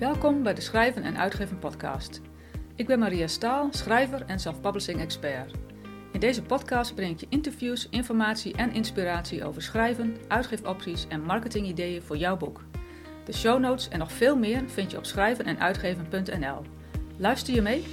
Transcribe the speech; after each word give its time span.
Welkom 0.00 0.42
bij 0.42 0.54
de 0.54 0.60
Schrijven 0.60 1.02
en 1.02 1.18
Uitgeven 1.18 1.58
podcast. 1.58 2.20
Ik 2.74 2.86
ben 2.86 2.98
Maria 2.98 3.26
Staal, 3.26 3.68
schrijver 3.70 4.24
en 4.26 4.38
self-publishing 4.38 5.00
expert. 5.00 5.54
In 6.12 6.20
deze 6.20 6.42
podcast 6.42 6.94
breng 6.94 7.12
ik 7.12 7.20
je 7.20 7.26
interviews, 7.28 7.88
informatie 7.88 8.54
en 8.56 8.72
inspiratie 8.72 9.44
over 9.44 9.62
schrijven, 9.62 10.16
uitgeefopties 10.28 11.06
en 11.08 11.22
marketingideeën 11.22 12.02
voor 12.02 12.16
jouw 12.16 12.36
boek. 12.36 12.64
De 13.24 13.32
show 13.32 13.60
notes 13.60 13.88
en 13.88 13.98
nog 13.98 14.12
veel 14.12 14.36
meer 14.36 14.68
vind 14.68 14.90
je 14.90 14.96
op 14.96 15.04
schrijvenenuitgeven.nl. 15.04 16.62
Luister 17.16 17.54
je 17.54 17.62
mee? 17.62 17.84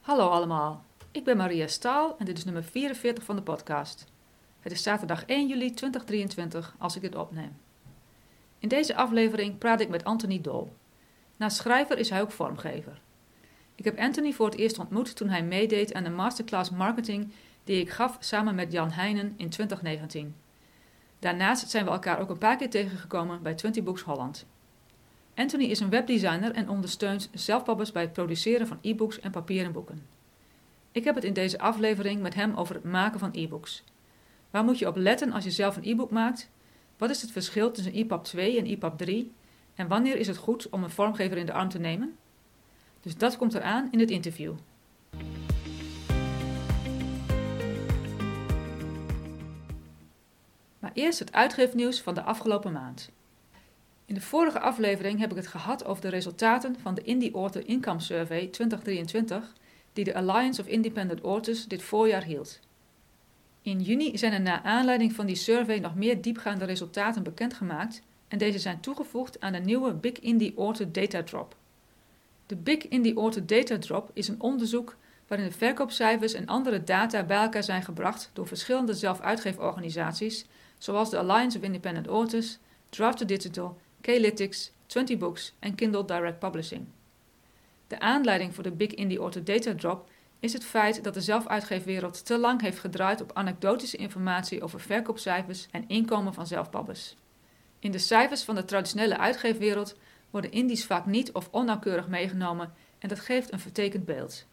Hallo 0.00 0.28
allemaal, 0.28 0.84
ik 1.10 1.24
ben 1.24 1.36
Maria 1.36 1.66
Staal 1.66 2.16
en 2.18 2.24
dit 2.24 2.38
is 2.38 2.44
nummer 2.44 2.64
44 2.64 3.24
van 3.24 3.36
de 3.36 3.42
podcast. 3.42 4.12
Het 4.64 4.72
is 4.72 4.82
zaterdag 4.82 5.24
1 5.24 5.48
juli 5.48 5.70
2023 5.74 6.74
als 6.78 6.96
ik 6.96 7.02
dit 7.02 7.14
opneem. 7.14 7.56
In 8.58 8.68
deze 8.68 8.96
aflevering 8.96 9.58
praat 9.58 9.80
ik 9.80 9.88
met 9.88 10.04
Anthony 10.04 10.40
Dol. 10.40 10.72
Naast 11.36 11.56
schrijver 11.56 11.98
is 11.98 12.10
hij 12.10 12.20
ook 12.20 12.30
vormgever. 12.30 13.00
Ik 13.74 13.84
heb 13.84 13.98
Anthony 13.98 14.32
voor 14.32 14.46
het 14.46 14.58
eerst 14.58 14.78
ontmoet 14.78 15.16
toen 15.16 15.28
hij 15.28 15.42
meedeed 15.42 15.94
aan 15.94 16.04
de 16.04 16.10
masterclass 16.10 16.70
marketing 16.70 17.32
die 17.64 17.80
ik 17.80 17.90
gaf 17.90 18.16
samen 18.20 18.54
met 18.54 18.72
Jan 18.72 18.90
Heijnen 18.90 19.34
in 19.36 19.48
2019. 19.48 20.34
Daarnaast 21.18 21.70
zijn 21.70 21.84
we 21.84 21.90
elkaar 21.90 22.20
ook 22.20 22.30
een 22.30 22.38
paar 22.38 22.56
keer 22.56 22.70
tegengekomen 22.70 23.42
bij 23.42 23.54
20 23.54 23.82
Books 23.82 24.02
Holland. 24.02 24.46
Anthony 25.34 25.64
is 25.64 25.80
een 25.80 25.90
webdesigner 25.90 26.52
en 26.52 26.68
ondersteunt 26.68 27.30
zelfpabbers 27.32 27.92
bij 27.92 28.02
het 28.02 28.12
produceren 28.12 28.66
van 28.66 28.78
e-books 28.80 29.20
en 29.20 29.30
papieren 29.30 29.72
boeken. 29.72 30.06
Ik 30.92 31.04
heb 31.04 31.14
het 31.14 31.24
in 31.24 31.32
deze 31.32 31.58
aflevering 31.58 32.22
met 32.22 32.34
hem 32.34 32.54
over 32.54 32.74
het 32.74 32.84
maken 32.84 33.18
van 33.18 33.30
e-books. 33.32 33.84
Waar 34.54 34.64
moet 34.64 34.78
je 34.78 34.86
op 34.86 34.96
letten 34.96 35.32
als 35.32 35.44
je 35.44 35.50
zelf 35.50 35.76
een 35.76 35.84
e-book 35.84 36.10
maakt? 36.10 36.50
Wat 36.96 37.10
is 37.10 37.22
het 37.22 37.30
verschil 37.30 37.70
tussen 37.70 37.92
EPUB 37.92 38.24
2 38.24 38.58
en 38.58 38.66
EPUB 38.66 38.98
3? 38.98 39.32
En 39.74 39.88
wanneer 39.88 40.16
is 40.16 40.26
het 40.26 40.36
goed 40.36 40.68
om 40.68 40.82
een 40.82 40.90
vormgever 40.90 41.36
in 41.36 41.46
de 41.46 41.52
arm 41.52 41.68
te 41.68 41.78
nemen? 41.78 42.16
Dus 43.00 43.16
dat 43.16 43.36
komt 43.36 43.54
eraan 43.54 43.88
in 43.90 43.98
het 44.00 44.10
interview. 44.10 44.54
Maar 50.78 50.90
eerst 50.94 51.18
het 51.18 51.32
uitgeefnieuws 51.32 52.00
van 52.00 52.14
de 52.14 52.22
afgelopen 52.22 52.72
maand. 52.72 53.10
In 54.04 54.14
de 54.14 54.20
vorige 54.20 54.60
aflevering 54.60 55.18
heb 55.18 55.30
ik 55.30 55.36
het 55.36 55.46
gehad 55.46 55.84
over 55.84 56.02
de 56.02 56.08
resultaten 56.08 56.76
van 56.80 56.94
de 56.94 57.02
Indie 57.02 57.34
Author 57.34 57.66
Income 57.68 58.00
Survey 58.00 58.46
2023, 58.46 59.52
die 59.92 60.04
de 60.04 60.14
Alliance 60.14 60.60
of 60.60 60.66
Independent 60.66 61.20
Authors 61.20 61.66
dit 61.66 61.82
voorjaar 61.82 62.24
hield. 62.24 62.60
In 63.64 63.80
juni 63.80 64.18
zijn 64.18 64.32
er 64.32 64.40
naar 64.40 64.60
aanleiding 64.62 65.12
van 65.12 65.26
die 65.26 65.36
survey 65.36 65.78
nog 65.78 65.94
meer 65.94 66.22
diepgaande 66.22 66.64
resultaten 66.64 67.22
bekendgemaakt 67.22 68.02
en 68.28 68.38
deze 68.38 68.58
zijn 68.58 68.80
toegevoegd 68.80 69.40
aan 69.40 69.52
de 69.52 69.58
nieuwe 69.58 69.92
Big 69.92 70.20
Indie 70.20 70.54
Author 70.56 70.92
Data 70.92 71.22
Drop. 71.22 71.56
De 72.46 72.56
Big 72.56 72.88
Indie 72.88 73.16
Author 73.16 73.46
Data 73.46 73.78
Drop 73.78 74.10
is 74.12 74.28
een 74.28 74.40
onderzoek 74.40 74.96
waarin 75.26 75.46
de 75.46 75.54
verkoopcijfers 75.54 76.32
en 76.32 76.46
andere 76.46 76.84
data 76.84 77.22
bij 77.22 77.36
elkaar 77.36 77.62
zijn 77.62 77.82
gebracht 77.82 78.30
door 78.32 78.46
verschillende 78.46 78.94
zelfuitgeeforganisaties 78.94 80.46
zoals 80.78 81.10
de 81.10 81.18
Alliance 81.18 81.58
of 81.58 81.64
Independent 81.64 82.06
Authors, 82.06 82.58
Draft 82.88 83.28
Digital, 83.28 83.78
K-Lytics, 84.00 84.70
20 84.86 85.18
Books 85.18 85.52
en 85.58 85.74
Kindle 85.74 86.04
Direct 86.04 86.38
Publishing. 86.38 86.86
De 87.86 88.00
aanleiding 88.00 88.54
voor 88.54 88.62
de 88.62 88.72
Big 88.72 88.94
Indie 88.94 89.18
Author 89.18 89.44
Data 89.44 89.74
Drop 89.74 90.08
is 90.44 90.52
het 90.52 90.64
feit 90.64 91.04
dat 91.04 91.14
de 91.14 91.20
zelfuitgeefwereld 91.20 92.26
te 92.26 92.38
lang 92.38 92.60
heeft 92.60 92.78
gedraaid 92.78 93.20
op 93.20 93.30
anekdotische 93.34 93.96
informatie 93.96 94.62
over 94.62 94.80
verkoopcijfers 94.80 95.66
en 95.70 95.88
inkomen 95.88 96.34
van 96.34 96.46
zelfpabbers. 96.46 97.16
In 97.78 97.90
de 97.90 97.98
cijfers 97.98 98.42
van 98.42 98.54
de 98.54 98.64
traditionele 98.64 99.18
uitgeefwereld 99.18 99.96
worden 100.30 100.52
indies 100.52 100.86
vaak 100.86 101.06
niet 101.06 101.32
of 101.32 101.48
onnauwkeurig 101.50 102.08
meegenomen 102.08 102.72
en 102.98 103.08
dat 103.08 103.20
geeft 103.20 103.52
een 103.52 103.58
vertekend 103.58 104.04
beeld. 104.04 104.46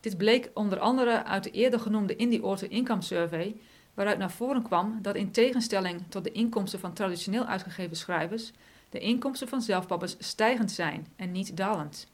Dit 0.00 0.16
bleek 0.16 0.50
onder 0.54 0.78
andere 0.78 1.24
uit 1.24 1.44
de 1.44 1.50
eerder 1.50 1.80
genoemde 1.80 2.16
Indie 2.16 2.42
Author 2.42 2.70
Income 2.70 3.02
Survey, 3.02 3.56
waaruit 3.94 4.18
naar 4.18 4.30
voren 4.30 4.62
kwam 4.62 4.98
dat 5.02 5.16
in 5.16 5.30
tegenstelling 5.30 6.02
tot 6.08 6.24
de 6.24 6.32
inkomsten 6.32 6.80
van 6.80 6.92
traditioneel 6.92 7.44
uitgegeven 7.44 7.96
schrijvers, 7.96 8.52
de 8.90 8.98
inkomsten 8.98 9.48
van 9.48 9.62
zelfpabbers 9.62 10.16
stijgend 10.18 10.70
zijn 10.70 11.06
en 11.16 11.32
niet 11.32 11.56
dalend. 11.56 12.08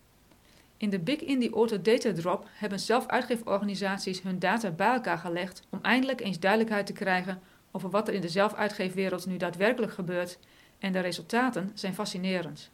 In 0.84 0.90
de 0.90 0.98
Big 0.98 1.20
Indie 1.20 1.52
Auto 1.52 1.80
Data 1.82 2.12
Drop 2.12 2.48
hebben 2.52 2.80
zelfuitgeeforganisaties 2.80 4.22
hun 4.22 4.38
data 4.38 4.70
bij 4.70 4.92
elkaar 4.92 5.18
gelegd 5.18 5.62
om 5.70 5.78
eindelijk 5.82 6.20
eens 6.20 6.38
duidelijkheid 6.38 6.86
te 6.86 6.92
krijgen 6.92 7.40
over 7.70 7.90
wat 7.90 8.08
er 8.08 8.14
in 8.14 8.20
de 8.20 8.28
zelfuitgeefwereld 8.28 9.26
nu 9.26 9.36
daadwerkelijk 9.36 9.92
gebeurt 9.92 10.38
en 10.78 10.92
de 10.92 11.00
resultaten 11.00 11.70
zijn 11.74 11.94
fascinerend. 11.94 12.70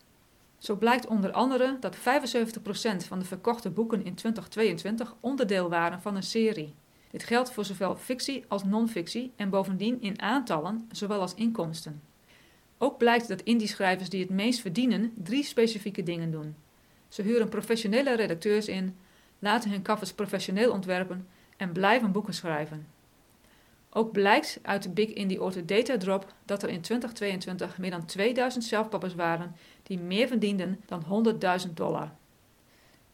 Zo 0.58 0.76
blijkt 0.76 1.06
onder 1.06 1.32
andere 1.32 1.76
dat 1.80 1.96
75% 1.96 2.00
van 3.06 3.18
de 3.18 3.24
verkochte 3.24 3.70
boeken 3.70 4.04
in 4.04 4.14
2022 4.14 5.14
onderdeel 5.20 5.68
waren 5.68 6.00
van 6.00 6.16
een 6.16 6.22
serie. 6.22 6.74
Dit 7.10 7.22
geldt 7.22 7.52
voor 7.52 7.64
zowel 7.64 7.96
fictie 7.96 8.44
als 8.48 8.64
non-fictie 8.64 9.32
en 9.36 9.50
bovendien 9.50 10.00
in 10.00 10.22
aantallen 10.22 10.88
zowel 10.92 11.20
als 11.20 11.34
inkomsten. 11.34 12.02
Ook 12.78 12.98
blijkt 12.98 13.28
dat 13.28 13.42
indie-schrijvers 13.42 14.08
die 14.08 14.20
het 14.20 14.30
meest 14.30 14.60
verdienen 14.60 15.12
drie 15.16 15.44
specifieke 15.44 16.02
dingen 16.02 16.30
doen. 16.30 16.54
Ze 17.10 17.22
huren 17.22 17.48
professionele 17.48 18.16
redacteurs 18.16 18.68
in, 18.68 18.96
laten 19.38 19.70
hun 19.70 19.82
covers 19.82 20.12
professioneel 20.12 20.72
ontwerpen 20.72 21.28
en 21.56 21.72
blijven 21.72 22.12
boeken 22.12 22.34
schrijven. 22.34 22.86
Ook 23.92 24.12
blijkt 24.12 24.58
uit 24.62 24.82
de 24.82 24.90
Big 24.90 25.08
Indie 25.08 25.38
Author 25.38 25.66
Data 25.66 25.96
Drop 25.96 26.32
dat 26.44 26.62
er 26.62 26.68
in 26.68 26.80
2022 26.80 27.78
meer 27.78 27.90
dan 27.90 28.04
2000 28.04 28.64
zelfpappers 28.64 29.14
waren 29.14 29.56
die 29.82 29.98
meer 29.98 30.28
verdienden 30.28 30.80
dan 30.86 31.26
100.000 31.66 31.72
dollar. 31.74 32.10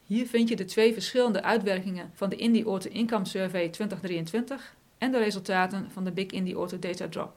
Hier 0.06 0.26
vind 0.26 0.48
je 0.48 0.56
de 0.56 0.64
twee 0.64 0.92
verschillende 0.92 1.42
uitwerkingen 1.42 2.10
van 2.14 2.28
de 2.28 2.36
Indie 2.36 2.64
Author 2.64 2.92
Income 2.92 3.24
Survey 3.24 3.68
2023 3.68 4.74
en 4.98 5.12
de 5.12 5.18
resultaten 5.18 5.90
van 5.90 6.04
de 6.04 6.12
Big 6.12 6.26
Indie 6.26 6.54
Author 6.54 6.80
Data 6.80 7.08
Drop. 7.08 7.36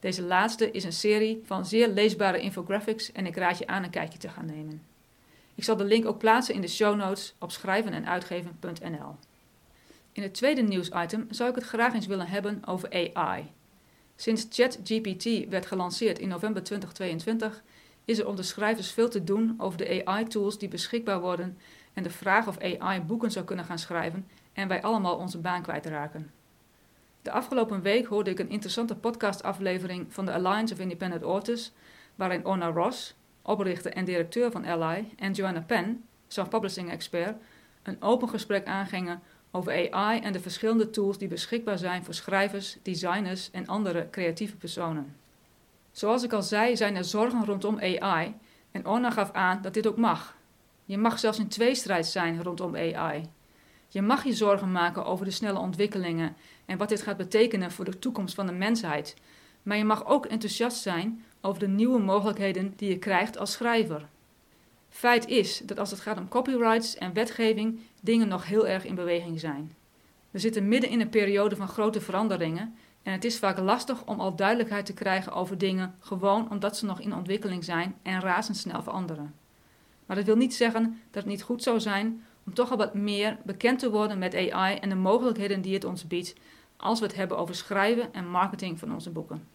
Deze 0.00 0.22
laatste 0.22 0.70
is 0.70 0.84
een 0.84 0.92
serie 0.92 1.42
van 1.44 1.66
zeer 1.66 1.88
leesbare 1.88 2.40
infographics 2.40 3.12
en 3.12 3.26
ik 3.26 3.36
raad 3.36 3.58
je 3.58 3.66
aan 3.66 3.82
een 3.82 3.90
kijkje 3.90 4.18
te 4.18 4.28
gaan 4.28 4.46
nemen. 4.46 4.82
Ik 5.54 5.64
zal 5.64 5.76
de 5.76 5.84
link 5.84 6.06
ook 6.06 6.18
plaatsen 6.18 6.54
in 6.54 6.60
de 6.60 6.68
show 6.68 6.96
notes 6.96 7.34
op 7.38 7.50
schrijvenenuitgeven.nl. 7.50 9.16
In 10.12 10.22
het 10.22 10.34
tweede 10.34 10.62
nieuwsitem 10.62 11.26
zou 11.30 11.50
ik 11.50 11.54
het 11.54 11.64
graag 11.64 11.94
eens 11.94 12.06
willen 12.06 12.28
hebben 12.28 12.62
over 12.66 13.12
AI. 13.14 13.44
Sinds 14.16 14.46
ChatGPT 14.50 15.48
werd 15.48 15.66
gelanceerd 15.66 16.18
in 16.18 16.28
november 16.28 16.62
2022 16.62 17.62
is 18.08 18.18
er 18.18 18.26
onder 18.26 18.44
schrijvers 18.44 18.90
veel 18.90 19.08
te 19.08 19.24
doen 19.24 19.54
over 19.58 19.78
de 19.78 20.04
AI-tools 20.04 20.58
die 20.58 20.68
beschikbaar 20.68 21.20
worden 21.20 21.58
en 21.92 22.02
de 22.02 22.10
vraag 22.10 22.46
of 22.46 22.58
AI 22.58 23.00
boeken 23.00 23.30
zou 23.30 23.44
kunnen 23.44 23.64
gaan 23.64 23.78
schrijven 23.78 24.26
en 24.52 24.68
wij 24.68 24.82
allemaal 24.82 25.16
onze 25.16 25.38
baan 25.38 25.62
kwijtraken. 25.62 26.30
De 27.22 27.30
afgelopen 27.30 27.82
week 27.82 28.06
hoorde 28.06 28.30
ik 28.30 28.38
een 28.38 28.50
interessante 28.50 28.96
podcastaflevering 28.96 30.06
van 30.08 30.26
de 30.26 30.32
Alliance 30.32 30.74
of 30.74 30.80
Independent 30.80 31.22
Authors, 31.22 31.72
waarin 32.14 32.46
Orna 32.46 32.70
Ross, 32.70 33.14
oprichter 33.42 33.92
en 33.92 34.04
directeur 34.04 34.50
van 34.50 34.64
Ally, 34.64 35.08
en 35.16 35.32
Joanna 35.32 35.60
Penn, 35.60 36.04
self-publishing 36.28 36.90
expert, 36.90 37.36
een 37.82 38.02
open 38.02 38.28
gesprek 38.28 38.66
aangingen 38.66 39.22
over 39.50 39.92
AI 39.92 40.20
en 40.20 40.32
de 40.32 40.40
verschillende 40.40 40.90
tools 40.90 41.18
die 41.18 41.28
beschikbaar 41.28 41.78
zijn 41.78 42.04
voor 42.04 42.14
schrijvers, 42.14 42.76
designers 42.82 43.50
en 43.50 43.66
andere 43.66 44.08
creatieve 44.10 44.56
personen. 44.56 45.16
Zoals 45.98 46.22
ik 46.22 46.32
al 46.32 46.42
zei, 46.42 46.76
zijn 46.76 46.96
er 46.96 47.04
zorgen 47.04 47.44
rondom 47.44 47.78
AI 47.78 48.34
en 48.70 48.86
Orna 48.86 49.10
gaf 49.10 49.32
aan 49.32 49.62
dat 49.62 49.74
dit 49.74 49.86
ook 49.86 49.96
mag. 49.96 50.36
Je 50.84 50.98
mag 50.98 51.18
zelfs 51.18 51.38
in 51.38 51.48
tweestrijd 51.48 52.06
zijn 52.06 52.42
rondom 52.42 52.76
AI. 52.76 53.28
Je 53.88 54.02
mag 54.02 54.24
je 54.24 54.32
zorgen 54.32 54.72
maken 54.72 55.04
over 55.04 55.24
de 55.24 55.30
snelle 55.30 55.58
ontwikkelingen 55.58 56.36
en 56.66 56.78
wat 56.78 56.88
dit 56.88 57.02
gaat 57.02 57.16
betekenen 57.16 57.72
voor 57.72 57.84
de 57.84 57.98
toekomst 57.98 58.34
van 58.34 58.46
de 58.46 58.52
mensheid. 58.52 59.16
Maar 59.62 59.76
je 59.76 59.84
mag 59.84 60.06
ook 60.06 60.26
enthousiast 60.26 60.76
zijn 60.76 61.24
over 61.40 61.60
de 61.60 61.68
nieuwe 61.68 61.98
mogelijkheden 61.98 62.72
die 62.76 62.88
je 62.88 62.98
krijgt 62.98 63.38
als 63.38 63.52
schrijver. 63.52 64.08
Feit 64.88 65.26
is 65.26 65.62
dat 65.64 65.78
als 65.78 65.90
het 65.90 66.00
gaat 66.00 66.18
om 66.18 66.28
copyrights 66.28 66.96
en 66.96 67.12
wetgeving, 67.12 67.80
dingen 68.00 68.28
nog 68.28 68.46
heel 68.46 68.66
erg 68.66 68.84
in 68.84 68.94
beweging 68.94 69.40
zijn. 69.40 69.74
We 70.30 70.38
zitten 70.38 70.68
midden 70.68 70.90
in 70.90 71.00
een 71.00 71.08
periode 71.08 71.56
van 71.56 71.68
grote 71.68 72.00
veranderingen 72.00 72.74
en 73.08 73.14
het 73.14 73.24
is 73.24 73.38
vaak 73.38 73.58
lastig 73.58 74.04
om 74.04 74.20
al 74.20 74.36
duidelijkheid 74.36 74.86
te 74.86 74.92
krijgen 74.92 75.32
over 75.32 75.58
dingen, 75.58 75.94
gewoon 76.00 76.50
omdat 76.50 76.76
ze 76.76 76.84
nog 76.84 77.00
in 77.00 77.14
ontwikkeling 77.14 77.64
zijn 77.64 77.96
en 78.02 78.20
razendsnel 78.20 78.82
veranderen. 78.82 79.34
Maar 80.06 80.16
dat 80.16 80.24
wil 80.24 80.36
niet 80.36 80.54
zeggen 80.54 80.82
dat 80.82 81.22
het 81.22 81.32
niet 81.32 81.42
goed 81.42 81.62
zou 81.62 81.80
zijn 81.80 82.24
om 82.46 82.54
toch 82.54 82.70
al 82.70 82.76
wat 82.76 82.94
meer 82.94 83.36
bekend 83.44 83.78
te 83.78 83.90
worden 83.90 84.18
met 84.18 84.34
AI 84.34 84.76
en 84.76 84.88
de 84.88 84.94
mogelijkheden 84.94 85.60
die 85.60 85.74
het 85.74 85.84
ons 85.84 86.06
biedt, 86.06 86.34
als 86.76 87.00
we 87.00 87.06
het 87.06 87.14
hebben 87.14 87.38
over 87.38 87.54
schrijven 87.54 88.12
en 88.12 88.30
marketing 88.30 88.78
van 88.78 88.92
onze 88.92 89.10
boeken. 89.10 89.46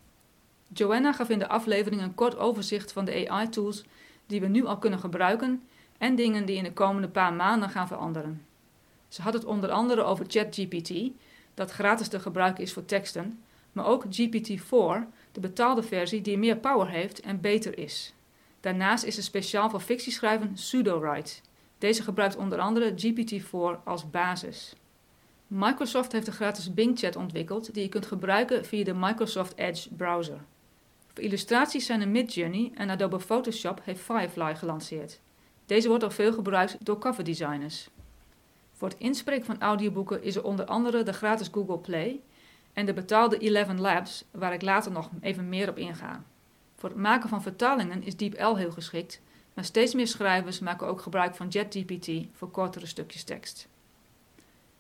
Joanna 0.68 1.14
gaf 1.14 1.30
in 1.30 1.40
de 1.40 1.48
aflevering 1.48 2.02
een 2.02 2.16
kort 2.16 2.38
overzicht 2.38 2.92
van 2.92 3.06
de 3.06 3.30
AI-tools 3.30 3.84
die 4.26 4.42
we 4.42 4.48
nu 4.48 4.66
al 4.66 4.78
kunnen 4.78 5.00
gebruiken 5.00 5.64
en 5.98 6.16
dingen 6.16 6.46
die 6.46 6.58
in 6.58 6.64
de 6.64 6.74
komende 6.74 7.10
paar 7.10 7.34
maanden 7.34 7.70
gaan 7.70 7.88
veranderen. 7.88 8.46
Ze 9.08 9.22
had 9.22 9.34
het 9.34 9.46
onder 9.46 9.72
andere 9.72 10.04
over 10.04 10.26
ChatGPT, 10.28 10.90
dat 11.54 11.72
gratis 11.72 12.08
te 12.08 12.20
gebruiken 12.20 12.64
is 12.64 12.74
voor 12.74 12.86
teksten, 12.86 13.44
maar 13.72 13.86
ook 13.86 14.06
GPT-4, 14.06 15.08
de 15.32 15.40
betaalde 15.40 15.84
versie 15.84 16.22
die 16.22 16.38
meer 16.38 16.58
power 16.58 16.90
heeft 16.90 17.20
en 17.20 17.42
beter 17.42 17.78
is. 17.78 18.14
Daarnaast 18.60 19.04
is 19.04 19.18
er 19.18 19.24
speciaal 19.24 19.70
voor 19.70 19.80
fictieschrijven 19.80 20.54
PseudoWrite. 20.54 21.34
Deze 21.78 22.04
gebruikt 22.04 22.36
onder 22.36 22.60
andere 22.60 22.94
GPT-4 22.96 23.84
als 23.84 24.10
basis. 24.10 24.76
Microsoft 25.48 26.12
heeft 26.12 26.28
een 26.28 26.34
gratis 26.34 26.74
Bing 26.74 27.00
Chat 27.00 27.16
ontwikkeld 27.16 27.74
die 27.74 27.84
je 27.84 27.90
kunt 27.90 28.06
gebruiken 28.06 28.66
via 28.66 28.84
de 28.84 28.94
Microsoft 28.94 29.58
Edge 29.58 29.94
browser. 29.96 30.42
Voor 31.14 31.24
illustraties 31.24 31.86
zijn 31.86 32.02
er 32.02 32.08
Midjourney 32.08 32.72
en 32.76 32.90
Adobe 32.90 33.20
Photoshop 33.20 33.82
heeft 33.84 34.02
Firefly 34.02 34.56
gelanceerd. 34.56 35.20
Deze 35.66 35.88
wordt 35.88 36.04
al 36.04 36.12
veel 36.12 36.34
gebruikt 36.34 36.86
door 36.86 37.00
coverdesigners. 37.00 37.90
Voor 38.84 38.92
het 38.92 39.02
inspreken 39.02 39.46
van 39.46 39.62
audioboeken 39.62 40.24
is 40.24 40.36
er 40.36 40.44
onder 40.44 40.66
andere 40.66 41.04
de 41.04 41.14
gratis 41.14 41.50
Google 41.52 41.78
Play 41.78 42.20
en 42.74 42.86
de 42.86 42.94
betaalde 42.94 43.38
Eleven 43.38 43.82
Labs, 43.82 44.26
waar 44.32 44.54
ik 44.54 44.62
later 44.62 44.92
nog 44.92 45.10
even 45.22 45.50
meer 45.50 45.70
op 45.70 45.78
inga. 45.78 46.24
Voor 46.76 46.90
het 46.90 46.98
maken 46.98 47.30
van 47.30 47.42
vertalingen 47.42 48.04
is 48.04 48.18
DeepL 48.18 48.56
heel 48.56 48.72
geschikt, 48.72 49.22
maar 49.54 49.66
steeds 49.66 49.94
meer 49.94 50.08
schrijvers 50.08 50.60
maken 50.60 50.88
ook 50.88 51.02
gebruik 51.02 51.36
van 51.36 51.48
JetGPT 51.48 52.10
voor 52.34 52.50
kortere 52.52 52.86
stukjes 52.86 53.24
tekst. 53.24 53.68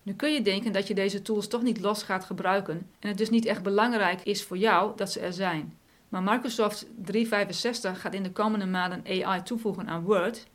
Nu 0.01 0.13
kun 0.13 0.33
je 0.33 0.41
denken 0.41 0.71
dat 0.71 0.88
je 0.88 0.94
deze 0.94 1.21
tools 1.21 1.47
toch 1.47 1.61
niet 1.61 1.79
los 1.79 2.03
gaat 2.03 2.25
gebruiken 2.25 2.89
en 3.00 3.07
het 3.07 3.17
dus 3.17 3.29
niet 3.29 3.45
echt 3.45 3.63
belangrijk 3.63 4.21
is 4.21 4.44
voor 4.44 4.57
jou 4.57 4.91
dat 4.95 5.11
ze 5.11 5.19
er 5.19 5.33
zijn. 5.33 5.77
Maar 6.09 6.23
Microsoft 6.23 6.85
365 6.95 8.01
gaat 8.01 8.13
in 8.13 8.23
de 8.23 8.31
komende 8.31 8.65
maanden 8.65 9.03
AI 9.23 9.44
toevoegen 9.44 9.88
aan 9.88 10.03
Word. 10.03 10.47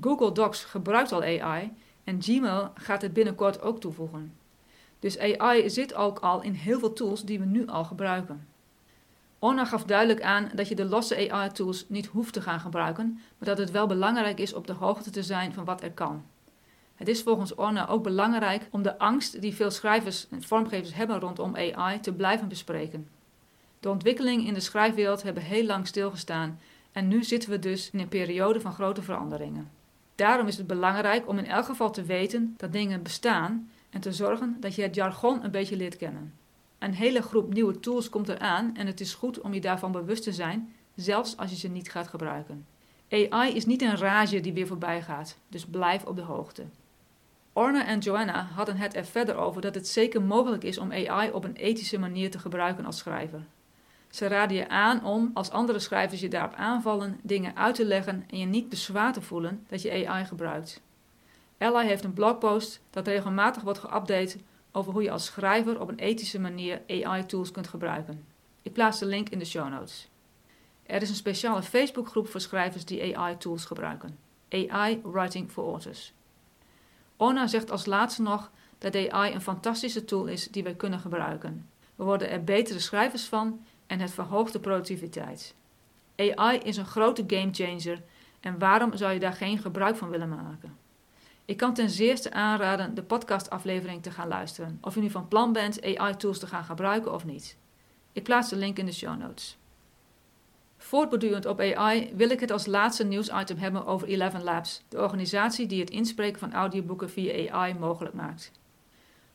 Google 0.00 0.32
Docs 0.32 0.64
gebruikt 0.64 1.12
al 1.12 1.22
AI 1.22 1.72
en 2.04 2.22
Gmail 2.22 2.70
gaat 2.74 3.02
het 3.02 3.12
binnenkort 3.12 3.62
ook 3.62 3.80
toevoegen. 3.80 4.32
Dus 4.98 5.18
AI 5.18 5.70
zit 5.70 5.94
ook 5.94 6.18
al 6.18 6.42
in 6.42 6.52
heel 6.52 6.78
veel 6.78 6.92
tools 6.92 7.24
die 7.24 7.38
we 7.38 7.44
nu 7.44 7.66
al 7.66 7.84
gebruiken. 7.84 8.46
Orna 9.38 9.64
gaf 9.64 9.84
duidelijk 9.84 10.22
aan 10.22 10.50
dat 10.54 10.68
je 10.68 10.74
de 10.74 10.84
losse 10.84 11.30
AI-tools 11.30 11.84
niet 11.88 12.06
hoeft 12.06 12.32
te 12.32 12.40
gaan 12.40 12.60
gebruiken, 12.60 13.12
maar 13.38 13.48
dat 13.48 13.58
het 13.58 13.70
wel 13.70 13.86
belangrijk 13.86 14.38
is 14.40 14.54
op 14.54 14.66
de 14.66 14.72
hoogte 14.72 15.10
te 15.10 15.22
zijn 15.22 15.52
van 15.52 15.64
wat 15.64 15.82
er 15.82 15.92
kan. 15.92 16.24
Het 16.94 17.08
is 17.08 17.22
volgens 17.22 17.58
Orna 17.58 17.88
ook 17.88 18.02
belangrijk 18.02 18.68
om 18.70 18.82
de 18.82 18.98
angst 18.98 19.40
die 19.40 19.54
veel 19.54 19.70
schrijvers 19.70 20.28
en 20.28 20.42
vormgevers 20.42 20.94
hebben 20.94 21.20
rondom 21.20 21.56
AI 21.56 22.00
te 22.00 22.12
blijven 22.12 22.48
bespreken. 22.48 23.08
De 23.80 23.88
ontwikkelingen 23.88 24.46
in 24.46 24.54
de 24.54 24.60
schrijfwereld 24.60 25.22
hebben 25.22 25.42
heel 25.42 25.64
lang 25.64 25.86
stilgestaan 25.86 26.60
en 26.92 27.08
nu 27.08 27.24
zitten 27.24 27.50
we 27.50 27.58
dus 27.58 27.90
in 27.90 27.98
een 27.98 28.08
periode 28.08 28.60
van 28.60 28.72
grote 28.72 29.02
veranderingen. 29.02 29.70
Daarom 30.20 30.46
is 30.46 30.56
het 30.56 30.66
belangrijk 30.66 31.28
om 31.28 31.38
in 31.38 31.46
elk 31.46 31.64
geval 31.64 31.90
te 31.90 32.02
weten 32.02 32.54
dat 32.56 32.72
dingen 32.72 33.02
bestaan 33.02 33.70
en 33.90 34.00
te 34.00 34.12
zorgen 34.12 34.56
dat 34.60 34.74
je 34.74 34.82
het 34.82 34.94
jargon 34.94 35.44
een 35.44 35.50
beetje 35.50 35.76
leert 35.76 35.96
kennen. 35.96 36.34
Een 36.78 36.94
hele 36.94 37.22
groep 37.22 37.52
nieuwe 37.52 37.80
tools 37.80 38.08
komt 38.08 38.28
eraan 38.28 38.76
en 38.76 38.86
het 38.86 39.00
is 39.00 39.14
goed 39.14 39.40
om 39.40 39.54
je 39.54 39.60
daarvan 39.60 39.92
bewust 39.92 40.22
te 40.22 40.32
zijn, 40.32 40.72
zelfs 40.94 41.36
als 41.36 41.50
je 41.50 41.56
ze 41.56 41.68
niet 41.68 41.90
gaat 41.90 42.08
gebruiken. 42.08 42.66
AI 43.10 43.54
is 43.54 43.66
niet 43.66 43.82
een 43.82 43.96
rage 43.96 44.40
die 44.40 44.52
weer 44.52 44.66
voorbij 44.66 45.02
gaat, 45.02 45.36
dus 45.48 45.66
blijf 45.66 46.04
op 46.04 46.16
de 46.16 46.22
hoogte. 46.22 46.64
Orna 47.52 47.86
en 47.86 47.98
Joanna 47.98 48.48
hadden 48.54 48.76
het 48.76 48.96
er 48.96 49.04
verder 49.04 49.36
over 49.36 49.60
dat 49.60 49.74
het 49.74 49.88
zeker 49.88 50.22
mogelijk 50.22 50.64
is 50.64 50.78
om 50.78 50.92
AI 50.92 51.30
op 51.30 51.44
een 51.44 51.56
ethische 51.56 51.98
manier 51.98 52.30
te 52.30 52.38
gebruiken 52.38 52.84
als 52.84 52.98
schrijver. 52.98 53.44
Ze 54.10 54.26
raden 54.26 54.56
je 54.56 54.68
aan 54.68 55.04
om, 55.04 55.30
als 55.34 55.50
andere 55.50 55.78
schrijvers 55.78 56.20
je 56.20 56.28
daarop 56.28 56.54
aanvallen, 56.54 57.20
dingen 57.22 57.56
uit 57.56 57.74
te 57.74 57.84
leggen 57.84 58.24
en 58.30 58.38
je 58.38 58.46
niet 58.46 58.68
bezwaar 58.68 59.12
te 59.12 59.22
voelen 59.22 59.64
dat 59.68 59.82
je 59.82 60.06
AI 60.06 60.24
gebruikt. 60.24 60.82
Ella 61.58 61.80
heeft 61.80 62.04
een 62.04 62.12
blogpost 62.12 62.80
dat 62.90 63.06
regelmatig 63.06 63.62
wordt 63.62 63.80
geüpdate 63.80 64.40
over 64.72 64.92
hoe 64.92 65.02
je 65.02 65.10
als 65.10 65.24
schrijver 65.24 65.80
op 65.80 65.88
een 65.88 65.98
ethische 65.98 66.40
manier 66.40 66.82
AI-tools 66.88 67.50
kunt 67.50 67.68
gebruiken. 67.68 68.24
Ik 68.62 68.72
plaats 68.72 68.98
de 68.98 69.06
link 69.06 69.28
in 69.28 69.38
de 69.38 69.44
show 69.44 69.68
notes. 69.68 70.08
Er 70.82 71.02
is 71.02 71.08
een 71.08 71.14
speciale 71.14 71.62
Facebookgroep 71.62 72.28
voor 72.28 72.40
schrijvers 72.40 72.84
die 72.84 73.16
AI-tools 73.16 73.64
gebruiken. 73.64 74.18
AI 74.48 75.00
Writing 75.04 75.50
for 75.50 75.64
Authors. 75.64 76.12
Ona 77.16 77.46
zegt 77.46 77.70
als 77.70 77.86
laatste 77.86 78.22
nog 78.22 78.50
dat 78.78 79.10
AI 79.10 79.34
een 79.34 79.40
fantastische 79.40 80.04
tool 80.04 80.26
is 80.26 80.48
die 80.48 80.62
wij 80.62 80.74
kunnen 80.74 81.00
gebruiken. 81.00 81.68
We 81.94 82.04
worden 82.04 82.30
er 82.30 82.44
betere 82.44 82.78
schrijvers 82.78 83.24
van 83.24 83.64
en 83.90 84.00
het 84.00 84.10
verhoogt 84.10 84.52
de 84.52 84.60
productiviteit. 84.60 85.54
AI 86.16 86.58
is 86.58 86.76
een 86.76 86.86
grote 86.86 87.24
gamechanger 87.26 88.02
en 88.40 88.58
waarom 88.58 88.96
zou 88.96 89.12
je 89.12 89.18
daar 89.18 89.32
geen 89.32 89.58
gebruik 89.58 89.96
van 89.96 90.10
willen 90.10 90.28
maken? 90.28 90.76
Ik 91.44 91.56
kan 91.56 91.74
ten 91.74 91.90
zeerste 91.90 92.32
aanraden 92.32 92.94
de 92.94 93.02
podcastaflevering 93.02 94.02
te 94.02 94.10
gaan 94.10 94.28
luisteren, 94.28 94.78
of 94.80 94.94
je 94.94 95.00
nu 95.00 95.10
van 95.10 95.28
plan 95.28 95.52
bent 95.52 95.84
AI-tools 95.84 96.38
te 96.38 96.46
gaan 96.46 96.64
gebruiken 96.64 97.14
of 97.14 97.24
niet. 97.24 97.56
Ik 98.12 98.22
plaats 98.22 98.48
de 98.48 98.56
link 98.56 98.78
in 98.78 98.86
de 98.86 98.92
show 98.92 99.18
notes. 99.18 99.58
Voortbordurend 100.76 101.46
op 101.46 101.60
AI 101.60 102.12
wil 102.14 102.30
ik 102.30 102.40
het 102.40 102.50
als 102.50 102.66
laatste 102.66 103.04
nieuwsitem 103.04 103.56
hebben 103.56 103.86
over 103.86 104.08
Eleven 104.08 104.42
Labs, 104.42 104.82
de 104.88 104.98
organisatie 104.98 105.66
die 105.66 105.80
het 105.80 105.90
inspreken 105.90 106.38
van 106.38 106.52
audioboeken 106.52 107.10
via 107.10 107.52
AI 107.52 107.74
mogelijk 107.74 108.14
maakt. 108.14 108.52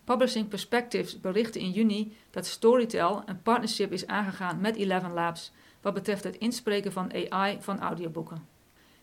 Publishing 0.06 0.48
Perspectives 0.48 1.20
berichtte 1.20 1.60
in 1.60 1.72
juni 1.72 2.18
dat 2.32 2.46
Storytel 2.46 3.24
een 3.26 3.42
partnership 3.42 3.92
is 3.92 4.08
aangegaan 4.08 4.62
met 4.62 4.76
Eleven 4.76 5.14
Labs 5.14 5.52
wat 5.82 5.94
betreft 5.94 6.24
het 6.24 6.38
inspreken 6.38 6.92
van 6.92 7.14
AI 7.14 7.58
van 7.62 7.80
audioboeken. 7.80 8.48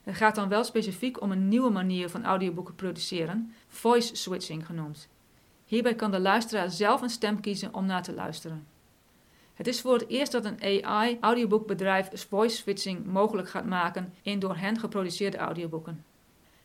Het 0.03 0.15
gaat 0.15 0.35
dan 0.35 0.49
wel 0.49 0.65
specifiek 0.65 1.21
om 1.21 1.31
een 1.31 1.49
nieuwe 1.49 1.71
manier 1.71 2.09
van 2.09 2.25
audioboeken 2.25 2.75
produceren, 2.75 3.55
voice 3.69 4.17
switching 4.17 4.67
genoemd. 4.67 5.09
Hierbij 5.65 5.95
kan 5.95 6.11
de 6.11 6.21
luisteraar 6.21 6.71
zelf 6.71 7.03
een 7.03 7.11
stem 7.11 7.41
kiezen 7.41 7.75
om 7.75 7.87
naar 7.87 8.03
te 8.03 8.13
luisteren. 8.13 8.67
Het 9.55 9.67
is 9.67 9.81
voor 9.81 9.93
het 9.93 10.09
eerst 10.09 10.33
dat 10.33 10.45
een 10.45 10.63
AI-audioboekbedrijf 10.63 12.27
voice 12.29 12.57
switching 12.57 13.07
mogelijk 13.07 13.49
gaat 13.49 13.67
maken 13.67 14.15
in 14.23 14.39
door 14.39 14.57
hen 14.57 14.79
geproduceerde 14.79 15.37
audioboeken. 15.37 16.05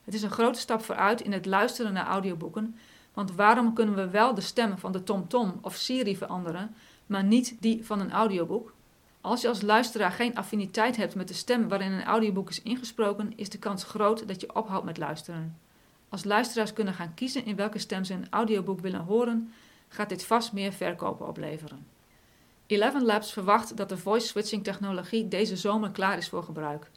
Het 0.04 0.14
is 0.14 0.22
een 0.22 0.32
grote 0.32 0.60
stap 0.60 0.82
vooruit 0.82 1.22
in 1.22 1.32
het 1.32 1.46
luisteren 1.46 1.94
naar 1.94 2.06
audioboeken, 2.06 2.76
want 3.18 3.36
waarom 3.36 3.74
kunnen 3.74 3.96
we 3.96 4.10
wel 4.10 4.34
de 4.34 4.42
stem 4.42 4.78
van 4.78 4.92
de 4.92 5.04
TomTom 5.04 5.60
of 5.62 5.76
Siri 5.76 6.18
veranderen, 6.18 6.76
maar 7.06 7.24
niet 7.24 7.58
die 7.60 7.86
van 7.86 8.00
een 8.00 8.12
audioboek? 8.12 8.74
Als 9.22 9.42
je 9.42 9.48
als 9.48 9.62
luisteraar 9.62 10.12
geen 10.12 10.36
affiniteit 10.36 10.96
hebt 10.98 11.16
met 11.16 11.28
de 11.28 11.34
stem 11.34 11.68
waarin 11.68 11.92
een 11.92 12.04
audioboek 12.04 12.50
is 12.50 12.62
ingesproken, 12.62 13.34
is 13.36 13.50
de 13.50 13.58
kans 13.58 13.84
groot 13.84 14.28
dat 14.28 14.42
je 14.42 14.56
ophoudt 14.56 14.86
met 14.86 14.98
luisteren. 14.98 15.58
Als 16.10 16.24
luisteraars 16.24 16.74
kunnen 16.74 16.94
gaan 16.94 17.14
kiezen 17.14 17.46
in 17.46 17.56
welke 17.56 17.80
stem 17.80 18.04
ze 18.04 18.14
een 18.14 18.28
audioboek 18.30 18.80
willen 18.80 19.04
horen, 19.04 19.54
gaat 19.88 20.10
dit 20.10 20.26
vast 20.26 20.54
meer 20.54 20.74
verkopen 20.74 21.28
opleveren. 21.28 21.88
Eleven 22.66 23.04
Labs 23.04 23.34
verwacht 23.34 23.78
dat 23.78 23.90
de 23.90 23.98
voice 23.98 24.28
switching 24.28 24.64
technologie 24.64 25.28
deze 25.28 25.58
zomer 25.58 25.92
klaar 25.92 26.18
is 26.18 26.30
voor 26.30 26.44
gebruik. 26.44 26.92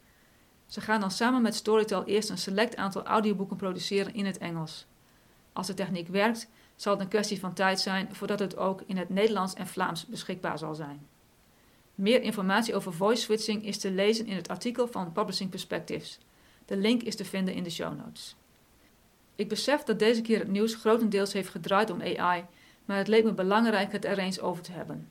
Ze 0.66 0.80
gaan 0.80 1.00
dan 1.00 1.10
samen 1.10 1.42
met 1.42 1.54
Storytel 1.54 2.04
eerst 2.04 2.30
een 2.30 2.38
select 2.38 2.76
aantal 2.76 3.02
audioboeken 3.02 3.56
produceren 3.56 4.14
in 4.14 4.26
het 4.26 4.38
Engels. 4.38 4.88
Als 5.52 5.66
de 5.66 5.74
techniek 5.74 6.08
werkt, 6.08 6.48
zal 6.76 6.92
het 6.92 7.02
een 7.02 7.08
kwestie 7.08 7.40
van 7.40 7.52
tijd 7.52 7.80
zijn 7.80 8.14
voordat 8.14 8.38
het 8.38 8.56
ook 8.56 8.82
in 8.86 8.96
het 8.96 9.08
Nederlands 9.08 9.54
en 9.54 9.66
Vlaams 9.66 10.06
beschikbaar 10.06 10.58
zal 10.58 10.74
zijn. 10.74 11.06
Meer 11.94 12.22
informatie 12.22 12.74
over 12.74 12.92
voice 12.92 13.22
switching 13.22 13.64
is 13.64 13.78
te 13.78 13.90
lezen 13.90 14.26
in 14.26 14.36
het 14.36 14.48
artikel 14.48 14.88
van 14.88 15.12
Publishing 15.12 15.50
Perspectives. 15.50 16.18
De 16.66 16.76
link 16.76 17.02
is 17.02 17.16
te 17.16 17.24
vinden 17.24 17.54
in 17.54 17.62
de 17.62 17.70
show 17.70 17.96
notes. 17.96 18.36
Ik 19.34 19.48
besef 19.48 19.82
dat 19.82 19.98
deze 19.98 20.20
keer 20.20 20.38
het 20.38 20.48
nieuws 20.48 20.74
grotendeels 20.74 21.32
heeft 21.32 21.48
gedraaid 21.48 21.90
om 21.90 22.02
AI, 22.02 22.44
maar 22.84 22.96
het 22.96 23.08
leek 23.08 23.24
me 23.24 23.32
belangrijk 23.32 23.92
het 23.92 24.04
er 24.04 24.18
eens 24.18 24.40
over 24.40 24.62
te 24.62 24.72
hebben. 24.72 25.10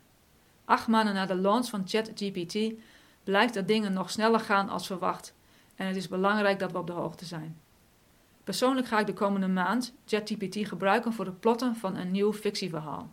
Acht 0.65 0.87
maanden 0.87 1.13
na 1.13 1.25
de 1.25 1.35
launch 1.35 1.69
van 1.69 1.87
ChatGPT 1.87 2.57
blijkt 3.23 3.53
dat 3.53 3.67
dingen 3.67 3.93
nog 3.93 4.11
sneller 4.11 4.39
gaan 4.39 4.69
als 4.69 4.87
verwacht 4.87 5.33
en 5.75 5.87
het 5.87 5.95
is 5.95 6.07
belangrijk 6.07 6.59
dat 6.59 6.71
we 6.71 6.77
op 6.77 6.87
de 6.87 6.93
hoogte 6.93 7.25
zijn. 7.25 7.57
Persoonlijk 8.49 8.87
ga 8.87 8.99
ik 8.99 9.05
de 9.05 9.13
komende 9.13 9.47
maand 9.47 9.93
ChatGPT 10.05 10.67
gebruiken 10.67 11.13
voor 11.13 11.25
het 11.25 11.39
plotten 11.39 11.75
van 11.75 11.95
een 11.95 12.11
nieuw 12.11 12.33
fictieverhaal. 12.33 13.11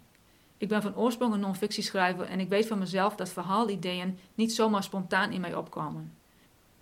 Ik 0.57 0.69
ben 0.69 0.83
van 0.83 0.97
oorsprong 0.97 1.35
een 1.35 1.41
non-fictieschrijver 1.41 2.25
en 2.25 2.41
ik 2.41 2.49
weet 2.49 2.67
van 2.67 2.79
mezelf 2.79 3.17
dat 3.17 3.29
verhaalideeën 3.29 4.19
niet 4.35 4.53
zomaar 4.53 4.83
spontaan 4.83 5.33
in 5.33 5.41
mij 5.41 5.55
opkomen. 5.55 6.13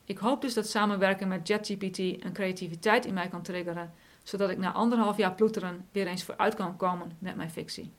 Ik 0.04 0.18
hoop 0.18 0.40
dus 0.40 0.54
dat 0.54 0.68
samenwerken 0.68 1.28
met 1.28 1.40
ChatGPT 1.44 1.98
een 1.98 2.32
creativiteit 2.32 3.06
in 3.06 3.14
mij 3.14 3.28
kan 3.28 3.42
triggeren, 3.42 3.92
zodat 4.22 4.50
ik 4.50 4.58
na 4.58 4.72
anderhalf 4.72 5.16
jaar 5.16 5.34
ploeteren 5.34 5.86
weer 5.92 6.06
eens 6.06 6.24
vooruit 6.24 6.54
kan 6.54 6.76
komen 6.76 7.16
met 7.18 7.36
mijn 7.36 7.50
fictie. 7.50 7.92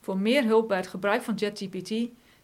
Voor 0.00 0.18
meer 0.18 0.44
hulp 0.44 0.68
bij 0.68 0.76
het 0.76 0.88
gebruik 0.88 1.22
van 1.22 1.38
ChatGPT 1.38 1.92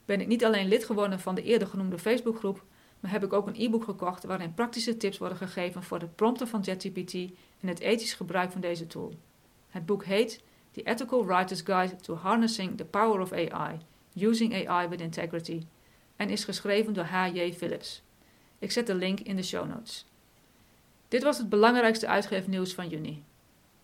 ben 0.05 0.21
ik 0.21 0.27
niet 0.27 0.45
alleen 0.45 0.69
lid 0.69 0.85
geworden 0.85 1.21
van 1.21 1.35
de 1.35 1.43
eerder 1.43 1.69
genoemde 1.69 1.99
Facebookgroep, 1.99 2.63
maar 3.01 3.11
heb 3.11 3.25
ik 3.25 3.33
ook 3.33 3.47
een 3.47 3.61
e-book 3.61 3.85
gekocht 3.85 4.25
waarin 4.25 4.55
praktische 4.55 4.97
tips 4.97 5.19
worden 5.19 5.39
gegeven 5.39 5.83
voor 5.83 5.99
het 5.99 6.17
prompten 6.17 6.49
van 6.49 6.65
ChatGPT 6.65 7.15
en 7.61 7.69
het 7.69 7.81
ethisch 7.81 8.15
gebruik 8.15 8.51
van 8.53 8.61
deze 8.61 8.87
tool. 8.87 9.15
Het 9.69 9.87
boek 9.87 10.05
heet 10.05 10.43
The 10.71 10.83
Ethical 10.83 11.27
Writer's 11.27 11.61
Guide 11.61 11.97
to 11.97 12.15
Harnessing 12.15 12.77
the 12.77 12.85
Power 12.85 13.21
of 13.21 13.33
AI, 13.33 13.79
Using 14.15 14.69
AI 14.69 14.89
with 14.89 15.01
Integrity, 15.01 15.63
en 16.17 16.31
is 16.31 16.45
geschreven 16.45 16.93
door 16.93 17.05
H.J. 17.05 17.53
Phillips. 17.53 18.03
Ik 18.59 18.71
zet 18.71 18.87
de 18.87 18.95
link 18.95 19.21
in 19.21 19.37
de 19.37 19.43
show 19.43 19.69
notes. 19.69 20.07
Dit 21.09 21.23
was 21.23 21.39
het 21.39 21.49
belangrijkste 21.49 22.07
uitgeefnieuws 22.07 22.75
van 22.75 22.89
juni. 22.89 23.25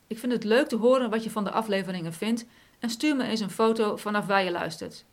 Ik 0.07 0.19
vind 0.19 0.33
het 0.33 0.45
leuk 0.45 0.69
te 0.69 0.77
horen 0.77 1.11
wat 1.11 1.25
je 1.25 1.31
van 1.31 1.45
de 1.45 1.51
afleveringen 1.51 2.13
vindt 2.13 2.47
en 2.79 2.91
stuur 2.91 3.17
me 3.17 3.25
eens 3.25 3.41
een 3.41 3.51
foto 3.51 3.97
vanaf 3.97 4.27
waar 4.27 4.45
je 4.45 4.51
luistert. 4.51 5.05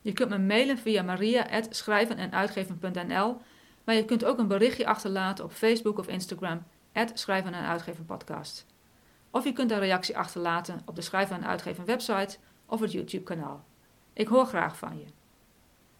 Je 0.00 0.12
kunt 0.12 0.30
me 0.30 0.38
mailen 0.38 0.78
via 0.78 1.02
maria.schrijvenenuitgeven.nl, 1.02 3.36
maar 3.84 3.94
je 3.94 4.04
kunt 4.04 4.24
ook 4.24 4.38
een 4.38 4.48
berichtje 4.48 4.86
achterlaten 4.86 5.44
op 5.44 5.52
Facebook 5.52 5.98
of 5.98 6.08
Instagram, 6.08 6.64
Schrijven 7.14 7.54
en 7.54 7.64
Uitgeven 7.64 8.04
Podcast. 8.04 8.66
Of 9.30 9.44
je 9.44 9.52
kunt 9.52 9.70
een 9.70 9.78
reactie 9.78 10.16
achterlaten 10.16 10.80
op 10.84 10.94
de 10.94 11.02
Schrijven 11.02 11.36
en 11.36 11.46
Uitgeven 11.46 11.84
website 11.84 12.38
of 12.66 12.80
het 12.80 12.92
YouTube 12.92 13.24
kanaal. 13.24 13.64
Ik 14.12 14.28
hoor 14.28 14.46
graag 14.46 14.78
van 14.78 14.98
je. 14.98 15.04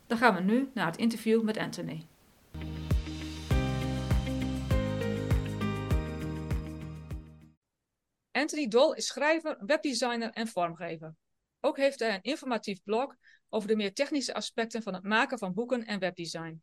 Dan 0.06 0.18
gaan 0.18 0.34
we 0.34 0.40
nu 0.40 0.70
naar 0.74 0.86
het 0.86 0.96
interview 0.96 1.42
met 1.42 1.56
Anthony. 1.56 2.06
Anthony 8.30 8.68
Dol 8.68 8.94
is 8.94 9.06
schrijver, 9.06 9.56
webdesigner 9.66 10.30
en 10.30 10.48
vormgever. 10.48 11.14
Ook 11.60 11.76
heeft 11.76 11.98
hij 11.98 12.14
een 12.14 12.22
informatief 12.22 12.82
blog 12.82 13.14
over 13.48 13.68
de 13.68 13.76
meer 13.76 13.94
technische 13.94 14.34
aspecten 14.34 14.82
van 14.82 14.94
het 14.94 15.02
maken 15.02 15.38
van 15.38 15.54
boeken 15.54 15.86
en 15.86 15.98
webdesign. 15.98 16.62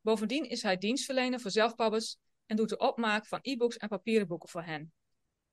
Bovendien 0.00 0.48
is 0.48 0.62
hij 0.62 0.76
dienstverlener 0.76 1.40
voor 1.40 1.50
zelfpubbers 1.50 2.16
en 2.46 2.56
doet 2.56 2.68
de 2.68 2.78
opmaak 2.78 3.26
van 3.26 3.38
e-books 3.42 3.76
en 3.76 3.88
papieren 3.88 4.26
boeken 4.26 4.48
voor 4.48 4.62
hen. 4.62 4.92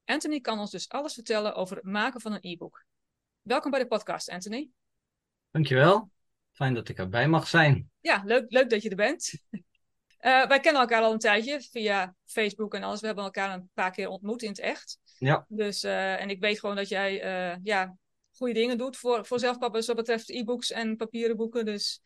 Anthony 0.05 0.39
kan 0.39 0.59
ons 0.59 0.71
dus 0.71 0.89
alles 0.89 1.13
vertellen 1.13 1.55
over 1.55 1.75
het 1.75 1.86
maken 1.86 2.21
van 2.21 2.33
een 2.33 2.51
e-book. 2.51 2.86
Welkom 3.41 3.71
bij 3.71 3.79
de 3.79 3.88
podcast, 3.88 4.29
Anthony. 4.29 4.69
Dankjewel. 5.51 6.09
Fijn 6.51 6.74
dat 6.74 6.89
ik 6.89 6.98
erbij 6.98 7.27
mag 7.27 7.48
zijn. 7.48 7.91
Ja, 8.00 8.21
leuk, 8.25 8.51
leuk 8.51 8.69
dat 8.69 8.81
je 8.81 8.89
er 8.89 8.95
bent. 8.95 9.33
Uh, 9.51 9.62
wij 10.51 10.59
kennen 10.59 10.81
elkaar 10.81 11.01
al 11.01 11.13
een 11.13 11.19
tijdje 11.19 11.62
via 11.62 12.15
Facebook 12.25 12.74
en 12.74 12.83
alles. 12.83 13.00
We 13.00 13.05
hebben 13.05 13.24
elkaar 13.24 13.53
een 13.53 13.69
paar 13.74 13.91
keer 13.91 14.07
ontmoet 14.07 14.41
in 14.41 14.50
het 14.50 14.59
echt. 14.59 15.00
Ja. 15.17 15.45
Dus, 15.48 15.83
uh, 15.83 16.21
en 16.21 16.29
ik 16.29 16.39
weet 16.39 16.59
gewoon 16.59 16.75
dat 16.75 16.89
jij 16.89 17.24
uh, 17.24 17.57
ja, 17.63 17.98
goede 18.39 18.53
dingen 18.53 18.77
doet 18.77 18.98
voor, 18.98 19.25
voor 19.25 19.39
zelfpappers 19.39 19.88
wat 19.88 19.96
betreft 19.96 20.29
e-books 20.29 20.72
en 20.72 20.96
papieren 20.96 21.36
boeken. 21.36 21.65
Dus 21.65 22.01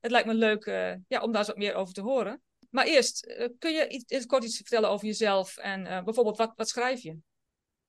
het 0.00 0.10
lijkt 0.10 0.26
me 0.26 0.34
leuk 0.34 0.64
ja, 1.08 1.20
om 1.20 1.30
daar 1.30 1.38
eens 1.38 1.46
wat 1.46 1.56
meer 1.56 1.74
over 1.74 1.94
te 1.94 2.00
horen. 2.00 2.42
Maar 2.70 2.86
eerst, 2.86 3.34
kun 3.58 3.72
je 3.72 3.88
iets, 4.06 4.26
kort 4.26 4.44
iets 4.44 4.56
vertellen 4.56 4.90
over 4.90 5.06
jezelf 5.06 5.56
en 5.56 6.04
bijvoorbeeld 6.04 6.36
wat, 6.36 6.52
wat 6.56 6.68
schrijf 6.68 7.02
je? 7.02 7.16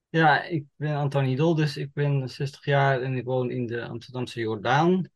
Ja, 0.10 0.44
ik 0.44 0.64
ben 0.76 0.96
Antonie 0.96 1.36
Doldus, 1.36 1.78
ik 1.78 1.94
ben 1.94 2.30
60 2.30 2.66
jaar 2.66 3.02
en 3.02 3.16
ik 3.16 3.26
woon 3.26 3.52
in 3.52 3.68
de 3.68 3.84
Amsterdamse 3.84 4.40
Jordaan. 4.40 5.10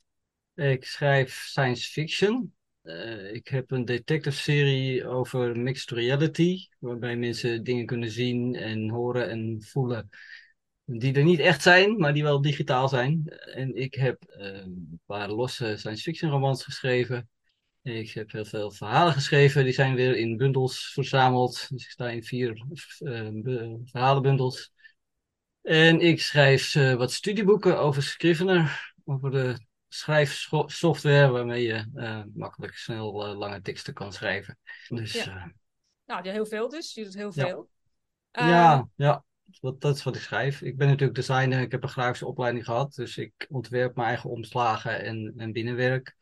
Ik 0.56 0.86
schrijf 0.86 1.34
science 1.34 1.92
fiction. 1.92 2.54
Uh, 2.84 3.34
ik 3.34 3.48
heb 3.48 3.72
een 3.72 3.86
detective 3.86 4.36
serie 4.36 5.08
over 5.08 5.58
mixed 5.60 5.90
reality, 5.90 6.68
waarbij 6.80 7.16
mensen 7.16 7.64
dingen 7.64 7.86
kunnen 7.86 8.10
zien 8.10 8.56
en 8.56 8.90
horen 8.90 9.30
en 9.30 9.62
voelen 9.62 10.10
die 10.86 11.14
er 11.14 11.24
niet 11.24 11.40
echt 11.40 11.62
zijn, 11.62 11.98
maar 11.98 12.14
die 12.14 12.24
wel 12.24 12.42
digitaal 12.42 12.90
zijn. 12.90 13.28
En 13.54 13.76
ik 13.76 13.94
heb 13.94 14.24
uh, 14.30 14.46
een 14.46 15.02
paar 15.06 15.30
losse 15.30 15.76
science 15.78 16.04
fiction 16.04 16.32
romans 16.32 16.64
geschreven. 16.64 17.30
Ik 17.82 18.12
heb 18.12 18.32
heel 18.32 18.46
veel 18.46 18.72
verhalen 18.72 19.14
geschreven, 19.14 19.64
die 19.64 19.74
zijn 19.74 19.96
weer 19.96 20.16
in 20.18 20.38
bundels 20.38 20.92
verzameld. 20.94 21.68
Dus 21.70 21.84
ik 21.84 21.90
sta 21.90 22.10
in 22.10 22.24
vier 22.24 22.66
uh, 23.00 23.74
verhalenbundels. 23.84 24.72
En 25.62 26.00
ik 26.00 26.22
schrijf 26.22 26.74
wat 26.74 27.12
studieboeken 27.12 27.80
over 27.80 28.04
Scrivener, 28.04 28.94
over 29.06 29.32
de 29.32 29.66
schrijfsoftware 29.88 31.28
waarmee 31.28 31.64
je 31.64 31.86
uh, 31.96 32.22
makkelijk 32.34 32.74
snel 32.74 33.28
uh, 33.28 33.38
lange 33.38 33.62
teksten 33.62 33.94
kan 33.94 34.14
schrijven. 34.14 34.58
Dus, 34.88 35.24
ja. 35.24 35.52
Nou, 36.06 36.30
heel 36.30 36.46
veel 36.46 36.70
dus. 36.70 36.94
Je 36.94 37.04
doet 37.04 37.14
heel 37.14 37.32
veel. 37.32 37.70
Ja, 38.32 38.88
ja, 38.96 39.24
ja. 39.62 39.72
Dat, 39.80 39.96
is 39.96 40.04
wat 40.04 40.16
ik 40.16 40.22
schrijf. 40.22 40.62
Ik 40.62 40.78
ben 40.78 40.88
natuurlijk 40.88 41.16
designer. 41.16 41.62
Ik 41.62 41.72
heb 41.72 41.84
een 41.84 41.90
grafische 41.90 42.28
opleiding 42.28 42.66
gehad. 42.66 42.94
Dus 42.94 43.18
ik 43.18 43.46
ontwerp 43.50 43.96
mijn 43.96 44.08
eigen 44.08 44.30
omslagen 44.30 45.04
en, 45.04 45.34
en 45.38 45.52
binnenwerk. 45.52 46.16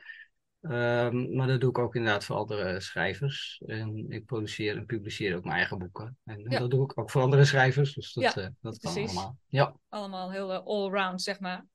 Um, 0.62 1.36
maar 1.36 1.48
dat 1.48 1.62
doe 1.62 1.70
ik 1.70 1.78
ook 1.78 1.96
inderdaad 1.96 2.26
voor 2.26 2.36
andere 2.36 2.80
schrijvers. 2.80 3.62
En 3.66 4.06
ik 4.10 4.26
produceer 4.26 4.78
en 4.78 4.86
publiceer 4.86 5.36
ook 5.36 5.44
mijn 5.44 5.56
eigen 5.56 5.78
boeken. 5.78 6.18
En, 6.24 6.46
ja. 6.50 6.60
dat 6.60 6.72
doe 6.72 6.84
ik 6.84 7.00
ook 7.00 7.12
voor 7.12 7.22
andere 7.22 7.46
schrijvers. 7.46 7.94
Dus 7.94 8.14
dat, 8.14 8.24
ja, 8.24 8.54
dat 8.62 8.80
kan 8.80 8.94
precies. 8.94 9.10
allemaal. 9.10 9.38
Ja. 9.48 9.76
Allemaal 9.90 10.32
heel 10.32 10.52
all-round, 10.52 11.22
zeg 11.22 11.40
maar. 11.40 11.66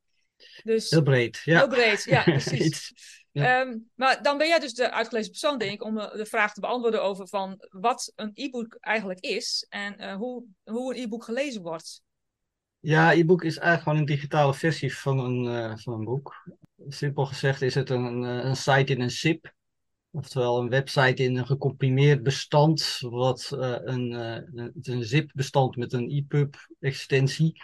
Dus, 0.62 0.90
heel 0.90 1.02
breed, 1.02 1.40
ja. 1.44 1.58
Heel 1.58 1.68
breed, 1.68 2.04
ja, 2.04 2.22
precies. 2.32 2.92
Ja. 3.32 3.60
Um, 3.60 3.90
maar 3.94 4.22
dan 4.22 4.38
ben 4.38 4.48
jij 4.48 4.58
dus 4.58 4.74
de 4.74 4.90
uitgelezen 4.90 5.30
persoon, 5.30 5.58
denk 5.58 5.72
ik, 5.72 5.84
om 5.84 5.94
de 5.94 6.26
vraag 6.28 6.54
te 6.54 6.60
beantwoorden 6.60 7.02
over 7.02 7.28
van 7.28 7.66
wat 7.70 8.12
een 8.16 8.30
e-book 8.34 8.76
eigenlijk 8.80 9.20
is 9.20 9.66
en 9.68 10.02
uh, 10.02 10.14
hoe, 10.14 10.44
hoe 10.64 10.94
een 10.94 11.02
e-book 11.02 11.24
gelezen 11.24 11.62
wordt. 11.62 12.02
Ja, 12.80 13.12
e-book 13.12 13.44
is 13.44 13.56
eigenlijk 13.56 13.82
gewoon 13.82 13.98
een 13.98 14.16
digitale 14.16 14.54
versie 14.54 14.96
van 14.96 15.18
een, 15.18 15.44
uh, 15.44 15.76
van 15.76 15.92
een 15.92 16.04
boek. 16.04 16.48
Simpel 16.88 17.26
gezegd 17.26 17.62
is 17.62 17.74
het 17.74 17.90
een, 17.90 18.22
een 18.22 18.56
site 18.56 18.92
in 18.92 19.00
een 19.00 19.10
zip. 19.10 19.56
Oftewel 20.10 20.58
een 20.58 20.68
website 20.68 21.22
in 21.22 21.36
een 21.36 21.46
gecomprimeerd 21.46 22.22
bestand, 22.22 22.98
wat 23.00 23.50
uh, 23.54 23.76
een, 23.80 24.12
een, 24.12 24.72
een 24.82 25.04
zip-bestand 25.04 25.76
met 25.76 25.92
een 25.92 26.10
EPUB-extensie. 26.10 27.62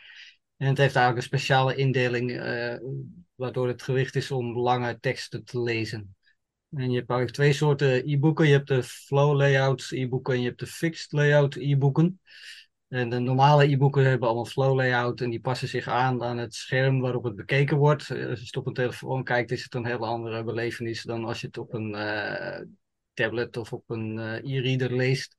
En 0.57 0.67
het 0.67 0.79
heeft 0.79 0.97
eigenlijk 0.97 1.17
een 1.17 1.39
speciale 1.39 1.75
indeling, 1.75 2.31
uh, 2.31 2.75
waardoor 3.35 3.69
het 3.69 3.83
gericht 3.83 4.17
is 4.17 4.31
om 4.31 4.59
lange 4.59 4.99
teksten 5.01 5.45
te 5.45 5.61
lezen. 5.61 6.17
En 6.71 6.91
je 6.91 6.97
hebt 6.97 7.11
eigenlijk 7.11 7.31
twee 7.31 7.53
soorten 7.53 8.09
e-boeken. 8.09 8.47
Je 8.47 8.53
hebt 8.53 8.69
de 8.69 8.83
flow 8.83 9.37
layout 9.37 9.89
e-boeken 9.91 10.35
en 10.35 10.41
je 10.41 10.47
hebt 10.47 10.61
de 10.61 10.67
fixed 10.67 11.13
layout 11.13 11.55
e-boeken. 11.55 12.21
En 12.89 13.11
de 13.11 13.19
normale 13.19 13.65
e-boeken 13.65 14.05
hebben 14.05 14.29
allemaal 14.29 14.47
flow 14.47 14.75
layout 14.75 15.21
en 15.21 15.31
die 15.31 15.41
passen 15.41 15.69
zich 15.69 15.89
aan 15.89 16.23
aan 16.23 16.39
het 16.39 16.55
scherm 16.55 17.01
waarop 17.01 17.25
het 17.25 17.37
bekeken 17.37 17.77
wordt. 17.77 18.11
Eh, 18.11 18.29
als 18.29 18.39
je 18.39 18.45
het 18.45 18.57
op 18.57 18.67
een 18.67 18.73
telefoon 18.73 19.25
kijkt, 19.25 19.51
is 19.51 19.63
het 19.63 19.75
een 19.75 19.87
hele 19.87 20.07
andere 20.07 20.45
belevenis 20.45 21.03
dan 21.03 21.25
als 21.25 21.41
je 21.41 21.47
het 21.47 21.59
op 21.59 21.75
een 21.75 21.91
uh, 21.91 22.61
tablet 23.13 23.57
of 23.57 23.73
op 23.73 23.91
een 23.91 24.19
e-reader 24.19 24.97
leest 24.97 25.37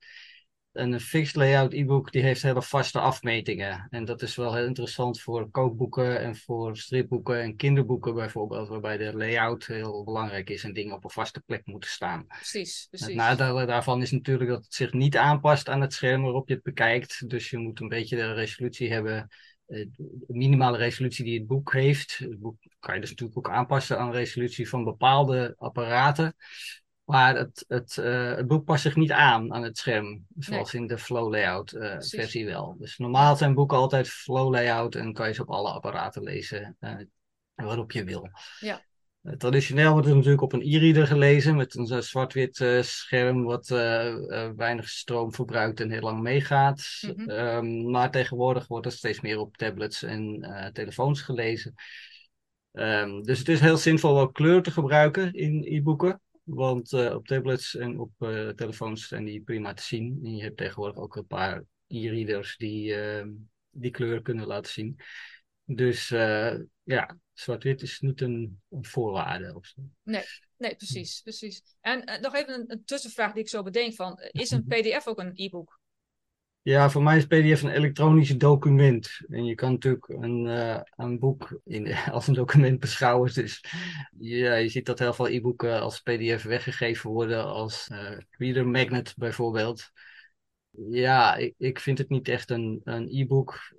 een 0.78 1.00
fixed 1.00 1.36
layout 1.36 1.72
e-book 1.72 2.12
die 2.12 2.22
heeft 2.22 2.42
hele 2.42 2.62
vaste 2.62 2.98
afmetingen. 2.98 3.86
En 3.90 4.04
dat 4.04 4.22
is 4.22 4.36
wel 4.36 4.54
heel 4.54 4.66
interessant 4.66 5.20
voor 5.20 5.50
kookboeken 5.50 6.20
en 6.20 6.36
voor 6.36 6.76
stripboeken 6.76 7.42
en 7.42 7.56
kinderboeken 7.56 8.14
bijvoorbeeld, 8.14 8.68
waarbij 8.68 8.96
de 8.96 9.16
layout 9.16 9.66
heel 9.66 10.04
belangrijk 10.04 10.50
is 10.50 10.64
en 10.64 10.72
dingen 10.72 10.94
op 10.94 11.04
een 11.04 11.10
vaste 11.10 11.40
plek 11.40 11.62
moeten 11.64 11.90
staan. 11.90 12.26
Precies, 12.26 12.86
precies. 12.90 13.06
Het 13.06 13.16
nadeel 13.16 13.66
daarvan 13.66 14.02
is 14.02 14.10
natuurlijk 14.10 14.50
dat 14.50 14.64
het 14.64 14.74
zich 14.74 14.92
niet 14.92 15.16
aanpast 15.16 15.68
aan 15.68 15.80
het 15.80 15.92
scherm 15.92 16.22
waarop 16.22 16.48
je 16.48 16.54
het 16.54 16.62
bekijkt. 16.62 17.28
Dus 17.28 17.50
je 17.50 17.58
moet 17.58 17.80
een 17.80 17.88
beetje 17.88 18.16
de 18.16 18.32
resolutie 18.32 18.92
hebben, 18.92 19.28
eh, 19.66 19.86
de 19.96 20.24
minimale 20.26 20.76
resolutie 20.76 21.24
die 21.24 21.38
het 21.38 21.46
boek 21.46 21.72
heeft. 21.72 22.18
Het 22.18 22.38
boek 22.38 22.56
kan 22.78 22.94
je 22.94 23.00
dus 23.00 23.10
natuurlijk 23.10 23.38
ook 23.38 23.50
aanpassen 23.50 23.98
aan 23.98 24.10
de 24.10 24.16
resolutie 24.16 24.68
van 24.68 24.84
bepaalde 24.84 25.54
apparaten. 25.58 26.36
Maar 27.06 27.36
het, 27.36 27.64
het, 27.68 27.96
uh, 28.00 28.34
het 28.34 28.46
boek 28.46 28.64
past 28.64 28.82
zich 28.82 28.96
niet 28.96 29.12
aan 29.12 29.52
aan 29.52 29.62
het 29.62 29.78
scherm, 29.78 30.26
zoals 30.38 30.74
in 30.74 30.86
de 30.86 30.98
flow 30.98 31.30
layout 31.30 31.72
uh, 31.72 31.94
versie 31.98 32.46
wel. 32.46 32.76
Dus 32.78 32.98
normaal 32.98 33.36
zijn 33.36 33.54
boeken 33.54 33.76
altijd 33.76 34.08
flow 34.08 34.50
layout 34.52 34.94
en 34.94 35.12
kan 35.12 35.28
je 35.28 35.34
ze 35.34 35.42
op 35.42 35.50
alle 35.50 35.70
apparaten 35.70 36.22
lezen 36.22 36.76
uh, 36.80 36.94
waarop 37.54 37.92
je 37.92 38.04
wil. 38.04 38.28
Ja. 38.60 38.82
traditioneel 39.38 39.92
wordt 39.92 40.06
het 40.06 40.14
natuurlijk 40.14 40.42
op 40.42 40.52
een 40.52 40.62
e-reader 40.62 41.06
gelezen 41.06 41.56
met 41.56 41.74
een 41.74 42.02
zwart-wit 42.02 42.64
scherm 42.80 43.44
wat 43.44 43.68
weinig 44.56 44.88
stroom 44.88 45.32
verbruikt 45.32 45.80
en 45.80 45.90
heel 45.90 46.00
lang 46.00 46.20
meegaat. 46.20 47.00
Mm 47.00 47.12
-hmm. 47.16 47.30
um, 47.30 47.90
maar 47.90 48.10
tegenwoordig 48.10 48.66
wordt 48.66 48.86
het 48.86 48.94
steeds 48.94 49.20
meer 49.20 49.38
op 49.38 49.56
tablets 49.56 50.02
en 50.02 50.50
telefoons 50.72 51.20
gelezen. 51.20 51.74
Um, 52.72 53.22
dus 53.22 53.38
het 53.38 53.48
is 53.48 53.60
heel 53.60 53.76
zinvol 53.76 54.20
om 54.20 54.32
kleur 54.32 54.62
te 54.62 54.70
gebruiken 54.70 55.32
in 55.32 55.64
e-boeken. 55.64 56.20
Want 56.46 56.92
uh, 56.92 57.14
op 57.14 57.26
tablets 57.26 57.76
en 57.76 57.98
op 57.98 58.10
uh, 58.18 58.48
telefoons 58.48 59.08
zijn 59.08 59.24
die 59.24 59.40
prima 59.40 59.74
te 59.74 59.82
zien. 59.82 60.20
En 60.24 60.36
je 60.36 60.42
hebt 60.42 60.56
tegenwoordig 60.56 60.96
ook 60.96 61.16
een 61.16 61.26
paar 61.26 61.64
e-readers 61.86 62.56
die 62.56 62.94
uh, 62.94 63.26
die 63.70 63.90
kleur 63.90 64.22
kunnen 64.22 64.46
laten 64.46 64.72
zien. 64.72 65.00
Dus 65.64 66.10
eh, 66.10 66.54
ja, 66.82 67.18
zwart-wit 67.32 67.82
is 67.82 68.00
niet 68.00 68.20
een, 68.20 68.60
een 68.70 68.84
voorwaarde. 68.84 69.54
Of 69.54 69.66
zo. 69.66 69.82
Nee, 70.02 70.24
nee, 70.56 70.76
precies. 70.76 71.20
precies. 71.20 71.62
En 71.80 72.20
nog 72.20 72.34
even 72.34 72.54
een, 72.54 72.72
een, 72.72 72.84
tussenvraag 72.84 73.32
die 73.32 73.42
ik 73.42 73.48
zo 73.48 73.62
bedenk 73.62 73.94
van, 73.94 74.18
is 74.30 74.50
een 74.50 74.64
pdf 74.68 75.06
ook 75.06 75.18
een 75.18 75.32
e-book? 75.34 75.80
Ja, 76.66 76.90
voor 76.90 77.02
mij 77.02 77.16
is 77.16 77.26
PDF 77.26 77.62
een 77.62 77.70
elektronisch 77.70 78.38
document. 78.38 79.20
En 79.28 79.44
je 79.44 79.54
kan 79.54 79.72
natuurlijk 79.72 80.08
een, 80.08 80.44
uh, 80.46 80.80
een 80.96 81.18
boek 81.18 81.60
in, 81.64 81.94
als 82.12 82.26
een 82.26 82.34
document 82.34 82.80
beschouwen. 82.80 83.34
Dus 83.34 83.64
ja, 84.18 84.54
je 84.54 84.68
ziet 84.68 84.86
dat 84.86 84.98
heel 84.98 85.12
veel 85.12 85.28
e-boeken 85.28 85.80
als 85.80 86.00
PDF 86.00 86.42
weggegeven 86.42 87.10
worden, 87.10 87.44
als 87.44 87.88
uh, 87.92 88.18
reader 88.30 88.66
magnet 88.66 89.14
bijvoorbeeld. 89.16 89.90
Ja, 90.70 91.36
ik, 91.36 91.54
ik 91.58 91.80
vind 91.80 91.98
het 91.98 92.08
niet 92.08 92.28
echt 92.28 92.50
een, 92.50 92.80
een 92.84 93.08
e-book. 93.10 93.76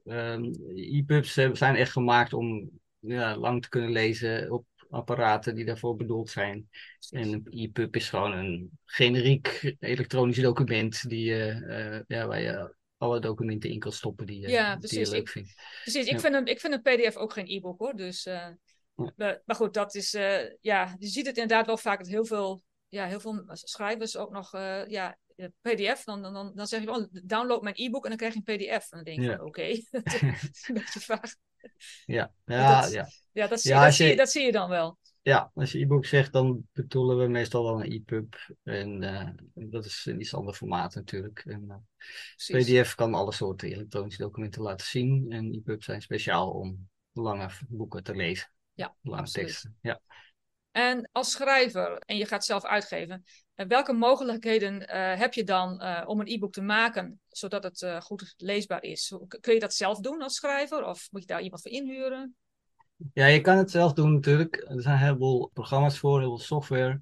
E-pubs 0.75 1.33
zijn 1.33 1.75
echt 1.75 1.91
gemaakt 1.91 2.33
om 2.33 2.69
ja, 2.99 3.37
lang 3.37 3.61
te 3.61 3.69
kunnen 3.69 3.91
lezen 3.91 4.51
op 4.51 4.65
apparaten 4.89 5.55
die 5.55 5.65
daarvoor 5.65 5.95
bedoeld 5.95 6.29
zijn. 6.29 6.69
En 7.09 7.31
een 7.31 7.47
e-pub 7.49 7.95
is 7.95 8.09
gewoon 8.09 8.31
een 8.31 8.79
generiek 8.85 9.75
elektronisch 9.79 10.39
document 10.39 11.09
die, 11.09 11.29
uh, 11.29 12.01
ja, 12.07 12.27
waar 12.27 12.41
je 12.41 12.75
alle 12.97 13.19
documenten 13.19 13.69
in 13.69 13.79
kan 13.79 13.91
stoppen 13.91 14.25
die, 14.25 14.39
je, 14.39 14.47
ja, 14.47 14.75
die 14.75 14.99
je 14.99 15.09
leuk 15.09 15.19
ik, 15.19 15.29
vindt. 15.29 15.53
Precies, 15.81 16.07
ik, 16.07 16.19
vind 16.19 16.35
een, 16.35 16.45
ik 16.45 16.59
vind 16.59 16.73
een 16.73 16.81
PDF 16.81 17.15
ook 17.15 17.33
geen 17.33 17.47
e-book 17.47 17.79
hoor. 17.79 17.95
Dus, 17.95 18.25
uh, 18.25 18.47
maar, 19.15 19.41
maar, 19.45 19.55
goed, 19.55 19.73
dat 19.73 19.95
is, 19.95 20.11
ja, 20.61 20.95
je 20.99 21.07
ziet 21.07 21.25
het 21.25 21.37
inderdaad 21.37 21.65
wel 21.65 21.77
vaak 21.77 21.97
dat 21.97 22.07
heel 22.07 22.25
veel, 22.25 22.63
ja, 22.87 23.05
heel 23.05 23.19
veel 23.19 23.43
schrijvers 23.47 24.17
ook 24.17 24.31
nog 24.31 24.51
ja, 24.87 25.17
PDF, 25.61 26.03
dan, 26.03 26.21
dan, 26.21 26.51
dan 26.55 26.67
zeg 26.67 26.79
je 26.79 26.85
wel, 26.85 27.07
download 27.11 27.61
mijn 27.61 27.75
e-book 27.77 28.03
en 28.03 28.09
dan 28.09 28.17
krijg 28.17 28.33
je 28.33 28.41
een 28.45 28.57
PDF. 28.57 28.91
En 28.91 29.03
dan 29.03 29.03
denk 29.03 29.21
je, 29.21 29.33
oké, 29.33 29.43
okay. 29.43 29.85
dat 29.91 30.13
is 30.13 30.21
een 30.67 30.73
beetje 30.73 30.99
vaag. 30.99 31.35
Ja, 32.05 32.33
ja, 32.45 32.81
dat, 32.81 32.91
ja. 32.91 33.07
ja, 33.31 33.47
dat, 33.47 33.61
zie, 33.61 33.71
ja, 33.71 33.83
dat, 33.83 33.93
zie 33.93 34.07
je, 34.07 34.15
dat 34.15 34.29
zie 34.29 34.45
je 34.45 34.51
dan 34.51 34.69
wel. 34.69 34.97
Ja, 35.21 35.51
als 35.53 35.71
je 35.71 35.79
e-book 35.79 36.05
zegt, 36.05 36.33
dan 36.33 36.67
bedoelen 36.71 37.17
we 37.17 37.27
meestal 37.27 37.63
wel 37.63 37.83
een 37.83 37.91
e-pub. 37.91 38.55
En 38.63 39.01
uh, 39.03 39.29
dat 39.53 39.85
is 39.85 40.05
in 40.05 40.19
iets 40.19 40.33
ander 40.33 40.53
formaat 40.53 40.95
natuurlijk. 40.95 41.43
En, 41.45 41.63
uh, 41.67 42.59
PDF 42.59 42.95
kan 42.95 43.13
alle 43.13 43.31
soorten 43.31 43.71
elektronische 43.71 44.21
documenten 44.21 44.61
laten 44.61 44.87
zien. 44.87 45.25
En 45.29 45.53
e-pubs 45.53 45.85
zijn 45.85 46.01
speciaal 46.01 46.51
om 46.51 46.89
lange 47.11 47.49
boeken 47.67 48.03
te 48.03 48.15
lezen. 48.15 48.51
Ja, 48.73 48.95
lange 49.01 49.21
absoluut. 49.21 49.47
teksten. 49.47 49.77
Ja. 49.81 50.01
En 50.71 51.09
als 51.11 51.31
schrijver, 51.31 51.97
en 51.97 52.17
je 52.17 52.25
gaat 52.25 52.45
zelf 52.45 52.65
uitgeven, 52.65 53.15
eh, 53.15 53.21
welke 53.67 53.93
mogelijkheden 53.93 54.81
uh, 54.81 55.19
heb 55.19 55.33
je 55.33 55.43
dan 55.43 55.81
uh, 55.81 56.03
om 56.05 56.19
een 56.19 56.27
e-book 56.27 56.53
te 56.53 56.61
maken, 56.61 57.19
zodat 57.29 57.63
het 57.63 58.03
goed 58.03 58.33
leesbaar 58.37 58.83
is? 58.83 59.13
Kun 59.41 59.53
je 59.53 59.59
dat 59.59 59.73
zelf 59.73 59.99
doen 59.99 60.21
als 60.21 60.35
schrijver, 60.35 60.85
of 60.85 61.07
moet 61.11 61.21
je 61.21 61.27
daar 61.27 61.41
iemand 61.41 61.61
voor 61.61 61.71
inhuren? 61.71 62.35
Ja, 63.13 63.25
je 63.25 63.41
kan 63.41 63.57
het 63.57 63.71
zelf 63.71 63.93
doen 63.93 64.13
natuurlijk. 64.13 64.55
Er 64.55 64.81
zijn 64.81 64.95
een 64.95 65.01
heleboel 65.01 65.49
programma's 65.53 65.99
voor, 65.99 66.19
heel 66.19 66.27
veel 66.27 66.45
software. 66.45 67.01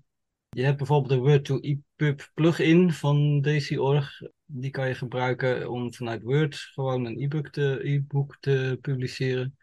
Je 0.50 0.64
hebt 0.64 0.78
bijvoorbeeld 0.78 1.14
de 1.14 1.20
Word 1.20 1.46
to 1.46 1.60
EPUB 1.60 2.30
plugin 2.34 2.92
van 2.92 3.42
DC.org. 3.42 4.22
Die 4.46 4.72
kan 4.72 4.88
je 4.88 4.96
gebruiken 4.96 5.70
om 5.70 5.94
vanuit 5.94 6.22
Word 6.22 6.56
gewoon 6.56 7.06
een 7.06 7.22
e-book 7.22 7.50
te, 7.50 7.80
e-book 7.84 8.38
te 8.40 8.78
publiceren. 8.82 9.58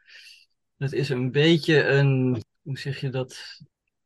Dat 0.77 0.93
is 0.93 1.09
een 1.09 1.31
beetje 1.31 1.85
een, 1.85 2.43
hoe 2.63 2.79
zeg 2.79 3.01
je 3.01 3.09
dat? 3.09 3.61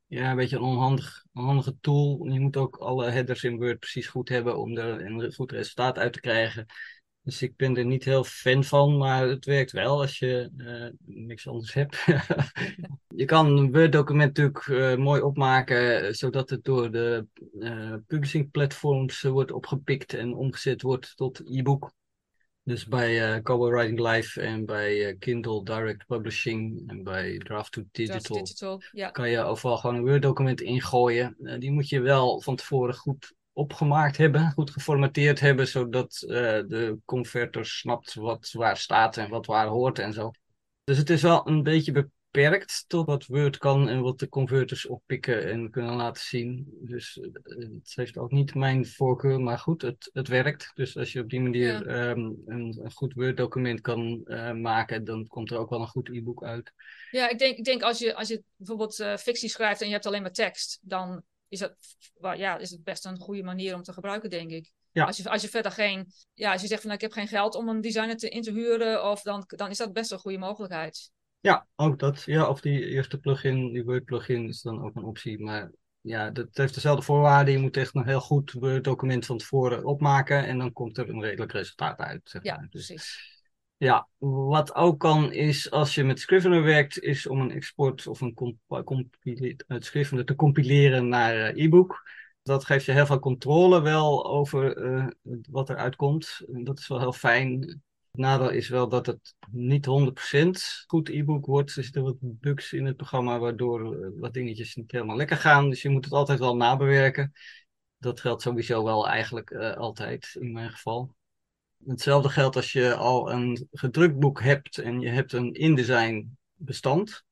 Ja, 0.08 0.30
een 0.30 0.36
beetje 0.36 0.56
een 0.56 0.62
onhandig, 0.62 1.24
onhandige 1.32 1.76
tool. 1.80 2.26
Je 2.26 2.40
moet 2.40 2.56
ook 2.56 2.76
alle 2.76 3.10
headers 3.10 3.44
in 3.44 3.56
Word 3.56 3.78
precies 3.78 4.06
goed 4.06 4.28
hebben 4.28 4.58
om 4.58 4.76
er 4.76 5.06
een 5.06 5.32
goed 5.32 5.52
resultaat 5.52 5.98
uit 5.98 6.12
te 6.12 6.20
krijgen. 6.20 6.66
Dus 7.22 7.42
ik 7.42 7.56
ben 7.56 7.76
er 7.76 7.84
niet 7.84 8.04
heel 8.04 8.24
fan 8.24 8.64
van, 8.64 8.96
maar 8.96 9.28
het 9.28 9.44
werkt 9.44 9.72
wel 9.72 10.00
als 10.00 10.18
je 10.18 10.50
uh, 10.56 11.16
niks 11.26 11.48
anders 11.48 11.72
hebt. 11.72 12.04
je 13.20 13.24
kan 13.24 13.46
een 13.46 13.72
Word-document 13.72 14.36
natuurlijk 14.36 14.66
uh, 14.66 14.96
mooi 14.96 15.20
opmaken, 15.20 16.14
zodat 16.14 16.50
het 16.50 16.64
door 16.64 16.90
de 16.90 17.26
publishing 18.06 18.50
platforms 18.50 19.22
wordt 19.22 19.52
opgepikt 19.52 20.14
en 20.14 20.34
omgezet 20.34 20.82
wordt 20.82 21.16
tot 21.16 21.42
e-book. 21.44 21.92
Dus 22.66 22.86
bij 22.86 23.36
uh, 23.36 23.42
Cowboy 23.42 23.70
Writing 23.70 24.00
Live 24.00 24.40
en 24.40 24.64
bij 24.64 24.96
uh, 24.96 25.18
Kindle 25.18 25.64
Direct 25.64 26.06
Publishing 26.06 26.82
en 26.86 27.02
bij 27.02 27.38
Draft 27.38 27.72
to 27.72 27.82
Digital, 27.92 28.36
Digital 28.36 28.82
ja. 28.92 29.10
kan 29.10 29.30
je 29.30 29.42
overal 29.42 29.76
gewoon 29.76 29.96
een 29.96 30.04
Word-document 30.04 30.60
ingooien. 30.60 31.36
Uh, 31.40 31.58
die 31.58 31.70
moet 31.70 31.88
je 31.88 32.00
wel 32.00 32.40
van 32.40 32.56
tevoren 32.56 32.94
goed 32.94 33.34
opgemaakt 33.52 34.16
hebben, 34.16 34.50
goed 34.50 34.70
geformateerd 34.70 35.40
hebben, 35.40 35.68
zodat 35.68 36.12
de 36.18 36.98
converter 37.04 37.66
snapt 37.66 38.14
wat 38.14 38.50
waar 38.52 38.76
staat 38.76 39.16
en 39.16 39.30
wat 39.30 39.46
waar 39.46 39.66
hoort 39.66 39.98
en 39.98 40.12
zo. 40.12 40.30
Dus 40.84 40.98
het 40.98 41.10
is 41.10 41.22
wel 41.22 41.48
een 41.48 41.62
beetje 41.62 42.10
beperkt 42.36 42.84
tot 42.86 43.06
wat 43.06 43.26
Word 43.26 43.58
kan 43.58 43.88
en 43.88 44.00
wat 44.00 44.18
de 44.18 44.28
converters 44.28 44.86
oppikken 44.86 45.50
en 45.50 45.70
kunnen 45.70 45.94
laten 45.94 46.22
zien. 46.22 46.66
Dus 46.80 47.16
uh, 47.16 47.32
het 47.58 47.92
heeft 47.94 48.16
ook 48.16 48.30
niet 48.30 48.54
mijn 48.54 48.86
voorkeur, 48.86 49.40
maar 49.40 49.58
goed, 49.58 49.82
het, 49.82 50.10
het 50.12 50.28
werkt. 50.28 50.70
Dus 50.74 50.96
als 50.96 51.12
je 51.12 51.20
op 51.20 51.30
die 51.30 51.40
manier 51.40 51.86
ehm, 51.86 52.18
een, 52.18 52.78
een, 52.82 52.92
goed 52.92 53.14
Word-document 53.14 53.80
kan 53.80 54.24
uh, 54.24 54.52
maken, 54.52 55.04
dan 55.04 55.26
komt 55.26 55.50
er 55.50 55.58
ook 55.58 55.70
wel 55.70 55.80
een 55.80 55.86
goed 55.86 56.08
e-book 56.08 56.44
uit. 56.44 56.72
Ja, 57.10 57.28
ik 57.28 57.38
denk, 57.38 57.56
ik 57.56 57.64
denk 57.64 57.82
als, 57.82 57.98
je, 57.98 58.14
als 58.14 58.28
je 58.28 58.42
bijvoorbeeld 58.56 58.98
uh, 58.98 59.16
fictie 59.16 59.48
schrijft 59.48 59.80
en 59.80 59.86
je 59.86 59.92
hebt 59.92 60.06
alleen 60.06 60.22
maar 60.22 60.32
tekst, 60.32 60.78
dan 60.82 61.22
is 61.48 61.68
well, 62.14 62.38
ja, 62.38 62.58
is 62.58 62.70
het 62.70 62.84
best 62.84 63.04
een 63.04 63.18
goede 63.18 63.42
manier 63.42 63.74
om 63.74 63.82
te 63.82 63.92
gebruiken, 63.92 64.30
denk 64.30 64.50
ik. 64.50 64.72
Ja. 64.92 65.04
Als, 65.04 65.16
je, 65.16 65.30
als 65.30 65.42
je 65.42 65.48
verder 65.48 65.72
geen, 65.72 66.12
ja, 66.34 66.52
als 66.52 66.60
je 66.60 66.66
zegt 66.66 66.80
van 66.80 66.90
nou, 66.90 67.02
ik 67.02 67.08
heb 67.08 67.18
geen 67.18 67.36
geld 67.36 67.54
om 67.54 67.68
een 67.68 67.80
designer 67.80 68.16
te, 68.16 68.28
in 68.28 68.42
te 68.42 68.52
huren, 68.52 69.10
of 69.10 69.22
dan, 69.22 69.44
dan 69.46 69.70
is 69.70 69.76
dat 69.76 69.92
best 69.92 70.12
een 70.12 70.18
goede 70.18 70.38
mogelijkheid. 70.38 71.10
Ja, 71.46 71.66
ook 71.76 71.98
dat. 71.98 72.22
Ja, 72.22 72.48
of 72.48 72.60
die 72.60 72.86
eerste 72.86 73.18
plugin, 73.18 73.72
die 73.72 73.84
Word 73.84 74.04
plugin, 74.04 74.48
is 74.48 74.62
dan 74.62 74.82
ook 74.82 74.96
een 74.96 75.04
optie. 75.04 75.42
Maar 75.42 75.70
ja, 76.00 76.30
dat 76.30 76.48
heeft 76.52 76.74
dezelfde 76.74 77.02
voorwaarden. 77.02 77.54
Je 77.54 77.60
moet 77.60 77.76
echt 77.76 77.94
een 77.94 78.06
heel 78.06 78.20
goed 78.20 78.52
Word 78.52 78.84
document 78.84 79.26
van 79.26 79.38
tevoren 79.38 79.84
opmaken 79.84 80.46
en 80.46 80.58
dan 80.58 80.72
komt 80.72 80.98
er 80.98 81.08
een 81.08 81.22
redelijk 81.22 81.52
resultaat 81.52 81.98
uit. 81.98 82.20
Zeg 82.24 82.42
maar. 82.44 82.54
Ja, 82.54 82.60
dus, 82.60 82.86
precies. 82.86 83.34
Ja, 83.76 84.08
wat 84.18 84.74
ook 84.74 85.00
kan 85.00 85.32
is 85.32 85.70
als 85.70 85.94
je 85.94 86.04
met 86.04 86.20
Scrivener 86.20 86.62
werkt, 86.62 87.00
is 87.00 87.26
om 87.26 87.40
een 87.40 87.50
export 87.50 88.06
of 88.06 88.20
een 88.20 88.34
comp 88.84 89.16
Scrivener 89.78 90.24
te 90.24 90.34
compileren 90.34 91.08
naar 91.08 91.56
uh, 91.56 91.64
e-book. 91.64 92.08
Dat 92.42 92.64
geeft 92.64 92.84
je 92.84 92.92
heel 92.92 93.06
veel 93.06 93.18
controle 93.18 93.80
wel 93.80 94.26
over 94.26 94.76
uh, 94.76 95.06
wat 95.50 95.68
er 95.68 95.76
uitkomt. 95.76 96.42
Dat 96.46 96.78
is 96.78 96.88
wel 96.88 96.98
heel 96.98 97.12
fijn. 97.12 97.82
Het 98.16 98.24
nadeel 98.24 98.50
is 98.50 98.68
wel 98.68 98.88
dat 98.88 99.06
het 99.06 99.34
niet 99.50 99.86
100% 99.86 100.86
goed 100.86 101.08
e-book 101.08 101.46
wordt. 101.46 101.76
Er 101.76 101.84
zitten 101.84 102.02
wat 102.02 102.16
bugs 102.20 102.72
in 102.72 102.84
het 102.84 102.96
programma 102.96 103.38
waardoor 103.38 103.94
eh, 103.94 104.08
wat 104.20 104.32
dingetjes 104.32 104.74
niet 104.74 104.92
helemaal 104.92 105.16
lekker 105.16 105.36
gaan. 105.36 105.68
Dus 105.70 105.82
je 105.82 105.88
moet 105.88 106.04
het 106.04 106.14
altijd 106.14 106.38
wel 106.38 106.56
nabewerken. 106.56 107.32
Dat 107.98 108.20
geldt 108.20 108.42
sowieso 108.42 108.84
wel 108.84 109.08
eigenlijk 109.08 109.50
uh, 109.50 109.74
altijd 109.74 110.36
in 110.40 110.52
mijn 110.52 110.70
geval. 110.70 111.14
Hetzelfde 111.86 112.28
geldt 112.28 112.56
als 112.56 112.72
je 112.72 112.94
al 112.94 113.32
een 113.32 113.68
gedrukt 113.72 114.18
boek 114.18 114.42
hebt 114.42 114.78
en 114.78 115.00
je 115.00 115.08
hebt 115.08 115.32
een 115.32 115.52
InDesign 115.52 116.36
bestand. 116.54 117.24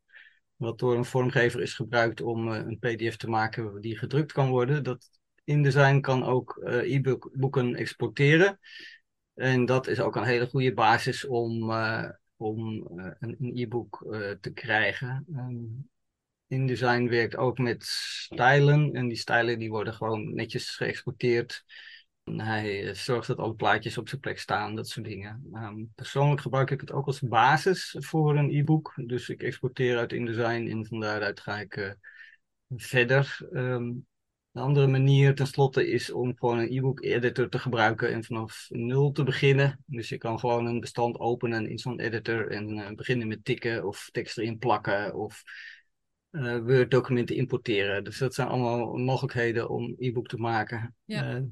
Wat 0.57 0.79
door 0.79 0.97
een 0.97 1.05
vormgever 1.05 1.61
is 1.63 1.75
gebruikt 1.75 2.21
om 2.21 2.49
uh, 2.49 2.57
een 2.57 2.79
PDF 2.79 3.17
te 3.17 3.29
maken 3.29 3.81
die 3.81 3.99
gedrukt 3.99 4.33
kan 4.33 4.49
worden. 4.49 4.85
Dat 4.85 5.09
InDesign 5.45 6.01
kan 6.01 6.25
ook 6.25 6.61
e-boeken 6.63 7.75
exporteren. 7.75 8.59
En 9.35 9.65
dat 9.65 9.87
is 9.87 10.01
ook 10.01 10.17
een 10.17 10.25
hele 10.25 10.47
goede 10.47 10.75
basis 10.75 11.27
om, 11.27 11.71
uh, 11.71 12.09
om 12.37 12.89
uh, 12.97 13.11
een 13.19 13.53
e-book 13.55 14.05
uh, 14.07 14.31
te 14.31 14.53
krijgen. 14.53 15.27
Um, 15.37 15.89
InDesign 16.47 17.09
werkt 17.09 17.37
ook 17.37 17.59
met 17.59 17.85
stijlen. 17.85 18.93
En 18.93 19.09
die 19.09 19.17
stijlen 19.17 19.59
die 19.59 19.71
worden 19.71 19.95
gewoon 19.95 20.35
netjes 20.35 20.77
geëxporteerd. 20.77 21.65
En 22.25 22.41
hij 22.41 22.95
zorgt 22.95 23.27
dat 23.27 23.39
alle 23.39 23.55
plaatjes 23.55 23.99
op 23.99 24.09
zijn 24.09 24.21
plek 24.21 24.39
staan, 24.39 24.75
dat 24.75 24.89
soort 24.89 25.07
dingen. 25.07 25.51
Um, 25.53 25.93
persoonlijk 25.95 26.41
gebruik 26.41 26.71
ik 26.71 26.81
het 26.81 26.93
ook 26.93 27.07
als 27.07 27.21
basis 27.21 27.97
voor 27.99 28.37
een 28.37 28.51
e-book. 28.51 28.93
Dus 28.97 29.29
ik 29.29 29.43
exporteer 29.43 29.99
uit 29.99 30.13
InDesign 30.13 30.69
en 30.71 30.87
van 30.87 31.01
daaruit 31.01 31.41
ga 31.41 31.61
ik 31.61 31.97
verder. 32.77 33.49
Um, 33.53 34.07
een 34.55 34.63
andere 34.63 34.87
manier 34.87 35.35
tenslotte 35.35 35.91
is 35.91 36.13
om 36.13 36.37
gewoon 36.39 36.59
een 36.59 36.77
e-book 36.77 37.03
editor 37.03 37.49
te 37.49 37.59
gebruiken 37.59 38.13
en 38.13 38.25
vanaf 38.25 38.67
nul 38.69 39.13
te 39.13 39.23
beginnen. 39.23 39.83
Dus 39.87 40.09
je 40.09 40.19
kan 40.19 40.39
gewoon 40.39 40.67
een 40.67 40.81
bestand 40.81 41.19
openen 41.19 41.69
in 41.69 41.79
zo'n 41.79 42.01
editor 42.01 42.51
en 42.51 42.77
uh, 42.77 42.91
beginnen 42.91 43.29
met 43.29 43.45
tikken 43.45 43.87
of 43.87 44.09
tekst 44.13 44.39
erin 44.39 44.59
plakken 44.59 45.15
of 45.15 45.43
uh, 46.31 46.59
Word 46.59 46.91
documenten 46.91 47.37
importeren. 47.37 48.05
Dus 48.05 48.19
dat 48.19 48.35
zijn 48.35 48.49
allemaal 48.49 48.97
mogelijkheden 48.97 49.69
om 49.69 49.95
e-book 49.99 50.27
te 50.27 50.39
maken. 50.39 50.95
Ja. 51.05 51.35
Uh, 51.35 51.43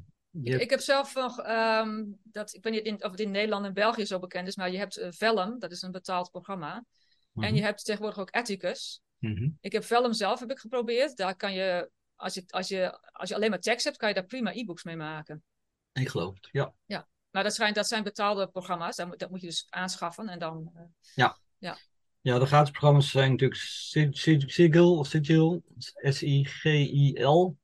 ik, 0.43 0.61
ik, 0.61 0.71
heb 0.71 0.81
zelf 0.81 1.15
nog, 1.15 1.47
um, 1.49 2.19
dat, 2.23 2.55
ik 2.55 2.63
weet 2.63 2.73
niet 2.73 2.85
in, 2.85 3.05
of 3.05 3.11
het 3.11 3.21
in 3.21 3.31
Nederland 3.31 3.67
en 3.67 3.75
België 3.75 4.07
zo 4.07 4.19
bekend 4.19 4.49
is, 4.49 4.57
maar 4.57 4.71
je 4.71 4.79
hebt 4.79 5.07
Vellum, 5.09 5.59
dat 5.59 5.71
is 5.71 5.83
een 5.83 5.93
betaald 5.93 6.31
programma. 6.31 6.85
En 7.35 7.47
je 7.47 7.53
mhm. 7.53 7.63
hebt 7.63 7.85
tegenwoordig 7.85 8.19
ook 8.19 8.31
Atticus. 8.31 9.03
-hmm. 9.19 9.59
Ik 9.61 9.73
heb 9.73 9.85
Vellum 9.85 10.13
zelf 10.13 10.41
heb 10.41 10.51
ik 10.51 10.59
geprobeerd. 10.59 11.17
Daar 11.17 11.37
kan 11.37 11.55
je 11.55 11.91
als 12.23 12.35
je, 12.35 12.45
als, 12.49 12.69
je, 12.69 12.99
als 13.13 13.29
je 13.29 13.35
alleen 13.35 13.51
maar 13.51 13.61
tekst 13.61 13.85
hebt, 13.85 13.97
kan 13.97 14.09
je 14.09 14.15
daar 14.15 14.25
prima 14.25 14.55
e-books 14.55 14.85
mee 14.85 14.97
maken. 14.97 15.43
Ik 15.93 16.09
geloof 16.09 16.35
het, 16.35 16.49
ja. 16.53 16.75
Ja, 16.87 17.09
maar 17.31 17.43
dat, 17.43 17.55
schijnt, 17.55 17.75
dat 17.75 17.89
zijn 17.89 18.03
betaalde 18.03 18.49
programma's. 18.49 18.97
Dat 18.97 19.07
moet, 19.07 19.19
dat 19.19 19.31
moet 19.31 19.41
je 19.41 19.47
dus 19.47 19.67
aanschaffen 19.71 20.29
en 20.29 20.39
dan... 20.39 20.73
Uh, 20.77 20.83
ja. 21.15 21.39
ja. 21.59 21.79
Ja, 22.21 22.39
de 22.39 22.47
gratis 22.47 22.71
programma's 22.71 23.11
zijn 23.11 23.31
natuurlijk 23.31 23.61
Sigil, 24.51 24.99
of 24.99 25.07
Sigil, 25.07 25.63
S-I-G-I-L, 25.95 27.57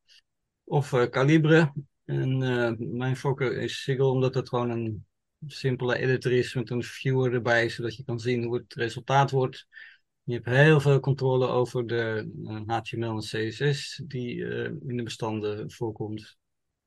of 0.64 0.92
uh, 0.92 1.05
Calibre. 1.05 1.73
En 2.05 2.40
uh, 2.40 2.73
mijn 2.79 3.16
voorkeur 3.16 3.57
is 3.57 3.83
Sigil, 3.83 4.11
omdat 4.11 4.35
het 4.35 4.49
gewoon 4.49 4.71
een 4.71 5.07
simpele 5.47 5.99
editor 5.99 6.33
is 6.33 6.55
met 6.55 6.71
een 6.71 6.83
viewer 6.83 7.33
erbij, 7.33 7.68
zodat 7.68 7.97
je 7.97 8.05
kan 8.05 8.21
zien 8.21 8.44
hoe 8.44 8.57
het 8.57 8.75
resultaat 8.75 9.31
wordt. 9.31 9.66
Je 10.29 10.35
hebt 10.35 10.47
heel 10.47 10.81
veel 10.81 11.01
controle 11.01 11.47
over 11.47 11.87
de 11.87 12.31
HTML 12.67 13.11
en 13.11 13.49
CSS 13.49 14.03
die 14.05 14.35
uh, 14.35 14.64
in 14.64 14.97
de 14.97 15.03
bestanden 15.03 15.71
voorkomt. 15.71 16.38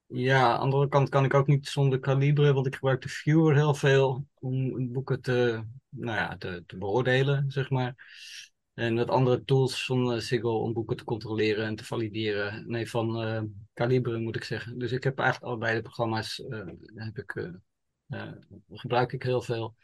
Ja, 0.06 0.51
aan 0.51 0.69
de 0.69 0.75
andere 0.75 0.88
kant 0.88 1.10
kan 1.10 1.23
ik 1.23 1.34
ook 1.34 1.47
niet 1.47 1.67
zonder 1.67 1.99
Calibre, 1.99 2.54
want 2.54 2.65
ik 2.65 2.73
gebruik 2.73 3.01
de 3.01 3.10
viewer 3.10 3.56
heel 3.56 3.73
veel 3.73 4.27
om 4.39 4.91
boeken 4.91 5.21
te, 5.21 5.63
nou 5.89 6.17
ja, 6.17 6.38
te, 6.38 6.63
te 6.65 6.77
beoordelen, 6.77 7.51
zeg 7.51 7.69
maar. 7.69 7.95
En 8.73 8.93
met 8.93 9.10
andere 9.10 9.43
tools 9.43 9.86
van 9.86 10.21
uh, 10.32 10.45
om 10.45 10.73
boeken 10.73 10.97
te 10.97 11.04
controleren 11.04 11.65
en 11.65 11.75
te 11.75 11.86
valideren. 11.86 12.69
Nee, 12.69 12.89
van 12.89 13.27
uh, 13.27 13.41
Calibre 13.73 14.19
moet 14.19 14.36
ik 14.36 14.43
zeggen. 14.43 14.77
Dus 14.77 14.91
ik 14.91 15.04
heb 15.04 15.19
eigenlijk 15.19 15.51
allebei 15.51 15.75
de 15.75 15.82
programma's 15.82 16.43
heb 16.95 17.17
ik, 17.17 17.51
gebruik 18.69 19.13
ik 19.13 19.23
heel 19.23 19.41
veel. 19.41 19.75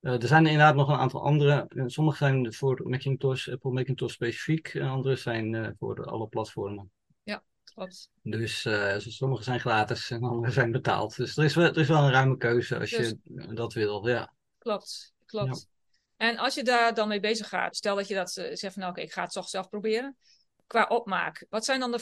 Er 0.00 0.26
zijn 0.26 0.46
inderdaad 0.46 0.74
nog 0.74 0.88
een 0.88 0.98
aantal 0.98 1.24
andere. 1.24 1.66
sommige 1.86 2.16
zijn 2.16 2.54
voor 2.54 2.80
Macintosh, 2.84 3.48
Apple 3.48 3.70
Macintosh 3.70 4.12
specifiek. 4.12 4.68
En 4.68 4.88
andere 4.88 5.16
zijn 5.16 5.76
voor 5.78 6.04
alle 6.04 6.28
platformen. 6.28 6.90
Ja, 7.22 7.42
klopt. 7.64 8.10
Dus 8.22 8.66
sommige 8.98 9.42
zijn 9.42 9.60
gratis 9.60 10.10
en 10.10 10.22
andere 10.22 10.52
zijn 10.60 10.72
betaald. 10.72 11.16
Dus 11.16 11.36
er 11.36 11.44
is 11.44 11.54
wel, 11.54 11.64
er 11.64 11.78
is 11.78 11.88
wel 11.88 12.02
een 12.02 12.12
ruime 12.12 12.36
keuze 12.36 12.78
als 12.78 12.90
dus... 12.90 13.14
je 13.22 13.54
dat 13.54 13.72
wil. 13.72 14.08
Ja. 14.08 14.32
Klopt, 14.58 15.12
klopt. 15.26 15.68
Ja. 15.68 16.26
En 16.26 16.36
als 16.36 16.54
je 16.54 16.62
daar 16.62 16.94
dan 16.94 17.08
mee 17.08 17.20
bezig 17.20 17.48
gaat, 17.48 17.76
stel 17.76 17.96
dat 17.96 18.08
je 18.08 18.14
dat 18.14 18.30
zegt 18.30 18.60
van 18.60 18.82
nou, 18.82 18.90
oké, 18.90 19.00
ik 19.00 19.12
ga 19.12 19.22
het 19.22 19.32
toch 19.32 19.48
zelf 19.48 19.68
proberen. 19.68 20.16
Qua 20.66 20.84
opmaak, 20.84 21.46
wat 21.48 21.64
zijn 21.64 21.80
dan 21.80 21.90
de 21.90 21.98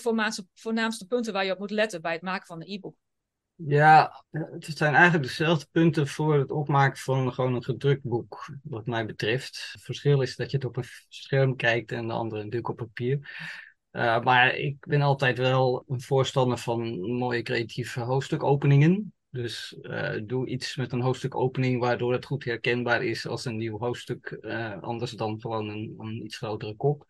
voornaamste 0.55 1.07
punten 1.09 1.33
waar 1.33 1.45
je 1.45 1.53
op 1.53 1.59
moet 1.59 1.71
letten 1.71 2.03
bij 2.03 2.13
het 2.13 2.23
maken 2.23 2.47
van 2.47 2.61
een 2.61 2.69
e-book? 2.69 2.97
Ja, 3.57 4.25
het 4.31 4.77
zijn 4.77 4.95
eigenlijk 4.95 5.25
dezelfde 5.25 5.67
punten 5.73 6.07
voor 6.07 6.39
het 6.39 6.51
opmaken 6.51 6.99
van 6.99 7.33
gewoon 7.33 7.55
een 7.55 7.65
gedrukt 7.65 8.03
boek, 8.03 8.51
wat 8.63 8.87
mij 8.87 9.07
betreft. 9.07 9.69
Het 9.73 9.83
verschil 9.83 10.21
is 10.21 10.37
dat 10.37 10.51
je 10.51 10.57
het 10.57 10.67
op 10.67 10.77
een 10.77 10.85
scherm 11.09 11.57
kijkt 11.57 11.93
en 11.93 12.07
de 12.07 12.13
andere 12.13 12.41
natuurlijk 12.41 12.69
op 12.69 12.77
papier. 12.77 13.19
Uh, 13.93 14.21
maar 14.21 14.55
ik 14.55 14.77
ben 14.87 15.03
altijd 15.03 15.39
wel 15.39 15.85
een 15.89 16.01
voorstander 16.01 16.59
van 16.59 17.01
mooie 17.01 17.43
creatieve 17.43 18.01
hoofdstukopeningen. 18.01 19.15
Dus 19.31 19.77
uh, 19.83 20.21
doe 20.25 20.47
iets 20.47 20.77
met 20.77 20.93
een 20.93 21.01
hoofdstukopening 21.01 21.81
waardoor 21.81 22.13
het 22.13 22.25
goed 22.25 22.45
herkenbaar 22.45 23.05
is 23.05 23.27
als 23.27 23.45
een 23.45 23.57
nieuw 23.57 23.79
hoofdstuk, 23.79 24.39
uh, 24.41 24.83
anders 24.83 25.11
dan 25.11 25.41
gewoon 25.41 25.69
een, 25.69 25.95
een, 25.99 26.25
iets 26.25 26.37
grotere 26.37 26.77
kop. 26.77 27.05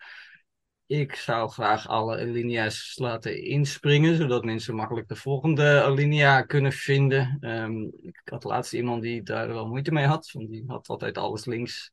Ik 0.87 1.14
zou 1.14 1.51
graag 1.51 1.88
alle 1.88 2.18
alinea's 2.18 2.99
laten 2.99 3.42
inspringen, 3.42 4.16
zodat 4.16 4.44
mensen 4.44 4.75
makkelijk 4.75 5.09
de 5.09 5.16
volgende 5.16 5.83
alinea 5.83 6.42
kunnen 6.42 6.72
vinden. 6.72 7.38
Um, 7.40 7.92
ik 8.01 8.20
had 8.25 8.44
laatst 8.44 8.72
iemand 8.72 9.03
die 9.03 9.22
daar 9.22 9.49
wel 9.49 9.66
moeite 9.66 9.92
mee 9.92 10.07
had, 10.07 10.31
want 10.33 10.51
die 10.51 10.64
had 10.66 10.88
altijd 10.88 11.18
alles 11.18 11.44
links 11.44 11.90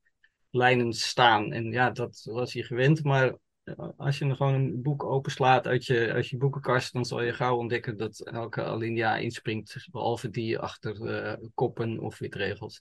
lijnen 0.50 0.94
staan. 0.94 1.52
En 1.52 1.72
ja, 1.72 1.90
dat 1.90 2.22
was 2.24 2.54
hij 2.54 2.64
gewend, 2.64 3.04
maar 3.04 3.38
als 3.98 4.18
je 4.18 4.36
gewoon 4.36 4.54
een 4.54 4.82
boek 4.82 5.04
openslaat 5.04 5.68
uit 5.68 5.86
je, 5.86 6.26
je 6.30 6.38
boekenkast, 6.38 6.94
dan 6.94 7.06
zal 7.06 7.22
je 7.22 7.34
gauw 7.34 7.58
ontdekken 7.58 7.98
dat 7.98 8.20
elke 8.20 8.64
alinea 8.64 9.18
inspringt, 9.18 9.88
behalve 9.92 10.30
die 10.30 10.60
achter 10.60 11.02
uh, 11.02 11.48
koppen 11.54 12.00
of 12.00 12.18
witregels. 12.18 12.80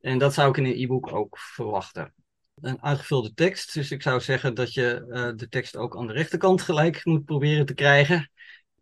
En 0.00 0.18
dat 0.18 0.34
zou 0.34 0.48
ik 0.50 0.56
in 0.56 0.64
een 0.64 0.82
e-book 0.82 1.12
ook 1.12 1.38
verwachten. 1.38 2.14
Een 2.60 2.82
uitgevulde 2.82 3.34
tekst, 3.34 3.74
dus 3.74 3.90
ik 3.90 4.02
zou 4.02 4.20
zeggen 4.20 4.54
dat 4.54 4.74
je 4.74 5.06
uh, 5.08 5.30
de 5.36 5.48
tekst 5.48 5.76
ook 5.76 5.96
aan 5.96 6.06
de 6.06 6.12
rechterkant 6.12 6.62
gelijk 6.62 7.04
moet 7.04 7.24
proberen 7.24 7.66
te 7.66 7.74
krijgen 7.74 8.30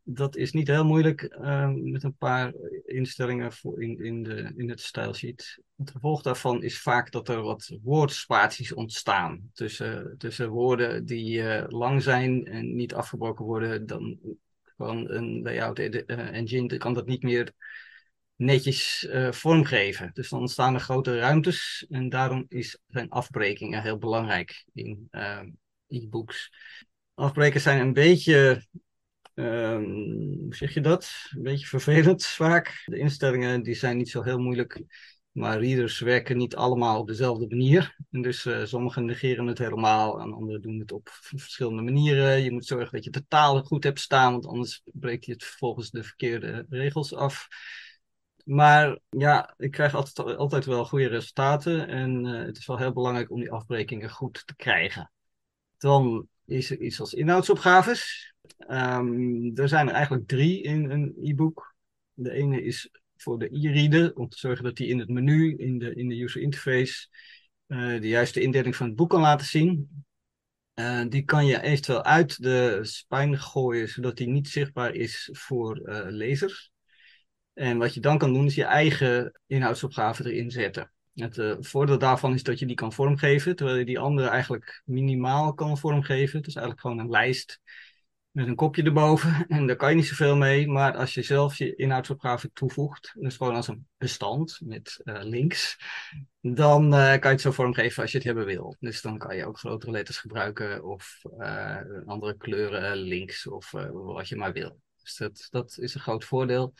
dat 0.08 0.36
is 0.36 0.52
niet 0.52 0.68
heel 0.68 0.84
moeilijk 0.84 1.36
uh, 1.40 1.70
met 1.74 2.02
een 2.02 2.16
paar 2.16 2.52
instellingen 2.84 3.52
voor 3.52 3.82
in, 3.82 4.04
in, 4.04 4.22
de, 4.22 4.52
in 4.56 4.68
het 4.68 4.80
stijlsheet. 4.80 5.62
Het 5.76 5.90
gevolg 5.90 6.22
daarvan 6.22 6.62
is 6.62 6.80
vaak 6.80 7.10
dat 7.10 7.28
er 7.28 7.42
wat 7.42 7.76
woordspaties 7.82 8.72
ontstaan 8.72 9.50
tussen, 9.52 10.14
tussen 10.18 10.48
woorden 10.48 11.04
die 11.04 11.38
uh, 11.38 11.64
lang 11.68 12.02
zijn 12.02 12.46
en 12.46 12.74
niet 12.74 12.94
afgebroken 12.94 13.44
worden. 13.44 13.86
Dan 13.86 14.18
kan 14.76 15.10
een 15.10 15.42
layout 15.42 15.78
uh, 15.78 15.92
engine 16.32 16.76
kan 16.76 16.94
dat 16.94 17.06
niet 17.06 17.22
meer 17.22 17.52
netjes 18.36 19.08
vormgeven. 19.30 20.10
Dus 20.12 20.28
dan 20.28 20.40
ontstaan 20.40 20.74
er 20.74 20.80
grote 20.80 21.18
ruimtes 21.18 21.86
en 21.88 22.08
daarom 22.08 22.44
is, 22.48 22.78
zijn 22.86 23.08
afbrekingen 23.08 23.82
heel 23.82 23.98
belangrijk 23.98 24.64
in 24.74 25.08
e-books. 25.88 26.52
Afbrekers 27.14 27.62
zijn 27.62 27.80
een 27.80 27.92
beetje 27.92 28.62
Um, 29.38 29.84
hoe 30.42 30.54
zeg 30.54 30.74
je 30.74 30.80
dat? 30.80 31.12
Een 31.30 31.42
beetje 31.42 31.66
vervelend 31.66 32.26
vaak. 32.42 32.82
De 32.84 32.98
instellingen 32.98 33.62
die 33.62 33.74
zijn 33.74 33.96
niet 33.96 34.08
zo 34.08 34.22
heel 34.22 34.38
moeilijk, 34.38 34.82
maar 35.32 35.60
readers 35.60 35.98
werken 35.98 36.36
niet 36.36 36.56
allemaal 36.56 37.00
op 37.00 37.06
dezelfde 37.06 37.46
manier. 37.48 37.96
En 38.10 38.22
dus 38.22 38.44
uh, 38.44 38.64
sommigen 38.64 39.04
negeren 39.04 39.46
het 39.46 39.58
helemaal 39.58 40.20
en 40.20 40.32
anderen 40.32 40.62
doen 40.62 40.78
het 40.78 40.92
op 40.92 41.08
verschillende 41.12 41.82
manieren. 41.82 42.42
Je 42.42 42.52
moet 42.52 42.66
zorgen 42.66 42.92
dat 42.92 43.04
je 43.04 43.10
de 43.10 43.26
taal 43.28 43.62
goed 43.62 43.84
hebt 43.84 44.00
staan, 44.00 44.32
want 44.32 44.46
anders 44.46 44.82
breek 44.84 45.24
je 45.24 45.32
het 45.32 45.44
volgens 45.44 45.90
de 45.90 46.02
verkeerde 46.04 46.66
regels 46.68 47.14
af. 47.14 47.48
Maar 48.46 48.98
ja, 49.10 49.54
ik 49.56 49.70
krijg 49.70 49.94
altijd, 49.94 50.36
altijd 50.36 50.64
wel 50.64 50.84
goede 50.84 51.06
resultaten 51.06 51.88
en 51.88 52.24
uh, 52.24 52.44
het 52.44 52.56
is 52.56 52.66
wel 52.66 52.78
heel 52.78 52.92
belangrijk 52.92 53.30
om 53.30 53.40
die 53.40 53.50
afbrekingen 53.50 54.10
goed 54.10 54.46
te 54.46 54.56
krijgen. 54.56 55.12
Dan 55.78 56.28
is 56.44 56.70
er 56.70 56.80
iets 56.80 57.00
als 57.00 57.14
inhoudsopgaves. 57.14 58.34
Um, 58.68 59.56
er 59.56 59.68
zijn 59.68 59.88
er 59.88 59.94
eigenlijk 59.94 60.28
drie 60.28 60.62
in 60.62 60.90
een 60.90 61.14
e-book. 61.22 61.74
De 62.12 62.30
ene 62.30 62.62
is 62.62 62.90
voor 63.16 63.38
de 63.38 63.48
e-reader, 63.52 64.14
om 64.14 64.28
te 64.28 64.38
zorgen 64.38 64.64
dat 64.64 64.78
hij 64.78 64.86
in 64.86 64.98
het 64.98 65.08
menu, 65.08 65.56
in 65.56 65.78
de, 65.78 65.94
in 65.94 66.08
de 66.08 66.22
user 66.22 66.42
interface, 66.42 67.08
uh, 67.66 68.00
de 68.00 68.08
juiste 68.08 68.40
indeling 68.40 68.76
van 68.76 68.86
het 68.86 68.96
boek 68.96 69.10
kan 69.10 69.20
laten 69.20 69.46
zien. 69.46 70.04
Uh, 70.74 71.04
die 71.08 71.22
kan 71.22 71.46
je 71.46 71.62
eventueel 71.62 72.04
uit 72.04 72.42
de 72.42 72.78
spine 72.82 73.36
gooien, 73.36 73.88
zodat 73.88 74.16
die 74.16 74.28
niet 74.28 74.48
zichtbaar 74.48 74.94
is 74.94 75.28
voor 75.32 75.80
lezers. 76.08 76.74
En 77.56 77.78
wat 77.78 77.94
je 77.94 78.00
dan 78.00 78.18
kan 78.18 78.32
doen, 78.32 78.46
is 78.46 78.54
je 78.54 78.64
eigen 78.64 79.40
inhoudsopgave 79.46 80.32
erin 80.32 80.50
zetten. 80.50 80.92
Het 81.14 81.36
uh, 81.36 81.54
voordeel 81.60 81.98
daarvan 81.98 82.34
is 82.34 82.42
dat 82.42 82.58
je 82.58 82.66
die 82.66 82.76
kan 82.76 82.92
vormgeven, 82.92 83.56
terwijl 83.56 83.78
je 83.78 83.84
die 83.84 83.98
andere 83.98 84.28
eigenlijk 84.28 84.82
minimaal 84.84 85.54
kan 85.54 85.78
vormgeven. 85.78 86.38
Het 86.38 86.46
is 86.46 86.54
eigenlijk 86.54 86.86
gewoon 86.86 86.98
een 86.98 87.10
lijst 87.10 87.60
met 88.30 88.46
een 88.46 88.54
kopje 88.54 88.82
erboven. 88.82 89.44
En 89.48 89.66
daar 89.66 89.76
kan 89.76 89.90
je 89.90 89.96
niet 89.96 90.06
zoveel 90.06 90.36
mee. 90.36 90.68
Maar 90.68 90.96
als 90.96 91.14
je 91.14 91.22
zelf 91.22 91.56
je 91.56 91.74
inhoudsopgave 91.74 92.50
toevoegt, 92.52 93.14
dus 93.18 93.36
gewoon 93.36 93.54
als 93.54 93.68
een 93.68 93.86
bestand 93.96 94.58
met 94.64 95.00
uh, 95.04 95.22
links, 95.22 95.78
dan 96.40 96.84
uh, 96.84 97.08
kan 97.08 97.20
je 97.20 97.28
het 97.28 97.40
zo 97.40 97.50
vormgeven 97.50 98.02
als 98.02 98.10
je 98.10 98.16
het 98.18 98.26
hebben 98.26 98.46
wil. 98.46 98.76
Dus 98.78 99.02
dan 99.02 99.18
kan 99.18 99.36
je 99.36 99.46
ook 99.46 99.58
grotere 99.58 99.90
letters 99.90 100.18
gebruiken 100.18 100.84
of 100.84 101.20
andere 102.06 102.36
kleuren 102.36 102.96
links 102.96 103.46
of 103.46 103.70
wat 103.92 104.28
je 104.28 104.36
maar 104.36 104.52
wil. 104.52 104.80
Dus 105.02 105.16
dat, 105.16 105.46
dat 105.50 105.78
is 105.78 105.94
een 105.94 106.00
groot 106.00 106.24
voordeel. 106.24 106.74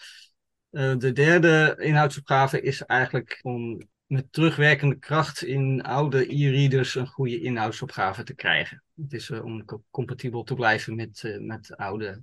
De 0.76 1.12
derde 1.12 1.76
inhoudsopgave 1.78 2.60
is 2.60 2.82
eigenlijk 2.82 3.38
om 3.42 3.88
met 4.06 4.32
terugwerkende 4.32 4.98
kracht 4.98 5.42
in 5.42 5.82
oude 5.82 6.34
e-readers 6.34 6.94
een 6.94 7.06
goede 7.06 7.40
inhoudsopgave 7.40 8.22
te 8.22 8.34
krijgen. 8.34 8.82
Het 8.94 9.12
is 9.12 9.28
uh, 9.28 9.44
om 9.44 9.64
compatibel 9.90 10.42
te 10.42 10.54
blijven 10.54 10.94
met, 10.94 11.22
uh, 11.22 11.40
met 11.40 11.76
oude 11.76 12.22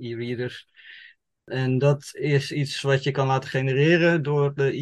e-readers. 0.00 0.66
En 1.44 1.78
dat 1.78 2.10
is 2.12 2.52
iets 2.52 2.80
wat 2.80 3.02
je 3.02 3.10
kan 3.10 3.26
laten 3.26 3.50
genereren 3.50 4.22
door 4.22 4.54
de 4.54 4.76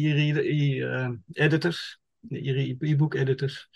e-editors, 1.33 1.99
de 2.19 2.75
e-book 2.79 3.13
editors. 3.13 3.69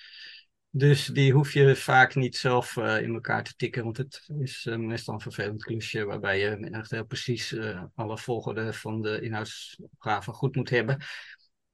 Dus 0.78 1.06
die 1.06 1.34
hoef 1.34 1.54
je 1.54 1.76
vaak 1.76 2.16
niet 2.16 2.36
zelf 2.36 2.78
in 2.78 3.14
elkaar 3.14 3.44
te 3.44 3.56
tikken, 3.56 3.84
want 3.84 3.98
het 3.98 4.30
is 4.40 4.66
meestal 4.78 5.14
een 5.14 5.20
vervelend 5.20 5.64
klusje 5.64 6.06
waarbij 6.06 6.40
je 6.40 6.70
echt 6.70 6.92
heel 6.92 7.06
precies 7.06 7.58
alle 7.96 8.18
volgorde 8.18 8.74
van 8.74 9.02
de 9.02 9.22
inhoudsopgave 9.22 10.32
goed 10.32 10.56
moet 10.56 10.70
hebben. 10.70 10.98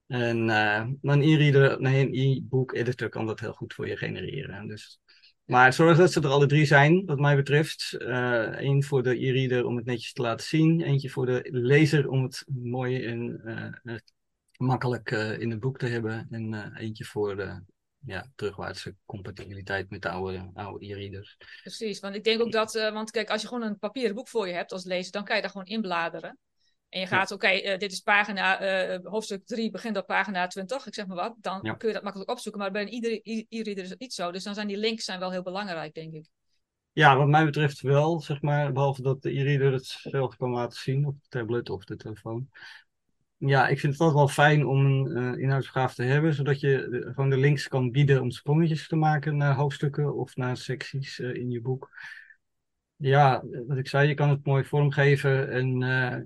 En 0.06 0.48
een 0.48 1.22
e-reader, 1.22 1.80
nee, 1.80 2.06
een 2.06 2.14
e-book 2.14 2.74
editor 2.74 3.08
kan 3.08 3.26
dat 3.26 3.40
heel 3.40 3.52
goed 3.52 3.74
voor 3.74 3.88
je 3.88 3.96
genereren. 3.96 4.68
Dus, 4.68 5.00
maar 5.44 5.72
zorg 5.72 5.96
dat 5.96 6.12
ze 6.12 6.20
er 6.20 6.28
alle 6.28 6.46
drie 6.46 6.64
zijn, 6.64 7.04
wat 7.04 7.18
mij 7.18 7.36
betreft. 7.36 7.96
Eén 7.98 8.84
voor 8.84 9.02
de 9.02 9.26
e-reader 9.26 9.64
om 9.66 9.76
het 9.76 9.84
netjes 9.84 10.12
te 10.12 10.22
laten 10.22 10.46
zien. 10.46 10.80
Eentje 10.80 11.10
voor 11.10 11.26
de 11.26 11.48
lezer 11.50 12.08
om 12.08 12.22
het 12.22 12.44
mooi 12.46 13.04
en 13.04 13.90
makkelijk 14.56 15.10
in 15.10 15.50
het 15.50 15.60
boek 15.60 15.78
te 15.78 15.86
hebben. 15.86 16.26
En 16.30 16.72
eentje 16.76 17.04
voor 17.04 17.36
de 17.36 17.62
ja, 18.04 18.30
terugwaartse 18.34 18.94
compatibiliteit 19.06 19.90
met 19.90 20.02
de 20.02 20.08
oude, 20.08 20.50
oude 20.54 20.86
e-readers. 20.86 21.36
Precies, 21.62 22.00
want 22.00 22.14
ik 22.14 22.24
denk 22.24 22.40
ook 22.40 22.52
dat, 22.52 22.72
want 22.72 23.10
kijk, 23.10 23.30
als 23.30 23.42
je 23.42 23.48
gewoon 23.48 23.62
een 23.62 23.78
papieren 23.78 24.14
boek 24.14 24.28
voor 24.28 24.48
je 24.48 24.54
hebt 24.54 24.72
als 24.72 24.84
lezer, 24.84 25.12
dan 25.12 25.24
kan 25.24 25.36
je 25.36 25.42
daar 25.42 25.50
gewoon 25.50 25.66
inbladeren. 25.66 26.38
En 26.92 27.00
je 27.00 27.06
gaat, 27.06 27.30
oké, 27.30 27.46
okay, 27.46 27.72
uh, 27.72 27.78
dit 27.78 27.92
is 27.92 28.00
pagina, 28.00 28.62
uh, 28.92 28.98
hoofdstuk 29.02 29.46
3 29.46 29.70
begint 29.70 29.96
op 29.96 30.06
pagina 30.06 30.46
20, 30.46 30.86
ik 30.86 30.94
zeg 30.94 31.06
maar 31.06 31.16
wat. 31.16 31.34
Dan 31.40 31.58
ja. 31.62 31.74
kun 31.74 31.88
je 31.88 31.94
dat 31.94 32.02
makkelijk 32.02 32.30
opzoeken. 32.30 32.60
Maar 32.60 32.70
bij 32.70 32.86
iedere 32.86 33.20
e-reader 33.48 33.84
is 33.84 33.90
het 33.90 34.00
niet 34.00 34.12
zo. 34.12 34.32
Dus 34.32 34.44
dan 34.44 34.54
zijn 34.54 34.66
die 34.66 34.76
links 34.76 35.04
zijn 35.04 35.18
wel 35.18 35.30
heel 35.30 35.42
belangrijk, 35.42 35.94
denk 35.94 36.14
ik. 36.14 36.26
Ja, 36.92 37.16
wat 37.16 37.28
mij 37.28 37.44
betreft 37.44 37.80
wel, 37.80 38.20
zeg 38.20 38.42
maar. 38.42 38.72
Behalve 38.72 39.02
dat 39.02 39.22
de 39.22 39.30
e-reader 39.30 39.72
het 39.72 39.86
zelf 39.86 40.36
kan 40.36 40.50
laten 40.50 40.78
zien 40.78 41.06
op 41.06 41.14
de 41.22 41.28
tablet 41.28 41.70
of 41.70 41.84
de 41.84 41.96
telefoon. 41.96 42.48
Ja, 43.44 43.68
ik 43.68 43.78
vind 43.78 43.92
het 43.92 44.02
altijd 44.02 44.18
wel 44.18 44.28
fijn 44.28 44.66
om 44.66 44.84
een 44.86 45.06
uh, 45.06 45.42
inhoudsgraaf 45.42 45.94
te 45.94 46.02
hebben, 46.02 46.34
zodat 46.34 46.60
je 46.60 46.88
de, 46.90 47.12
gewoon 47.14 47.30
de 47.30 47.36
links 47.36 47.68
kan 47.68 47.90
bieden 47.90 48.20
om 48.20 48.30
sprongetjes 48.30 48.88
te 48.88 48.96
maken 48.96 49.36
naar 49.36 49.54
hoofdstukken 49.54 50.14
of 50.14 50.36
naar 50.36 50.56
secties 50.56 51.18
in 51.18 51.50
je 51.50 51.60
boek. 51.60 51.90
Ja, 52.96 53.44
wat 53.66 53.76
ik 53.76 53.88
zei, 53.88 54.08
je 54.08 54.14
kan 54.14 54.28
het 54.28 54.46
mooi 54.46 54.64
vormgeven 54.64 55.50
en 55.50 55.80
uh, 55.80 56.16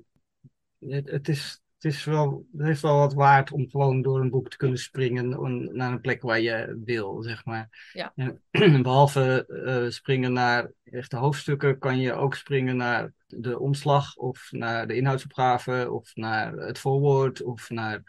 het, 0.93 1.11
het, 1.11 1.29
is, 1.29 1.63
het, 1.75 1.93
is 1.93 2.05
wel, 2.05 2.47
het 2.57 2.67
heeft 2.67 2.83
wel 2.83 2.99
wat 2.99 3.15
waard 3.15 3.53
om 3.53 3.71
gewoon 3.71 4.03
door 4.03 4.21
een 4.21 4.31
boek 4.31 4.49
te 4.49 4.57
kunnen 4.57 4.79
springen 4.79 5.29
naar 5.77 5.93
een 5.93 6.01
plek 6.01 6.23
waar 6.23 6.41
je 6.41 6.81
wil, 6.85 7.23
zeg 7.23 7.45
maar. 7.45 7.91
Ja. 7.93 8.13
En, 8.15 8.43
behalve 8.83 9.47
springen 9.91 10.33
naar 10.33 10.71
echte 10.85 11.17
hoofdstukken, 11.17 11.79
kan 11.79 11.99
je 11.99 12.13
ook 12.13 12.35
springen 12.35 12.77
naar 12.77 13.13
de 13.27 13.59
omslag 13.59 14.17
of 14.17 14.49
naar 14.51 14.87
de 14.87 14.97
inhoudsopgave 14.97 15.91
of 15.91 16.15
naar 16.15 16.53
het 16.53 16.79
voorwoord 16.79 17.43
of 17.43 17.71
naar 17.71 18.03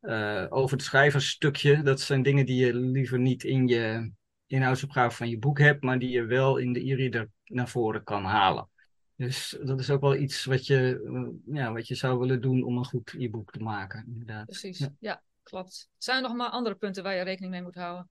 uh, 0.00 0.46
over 0.48 0.76
het 0.76 0.84
schrijversstukje. 0.84 1.82
Dat 1.82 2.00
zijn 2.00 2.22
dingen 2.22 2.46
die 2.46 2.66
je 2.66 2.74
liever 2.74 3.18
niet 3.18 3.44
in 3.44 3.68
je 3.68 4.12
inhoudsopgave 4.46 5.16
van 5.16 5.28
je 5.28 5.38
boek 5.38 5.58
hebt, 5.58 5.82
maar 5.82 5.98
die 5.98 6.10
je 6.10 6.24
wel 6.24 6.56
in 6.56 6.72
de 6.72 6.90
e-reader 6.90 7.28
naar 7.44 7.68
voren 7.68 8.04
kan 8.04 8.24
halen. 8.24 8.68
Dus 9.16 9.58
dat 9.62 9.80
is 9.80 9.90
ook 9.90 10.00
wel 10.00 10.16
iets 10.16 10.44
wat 10.44 10.66
je, 10.66 11.02
uh, 11.04 11.56
ja, 11.56 11.72
wat 11.72 11.88
je 11.88 11.94
zou 11.94 12.18
willen 12.18 12.40
doen 12.40 12.62
om 12.62 12.76
een 12.76 12.84
goed 12.84 13.14
e-book 13.18 13.52
te 13.52 13.62
maken. 13.62 14.04
Inderdaad. 14.06 14.46
Precies, 14.46 14.78
ja. 14.78 14.94
ja. 14.98 15.22
klopt. 15.42 15.90
Zijn 15.98 16.16
er 16.16 16.28
nog 16.28 16.36
maar 16.36 16.48
andere 16.48 16.74
punten 16.74 17.02
waar 17.02 17.14
je 17.14 17.22
rekening 17.22 17.52
mee 17.52 17.62
moet 17.62 17.74
houden? 17.74 18.10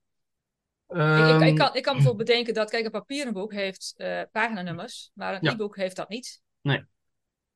Um, 0.94 1.34
ik, 1.34 1.40
ik, 1.40 1.48
ik, 1.48 1.56
kan, 1.56 1.74
ik 1.74 1.82
kan 1.82 1.94
bijvoorbeeld 1.94 2.28
bedenken 2.28 2.54
dat, 2.54 2.70
kijk, 2.70 2.84
een 2.84 2.90
papieren 2.90 3.32
boek 3.32 3.52
heeft 3.52 3.94
uh, 3.96 4.22
paginanummers, 4.32 5.10
maar 5.14 5.34
een 5.34 5.38
ja. 5.42 5.52
e-book 5.52 5.76
heeft 5.76 5.96
dat 5.96 6.08
niet. 6.08 6.40
Nee. 6.60 6.84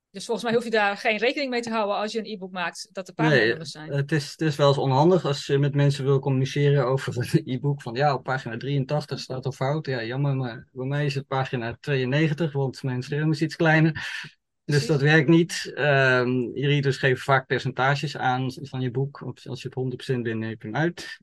Dus 0.09 0.25
volgens 0.25 0.45
mij 0.45 0.55
hoef 0.55 0.63
je 0.63 0.69
daar 0.69 0.97
geen 0.97 1.17
rekening 1.17 1.49
mee 1.49 1.61
te 1.61 1.69
houden 1.69 1.95
als 1.95 2.11
je 2.11 2.19
een 2.19 2.25
e-book 2.25 2.51
maakt, 2.51 2.89
dat 2.91 3.05
de 3.05 3.13
paginanummers 3.13 3.73
nee, 3.73 3.85
zijn. 3.85 3.97
Het 3.97 4.11
is, 4.11 4.31
het 4.31 4.41
is 4.41 4.55
wel 4.55 4.67
eens 4.67 4.77
onhandig 4.77 5.25
als 5.25 5.45
je 5.45 5.57
met 5.57 5.75
mensen 5.75 6.03
wil 6.03 6.19
communiceren 6.19 6.85
over 6.85 7.17
een 7.17 7.41
e-book. 7.53 7.81
Van 7.81 7.95
ja, 7.95 8.13
op 8.13 8.23
pagina 8.23 8.57
83 8.57 9.19
staat 9.19 9.45
er 9.45 9.51
fout. 9.51 9.85
Ja, 9.85 10.03
jammer, 10.03 10.35
maar 10.35 10.67
bij 10.71 10.85
mij 10.85 11.05
is 11.05 11.15
het 11.15 11.27
pagina 11.27 11.77
92, 11.79 12.51
want 12.51 12.83
mijn 12.83 13.03
scherm 13.03 13.31
is 13.31 13.41
iets 13.41 13.55
kleiner. 13.55 14.07
Dus 14.65 14.85
dat 14.85 15.01
werkt 15.01 15.29
niet. 15.29 15.71
Um, 15.75 16.51
e-readers 16.55 16.97
geven 16.97 17.23
vaak 17.23 17.47
percentages 17.47 18.17
aan 18.17 18.51
van 18.53 18.81
je 18.81 18.91
boek. 18.91 19.21
Als 19.43 19.61
je 19.61 19.75
op 19.75 19.93
100% 19.93 20.05
bent, 20.05 20.23
neem 20.23 20.49
je 20.49 20.55
hem 20.59 20.75
uit. 20.75 21.19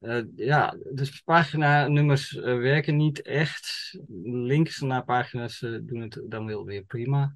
Uh, 0.00 0.22
ja, 0.36 0.76
dus 0.92 1.20
paginanummers 1.20 2.32
uh, 2.32 2.42
werken 2.42 2.96
niet 2.96 3.22
echt. 3.22 3.98
Links 4.22 4.80
naar 4.80 5.04
pagina's 5.04 5.60
uh, 5.60 5.78
doen 5.82 6.00
het 6.00 6.22
dan 6.28 6.46
wel 6.46 6.64
weer 6.64 6.84
prima 6.84 7.34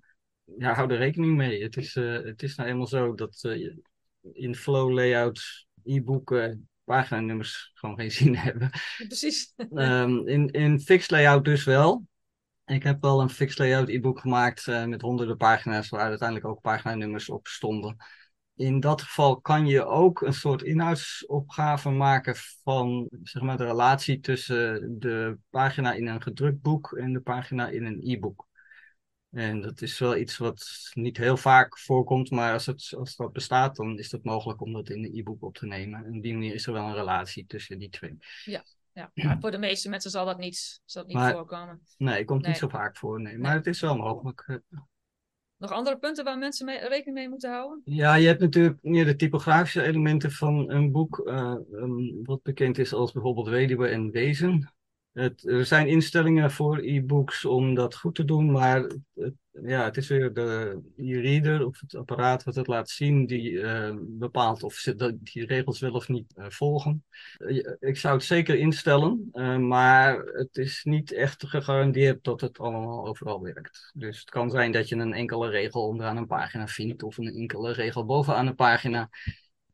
ja, 0.58 0.74
hou 0.74 0.90
er 0.90 0.98
rekening 0.98 1.36
mee. 1.36 1.62
Het 1.62 1.76
is, 1.76 1.94
het 1.94 2.42
is 2.42 2.54
nou 2.56 2.68
eenmaal 2.68 2.86
zo 2.86 3.14
dat 3.14 3.56
in 4.32 4.54
flow 4.54 4.92
layout 4.92 5.66
e-boeken 5.84 6.68
paginanummers 6.84 7.70
gewoon 7.74 7.96
geen 7.96 8.10
zin 8.20 8.36
hebben. 8.36 8.70
Precies. 8.96 9.54
um, 9.70 10.28
in, 10.28 10.50
in 10.50 10.80
fixed 10.80 11.10
layout 11.10 11.44
dus 11.44 11.64
wel. 11.64 12.06
Ik 12.64 12.82
heb 12.82 13.02
wel 13.02 13.20
een 13.20 13.30
fixed 13.30 13.58
layout 13.58 13.88
e-book 13.88 14.20
gemaakt 14.20 14.66
met 14.66 15.00
honderden 15.00 15.36
pagina's 15.36 15.88
waar 15.88 16.08
uiteindelijk 16.08 16.48
ook 16.48 16.60
paginanummers 16.60 17.28
op 17.28 17.46
stonden. 17.46 17.96
In 18.56 18.80
dat 18.80 19.02
geval 19.02 19.40
kan 19.40 19.66
je 19.66 19.84
ook 19.84 20.20
een 20.20 20.32
soort 20.32 20.62
inhoudsopgave 20.62 21.90
maken 21.90 22.34
van 22.62 23.08
zeg 23.22 23.42
maar, 23.42 23.56
de 23.56 23.64
relatie 23.64 24.20
tussen 24.20 24.96
de 24.98 25.38
pagina 25.50 25.92
in 25.92 26.06
een 26.06 26.22
gedrukt 26.22 26.60
boek 26.60 26.92
en 26.92 27.12
de 27.12 27.20
pagina 27.20 27.68
in 27.68 27.84
een 27.84 28.00
e-book. 28.02 28.48
En 29.30 29.60
dat 29.60 29.82
is 29.82 29.98
wel 29.98 30.16
iets 30.16 30.36
wat 30.36 30.90
niet 30.92 31.16
heel 31.16 31.36
vaak 31.36 31.78
voorkomt, 31.78 32.30
maar 32.30 32.52
als, 32.52 32.66
het, 32.66 32.94
als 32.96 33.16
dat 33.16 33.32
bestaat, 33.32 33.76
dan 33.76 33.98
is 33.98 34.12
het 34.12 34.24
mogelijk 34.24 34.60
om 34.60 34.72
dat 34.72 34.88
in 34.88 35.04
een 35.04 35.18
e-book 35.18 35.42
op 35.42 35.54
te 35.54 35.66
nemen. 35.66 36.04
En 36.04 36.16
op 36.16 36.22
die 36.22 36.32
manier 36.32 36.54
is 36.54 36.66
er 36.66 36.72
wel 36.72 36.86
een 36.86 36.94
relatie 36.94 37.46
tussen 37.46 37.78
die 37.78 37.88
twee. 37.88 38.16
Ja, 38.44 38.64
ja. 38.92 39.10
maar 39.24 39.40
voor 39.40 39.50
de 39.50 39.58
meeste 39.58 39.88
mensen 39.88 40.10
zal 40.10 40.26
dat 40.26 40.38
niet, 40.38 40.80
zal 40.84 41.02
dat 41.02 41.12
niet 41.12 41.20
maar, 41.20 41.32
voorkomen. 41.32 41.80
Nee, 41.96 42.16
het 42.16 42.26
komt 42.26 42.40
nee. 42.40 42.50
niet 42.50 42.60
zo 42.60 42.68
vaak 42.68 42.96
voor, 42.96 43.20
nee. 43.20 43.38
Maar 43.38 43.48
nee. 43.48 43.58
het 43.58 43.66
is 43.66 43.80
wel 43.80 43.96
mogelijk. 43.96 44.60
Nog 45.64 45.72
andere 45.72 45.98
punten 45.98 46.24
waar 46.24 46.38
mensen 46.38 46.66
rekening 46.66 47.14
mee 47.14 47.28
moeten 47.28 47.50
houden? 47.50 47.82
Ja, 47.84 48.14
je 48.14 48.26
hebt 48.26 48.40
natuurlijk 48.40 48.78
meer 48.82 49.04
de 49.04 49.16
typografische 49.16 49.82
elementen 49.82 50.30
van 50.30 50.70
een 50.70 50.92
boek, 50.92 51.22
uh, 51.24 51.54
um, 51.72 52.24
wat 52.24 52.42
bekend 52.42 52.78
is 52.78 52.92
als 52.92 53.12
bijvoorbeeld 53.12 53.48
Weduwe 53.48 53.88
en 53.88 54.10
Wezen. 54.10 54.73
Er 55.14 55.66
zijn 55.66 55.88
instellingen 55.88 56.50
voor 56.50 56.78
e-books 56.78 57.44
om 57.44 57.74
dat 57.74 57.94
goed 57.94 58.14
te 58.14 58.24
doen, 58.24 58.50
maar 58.50 58.80
het, 59.14 59.34
ja, 59.62 59.84
het 59.84 59.96
is 59.96 60.08
weer 60.08 60.32
de 60.32 60.80
e-reader 60.96 61.66
of 61.66 61.80
het 61.80 61.94
apparaat 61.94 62.44
wat 62.44 62.54
het 62.54 62.66
laat 62.66 62.90
zien 62.90 63.26
die 63.26 63.50
uh, 63.50 63.94
bepaalt 64.00 64.62
of 64.62 64.74
ze 64.74 65.18
die 65.20 65.46
regels 65.46 65.80
wel 65.80 65.92
of 65.92 66.08
niet 66.08 66.32
uh, 66.36 66.44
volgen. 66.48 67.04
Uh, 67.38 67.66
ik 67.80 67.96
zou 67.96 68.14
het 68.14 68.24
zeker 68.24 68.58
instellen, 68.58 69.30
maar 69.68 70.18
het 70.18 70.56
is 70.56 70.84
niet 70.84 71.12
echt 71.12 71.46
gegarandeerd 71.46 72.24
dat 72.24 72.40
het 72.40 72.58
allemaal 72.58 73.06
overal 73.06 73.42
werkt. 73.42 73.90
Dus 73.94 74.18
het 74.18 74.30
kan 74.30 74.50
zijn 74.50 74.72
dat 74.72 74.88
je 74.88 74.96
een 74.96 75.12
enkele 75.12 75.48
regel 75.48 75.86
onderaan 75.86 76.16
een 76.16 76.26
pagina 76.26 76.66
vindt 76.66 77.02
of 77.02 77.18
een 77.18 77.34
enkele 77.34 77.72
regel 77.72 78.04
bovenaan 78.04 78.46
een 78.46 78.54
pagina. 78.54 79.10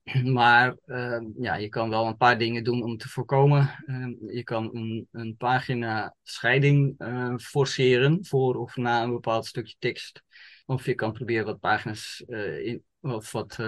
Maar 0.25 0.77
uh, 0.87 1.21
ja, 1.39 1.55
je 1.55 1.69
kan 1.69 1.91
wel 1.91 2.07
een 2.07 2.17
paar 2.17 2.39
dingen 2.39 2.65
doen 2.65 2.83
om 2.83 2.97
te 2.97 3.09
voorkomen. 3.09 3.85
Uh, 3.87 4.35
je 4.35 4.43
kan 4.43 4.77
een, 4.77 5.09
een 5.13 5.37
pagina 5.37 6.15
scheiding 6.23 6.95
uh, 6.99 7.37
forceren 7.37 8.25
voor 8.27 8.57
of 8.57 8.77
na 8.77 9.03
een 9.03 9.13
bepaald 9.13 9.47
stukje 9.47 9.75
tekst. 9.79 10.23
Of 10.67 10.87
je 10.87 10.95
kan 10.95 11.13
proberen 11.13 11.45
wat 11.45 11.61
pagina's 11.61 12.25
in, 12.63 12.85
of 13.01 13.33
wat 13.33 13.59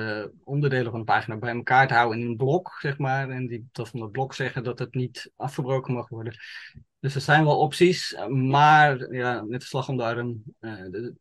onderdelen 0.45 0.91
van 0.91 1.01
een 1.01 1.07
pagina 1.07 1.37
bij 1.37 1.55
elkaar 1.55 1.89
te 1.89 1.95
houden 1.95 2.21
in 2.21 2.27
een 2.27 2.37
blok, 2.37 2.77
zeg 2.81 2.99
maar. 2.99 3.31
En 3.31 3.47
die 3.47 3.69
dat 3.73 3.89
van 3.89 4.01
het 4.01 4.13
blok 4.13 4.35
zeggen 4.35 4.65
dat 4.65 4.79
het 4.79 4.95
niet 4.95 5.33
afgebroken 5.37 5.95
mag 5.95 6.09
worden. 6.09 6.37
Dus 7.01 7.15
er 7.15 7.21
zijn 7.21 7.45
wel 7.45 7.59
opties, 7.59 8.17
maar 8.29 9.15
ja, 9.15 9.43
met 9.43 9.61
de 9.61 9.67
slag 9.67 9.89
om 9.89 9.97
de 9.97 10.03
arm, 10.03 10.43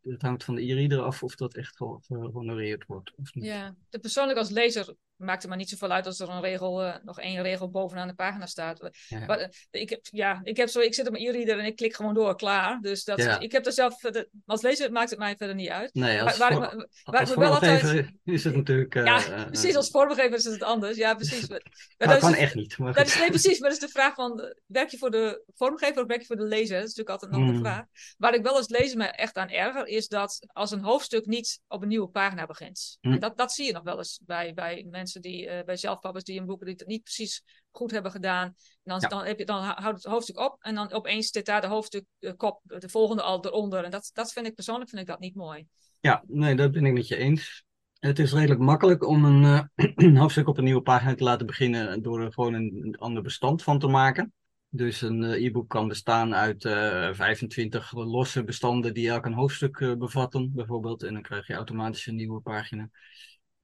het 0.02 0.22
hangt 0.22 0.44
van 0.44 0.56
de 0.56 0.62
e-reader 0.62 1.02
af 1.02 1.24
of 1.24 1.36
dat 1.36 1.56
echt 1.56 1.76
gehonoreerd 1.76 2.86
wordt. 2.86 3.14
Of 3.16 3.34
niet. 3.34 3.46
Ja, 3.46 3.76
de 3.90 4.00
persoonlijk 4.00 4.38
als 4.38 4.50
lezer 4.50 4.96
maakt 5.22 5.42
het 5.42 5.50
maar 5.50 5.58
niet 5.58 5.70
zoveel 5.70 5.92
uit 5.92 6.06
als 6.06 6.20
er 6.20 6.30
een 6.30 6.42
regel, 6.42 6.84
uh, 6.86 6.96
nog 7.04 7.20
één 7.20 7.42
regel 7.42 7.70
bovenaan 7.70 8.08
de 8.08 8.14
pagina 8.14 8.46
staat. 8.46 8.90
Ja. 9.08 9.26
Maar, 9.26 9.40
uh, 9.40 9.48
ik, 9.72 9.90
heb, 9.90 10.00
ja, 10.12 10.40
ik, 10.44 10.58
heb 10.58 10.70
zo, 10.70 10.80
ik 10.80 10.94
zit 10.94 11.06
op 11.08 11.12
mijn 11.12 11.26
e-reader 11.26 11.60
en 11.60 11.66
ik 11.66 11.76
klik 11.76 11.96
gewoon 11.96 12.14
door, 12.14 12.36
klaar. 12.36 12.80
Dus 12.82 13.04
dat, 13.04 13.18
Ja. 13.20 13.40
ik 13.40 13.52
heb 13.52 13.66
er 13.66 13.72
zelf, 13.74 14.00
verder- 14.00 14.28
als 14.46 14.62
lezer 14.62 14.92
maakt 14.92 15.10
het 15.10 15.20
mij 15.20 15.36
verder 15.38 15.56
niet 15.56 15.70
uit. 15.70 15.94
Nee, 15.94 16.22
als, 16.22 16.38
Waar- 16.38 16.60
waar- 16.60 16.88
waar- 17.04 17.20
als 17.20 17.30
ik 17.30 17.36
me 17.36 17.44
wel 17.44 17.54
altijd- 17.54 18.10
is 18.24 18.44
het 18.44 18.56
natuurlijk... 18.56 18.96
eh, 18.96 19.06
ja, 19.06 19.26
eh, 19.26 19.46
precies, 19.46 19.76
als 19.76 19.90
vormgever 19.90 20.34
is 20.38 20.44
het 20.44 20.64
anders. 20.64 20.98
Ja, 20.98 21.14
precies. 21.16 21.48
Maar, 21.48 21.62
maar 21.98 22.08
dat 22.08 22.08
dat 22.08 22.18
is- 22.18 22.24
kan 22.24 22.34
echt 22.34 22.56
niet. 22.56 22.78
Maar 22.78 22.94
Dat 22.94 23.08
is, 23.08 23.18
nee, 23.20 23.30
precies, 23.30 23.60
maar 23.60 23.70
dat 23.70 23.82
is 23.82 23.86
de 23.88 23.92
vraag 23.94 24.14
van, 24.16 24.42
eh, 24.42 24.50
werk 24.66 24.90
je 24.90 24.98
voor 24.98 25.12
de 25.12 25.44
vormgever 25.56 26.02
of 26.02 26.08
werk 26.08 26.20
je 26.20 26.26
voor 26.26 26.36
de 26.36 26.44
lezer? 26.44 26.80
Dat 26.80 26.90
is 26.90 26.96
natuurlijk 26.96 27.10
altijd 27.10 27.32
nog 27.32 27.50
de 27.50 27.56
Mm. 27.56 27.60
vraag. 27.60 27.86
Waar 28.18 28.34
ik 28.34 28.44
wel 28.44 28.56
als 28.56 28.68
lezer 28.70 28.98
me 28.98 29.06
echt 29.06 29.38
aan 29.38 29.50
erger, 29.50 29.88
is 29.88 30.08
dat 30.08 30.40
als 30.48 30.72
een 30.72 30.84
hoofdstuk 30.84 31.26
niet 31.26 31.60
op 31.68 31.82
een 31.82 31.88
nieuwe 31.88 32.08
pagina 32.10 32.46
begint. 32.46 32.98
Mm. 33.02 33.14
En 33.14 33.20
dat, 33.20 33.38
dat 33.38 33.52
zie 33.52 33.66
je 33.66 33.72
nog 33.74 33.84
wel 33.84 33.98
eens 33.98 34.20
bij, 34.26 34.54
bij 34.54 34.86
mensen 34.90 35.11
die, 35.20 35.48
eh, 35.48 35.66
bij 35.66 35.78
zelfpappers 35.78 36.24
die 36.24 36.40
een 36.40 36.46
boek 36.46 36.66
die 36.66 36.74
het 36.78 36.88
niet 36.88 37.04
precies 37.04 37.44
goed 37.72 37.92
hebben 37.92 38.12
gedaan. 38.12 38.46
En 38.46 38.56
dan, 38.84 39.00
Ja. 39.00 39.08
dan, 39.08 39.26
heb 39.26 39.40
je, 39.40 39.46
dan 39.46 39.64
houdt 39.64 40.04
het 40.04 40.12
hoofdstuk 40.12 40.40
op 40.40 40.56
en 40.60 40.76
dan 40.76 40.92
opeens 40.92 41.30
zit 41.30 41.46
daar 41.46 41.62
de 41.62 41.68
hoofdstuk, 41.68 42.06
de 42.20 42.36
kop, 42.36 42.62
de 42.64 42.90
volgende 42.90 43.22
al 43.22 43.46
eronder. 43.46 43.84
En 43.84 43.92
dat, 43.92 44.10
dat 44.14 44.32
vind 44.32 44.48
ik 44.48 44.56
persoonlijk 44.56 44.90
vind 44.90 45.02
ik 45.02 45.08
dat 45.08 45.20
niet 45.20 45.36
mooi. 45.36 45.68
Ja, 46.00 46.24
nee, 46.28 46.56
dat 46.56 46.72
ben 46.72 46.86
ik 46.86 46.94
met 46.94 47.08
je 47.08 47.16
eens. 47.16 47.64
Het 48.00 48.20
is 48.20 48.34
redelijk 48.34 48.60
makkelijk 48.60 49.08
om 49.08 49.26
een 49.26 49.68
eh, 49.76 50.16
hoofdstuk 50.22 50.48
op 50.48 50.58
een 50.58 50.64
nieuwe 50.64 50.82
pagina 50.82 51.16
te 51.16 51.24
laten 51.24 51.46
beginnen 51.46 52.02
door 52.02 52.22
er 52.22 52.34
gewoon 52.34 52.54
een, 52.54 52.96
ander 53.00 53.24
bestand 53.24 53.64
van 53.64 53.80
te 53.80 53.88
maken. 53.88 54.34
Dus 54.74 55.02
een 55.02 55.24
eh, 55.24 55.46
e-book 55.46 55.70
kan 55.70 55.88
bestaan 55.88 56.36
uit 56.36 56.66
eh 56.66 57.14
25 57.14 57.94
losse 57.94 58.44
bestanden 58.44 58.94
die 58.94 59.10
elk 59.10 59.26
een 59.26 59.34
hoofdstuk 59.34 59.80
eh, 59.80 59.96
bevatten, 59.96 60.52
bijvoorbeeld. 60.54 61.04
En 61.04 61.14
dan 61.14 61.22
krijg 61.22 61.48
je 61.48 61.54
automatisch 61.54 62.06
een 62.06 62.16
nieuwe 62.16 62.42
pagina. 62.42 62.90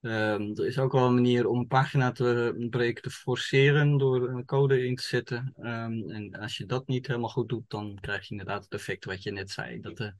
Ehm, 0.02 0.42
er 0.56 0.66
is 0.66 0.78
ook 0.80 0.92
wel 0.92 1.06
een 1.06 1.14
manier 1.14 1.48
om 1.48 1.60
een 1.60 1.68
pagina 1.68 2.12
te 2.12 2.68
breken 2.70 3.02
te 3.02 3.10
forceren 3.10 3.98
door 3.98 4.30
een 4.30 4.46
code 4.46 4.86
in 4.86 4.96
te 4.96 5.04
zetten. 5.04 5.54
Ehm, 5.58 6.10
en 6.10 6.32
als 6.40 6.58
je 6.58 6.66
dat 6.66 6.88
niet 6.88 7.08
helemaal 7.08 7.30
goed 7.30 7.50
doet, 7.50 7.70
dan 7.70 7.98
krijg 8.02 8.24
je 8.24 8.32
inderdaad 8.32 8.64
het 8.64 8.74
effect 8.74 9.06
wat 9.06 9.24
je 9.24 9.32
net 9.32 9.52
zei. 9.52 9.80
Dat 9.80 9.98
de 9.98 10.14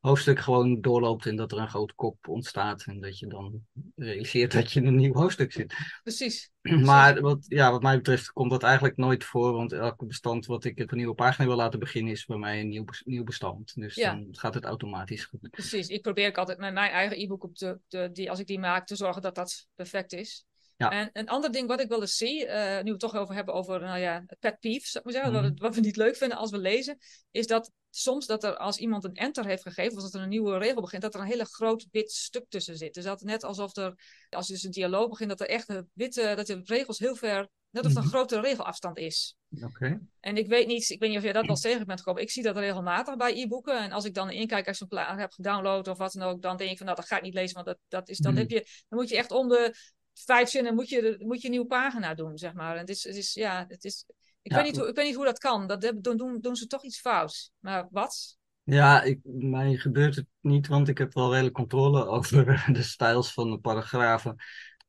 hoofdstuk 0.00 0.38
gewoon 0.38 0.80
doorloopt 0.80 1.26
en 1.26 1.36
dat 1.36 1.52
er 1.52 1.58
een 1.58 1.68
grote 1.68 1.94
kop 1.94 2.28
ontstaat. 2.28 2.84
En 2.86 3.00
dat 3.00 3.18
je 3.18 3.26
dan 3.26 3.60
realiseert 3.96 4.52
dat 4.52 4.72
je 4.72 4.80
in 4.80 4.86
een 4.86 4.96
nieuw 4.96 5.14
hoofdstuk 5.14 5.52
zit. 5.52 5.74
Precies. 6.02 6.50
Maar 6.84 7.20
wat, 7.20 7.44
ja, 7.48 7.70
wat 7.70 7.82
mij 7.82 7.96
betreft 7.96 8.32
komt 8.32 8.50
dat 8.50 8.62
eigenlijk 8.62 8.96
nooit 8.96 9.24
voor. 9.24 9.52
Want 9.52 9.72
elke 9.72 10.06
bestand 10.06 10.46
wat 10.46 10.64
ik 10.64 10.80
op 10.80 10.90
een 10.90 10.96
nieuwe 10.96 11.14
pagina 11.14 11.46
wil 11.46 11.56
laten 11.56 11.78
beginnen 11.78 12.12
is 12.12 12.24
bij 12.24 12.36
mij 12.36 12.60
een 12.60 12.68
nieuw, 12.68 12.84
nieuw 13.04 13.24
bestand. 13.24 13.74
Dus 13.74 13.94
Ja. 13.94 14.14
dan 14.14 14.28
gaat 14.30 14.54
het 14.54 14.64
automatisch 14.64 15.24
goed. 15.24 15.50
Precies. 15.50 15.88
Ik 15.88 16.02
probeer 16.02 16.28
ook 16.28 16.38
altijd 16.38 16.58
met 16.58 16.72
mijn 16.72 16.90
eigen 16.90 17.20
e-book 17.20 17.44
op 17.44 17.56
de, 17.56 17.78
de, 17.88 18.10
die, 18.12 18.30
als 18.30 18.38
ik 18.38 18.46
die 18.46 18.58
maak, 18.58 18.86
te 18.86 18.96
zorgen 18.96 19.22
dat 19.22 19.34
dat 19.34 19.66
perfect 19.74 20.12
is. 20.12 20.44
Ja. 20.80 20.90
En 20.90 21.10
een 21.12 21.28
ander 21.28 21.52
ding 21.52 21.68
wat 21.68 21.80
ik 21.80 21.88
wel 21.88 22.00
eens 22.00 22.16
zie, 22.16 22.46
eh, 22.46 22.76
nu 22.76 22.84
we 22.84 22.90
het 22.90 22.98
toch 23.00 23.14
over 23.16 23.34
hebben 23.34 23.54
over, 23.54 23.80
nou 23.80 23.98
ja, 23.98 24.24
pet 24.38 24.58
peeves, 24.60 24.90
zou 24.90 25.04
ik 25.04 25.12
maar 25.12 25.22
zeggen, 25.22 25.32
wat, 25.32 25.42
Mhm. 25.50 25.52
we, 25.60 25.60
wat 25.66 25.74
we 25.74 25.80
niet 25.80 25.96
leuk 25.96 26.16
vinden 26.16 26.38
als 26.38 26.50
we 26.50 26.58
lezen, 26.58 26.98
is 27.30 27.46
dat 27.46 27.70
soms 27.90 28.26
dat 28.26 28.44
er 28.44 28.56
als 28.56 28.78
iemand 28.78 29.04
een 29.04 29.14
enter 29.14 29.44
heeft 29.46 29.62
gegeven, 29.62 29.96
of 29.96 30.02
als 30.02 30.14
er 30.14 30.20
een 30.20 30.28
nieuwe 30.28 30.58
regel 30.58 30.80
begint, 30.80 31.02
dat 31.02 31.14
er 31.14 31.20
een 31.20 31.26
hele 31.26 31.44
groot 31.44 31.86
wit 31.90 32.10
stuk 32.12 32.44
tussen 32.48 32.76
zit. 32.76 32.94
Dus 32.94 33.04
dat 33.04 33.20
net 33.20 33.44
alsof 33.44 33.76
er, 33.76 33.94
als 34.30 34.46
je 34.46 34.52
dus 34.52 34.62
een 34.62 34.70
dialoog 34.70 35.08
begint, 35.08 35.28
dat 35.30 35.40
er 35.40 35.48
echt 35.48 35.68
een 35.68 35.90
witte, 35.92 36.32
dat 36.36 36.46
de 36.46 36.60
regels 36.64 36.98
heel 36.98 37.14
ver 37.16 37.48
net 37.70 37.82
of 37.84 37.88
het 37.88 37.96
een 37.96 38.02
Mhm. 38.02 38.12
grotere 38.14 38.40
regelafstand 38.40 38.98
is. 38.98 39.34
Oké. 39.62 40.00
En 40.20 40.36
ik 40.36 40.46
weet 40.46 40.66
niet, 40.66 40.90
ik 40.90 41.00
weet 41.00 41.08
niet 41.08 41.18
of 41.18 41.24
jij 41.24 41.32
dat 41.32 41.46
wel 41.46 41.56
tegen 41.56 41.86
bent 41.86 41.98
gekomen. 41.98 42.22
Ik 42.22 42.30
zie 42.30 42.42
dat 42.42 42.56
regelmatig 42.56 43.16
bij 43.16 43.32
e-boeken. 43.42 43.78
En 43.78 43.92
als 43.92 44.04
ik 44.04 44.14
dan 44.14 44.28
een 44.28 44.34
inkijkexemplaar 44.34 45.18
heb 45.18 45.32
gedownload 45.32 45.88
of 45.88 45.98
wat 45.98 46.12
dan 46.12 46.22
ook, 46.28 46.42
dan 46.42 46.56
denk 46.56 46.70
ik 46.70 46.76
van 46.76 46.86
nou, 46.86 46.98
dat 46.98 47.06
ga 47.08 47.16
ik 47.16 47.22
niet 47.22 47.34
lezen, 47.34 47.54
want 47.54 47.66
dat, 47.66 47.78
dat 47.88 48.08
is, 48.08 48.18
dan, 48.18 48.32
Mhm. 48.32 48.40
heb 48.40 48.50
je, 48.50 48.66
dan 48.88 48.98
moet 48.98 49.08
je 49.08 49.16
echt 49.16 49.30
om 49.30 49.48
de 49.48 49.74
vijf 50.14 50.48
zinnen 50.48 50.74
moet 50.74 50.88
je, 50.88 51.16
moet 51.18 51.38
je 51.40 51.44
een 51.44 51.50
nieuwe 51.50 51.66
pagina 51.66 52.14
doen, 52.14 52.38
zeg 52.38 52.52
maar. 52.52 52.72
En 52.74 52.80
het 52.80 52.88
is, 52.88 53.04
het 53.04 53.16
is 53.16 53.34
ja, 53.34 53.64
het 53.68 53.84
is, 53.84 54.04
ik, 54.42 54.52
Ja. 54.52 54.56
weet 54.56 54.66
niet 54.66 54.76
hoe, 54.76 54.88
ik 54.88 54.94
weet 54.94 55.06
niet 55.06 55.14
hoe 55.14 55.24
dat 55.24 55.38
kan. 55.38 55.66
Dat 55.66 55.80
doen, 55.80 56.16
doen, 56.16 56.40
doen 56.40 56.56
ze 56.56 56.66
toch 56.66 56.84
iets 56.84 57.00
fouts. 57.00 57.52
Maar 57.58 57.88
wat? 57.90 58.38
Ja, 58.62 59.02
ik, 59.02 59.18
mij 59.24 59.76
gebeurt 59.76 60.16
het 60.16 60.26
niet, 60.40 60.66
want 60.66 60.88
ik 60.88 60.98
heb 60.98 61.14
wel 61.14 61.30
redelijk 61.30 61.54
controle 61.54 62.06
over 62.16 62.64
de 62.72 62.82
stijls 62.82 63.32
van 63.32 63.50
de 63.50 63.58
paragrafen. 63.58 64.36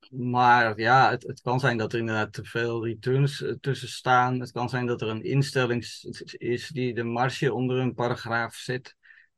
Maar 0.10 0.80
ja, 0.80 1.10
het, 1.10 1.24
het 1.24 1.42
kan 1.42 1.60
zijn 1.60 1.78
dat 1.78 1.94
er 1.94 2.00
inderdaad 2.00 2.34
te 2.34 2.44
veel 2.44 2.86
returns 2.86 3.42
eh, 3.42 3.54
tussen 3.62 3.88
staan. 3.90 4.40
Het 4.40 4.52
kan 4.52 4.70
zijn 4.70 4.86
dat 4.86 5.02
er 5.02 5.08
een 5.08 5.24
instelling 5.24 5.86
is 6.32 6.68
die 6.68 6.94
de 6.94 7.04
marge 7.04 7.54
onder 7.54 7.78
een 7.78 7.94
paragraaf 7.94 8.56
zet. 8.56 8.96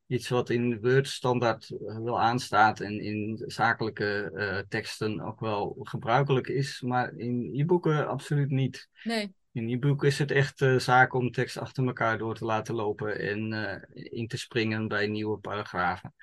Iets 0.08 0.30
wat 0.30 0.50
in 0.50 0.80
Word 0.82 1.08
standaard 1.08 1.70
eh, 1.70 1.98
wel 1.98 2.22
aanstaat 2.22 2.80
en 2.80 3.00
in 3.00 3.44
zakelijke 3.46 4.32
eh, 4.36 4.58
teksten 4.70 5.22
ook 5.22 5.40
wel 5.40 5.76
gebruikelijk 5.80 6.48
is, 6.48 6.82
maar 6.82 7.14
in 7.16 7.52
e-boeken 7.54 8.08
absoluut 8.08 8.50
niet. 8.50 8.88
Nee, 9.04 9.34
In 9.52 9.70
e-book 9.70 10.04
is 10.04 10.20
het 10.20 10.32
echt 10.32 10.62
eh, 10.62 10.78
zaak 10.80 11.14
om 11.14 11.32
tekst 11.32 11.58
achter 11.58 11.86
elkaar 11.86 12.18
door 12.18 12.36
te 12.36 12.46
laten 12.46 12.76
lopen 12.76 13.20
en 13.20 13.54
in 13.94 14.28
te 14.28 14.38
springen 14.38 14.88
bij 14.88 15.08
nieuwe 15.08 15.38
paragrafen. 15.38 16.14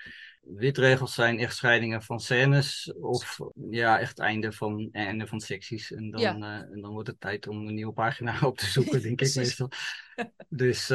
Witregels 0.41 1.15
zijn 1.15 1.39
echt 1.39 1.57
scheidingen 1.57 2.03
van 2.03 2.21
scènes 2.21 2.93
of 3.01 3.39
ja, 3.71 3.99
echt 3.99 4.19
einde 4.19 4.53
van, 4.53 4.89
einde 4.93 5.27
van 5.27 5.41
secties. 5.41 5.93
En 5.93 6.11
dan, 6.11 6.21
Ja. 6.21 6.67
en 6.73 6.81
dan 6.81 6.93
wordt 6.93 7.09
het 7.09 7.21
tijd 7.21 7.49
om 7.49 7.67
een 7.67 7.75
nieuwe 7.75 7.93
pagina 7.93 8.39
op 8.47 8.59
te 8.59 8.67
zoeken, 8.67 9.03
denk 9.03 9.21
ik 9.21 9.35
meestal. 9.35 9.69
Dus 10.49 10.91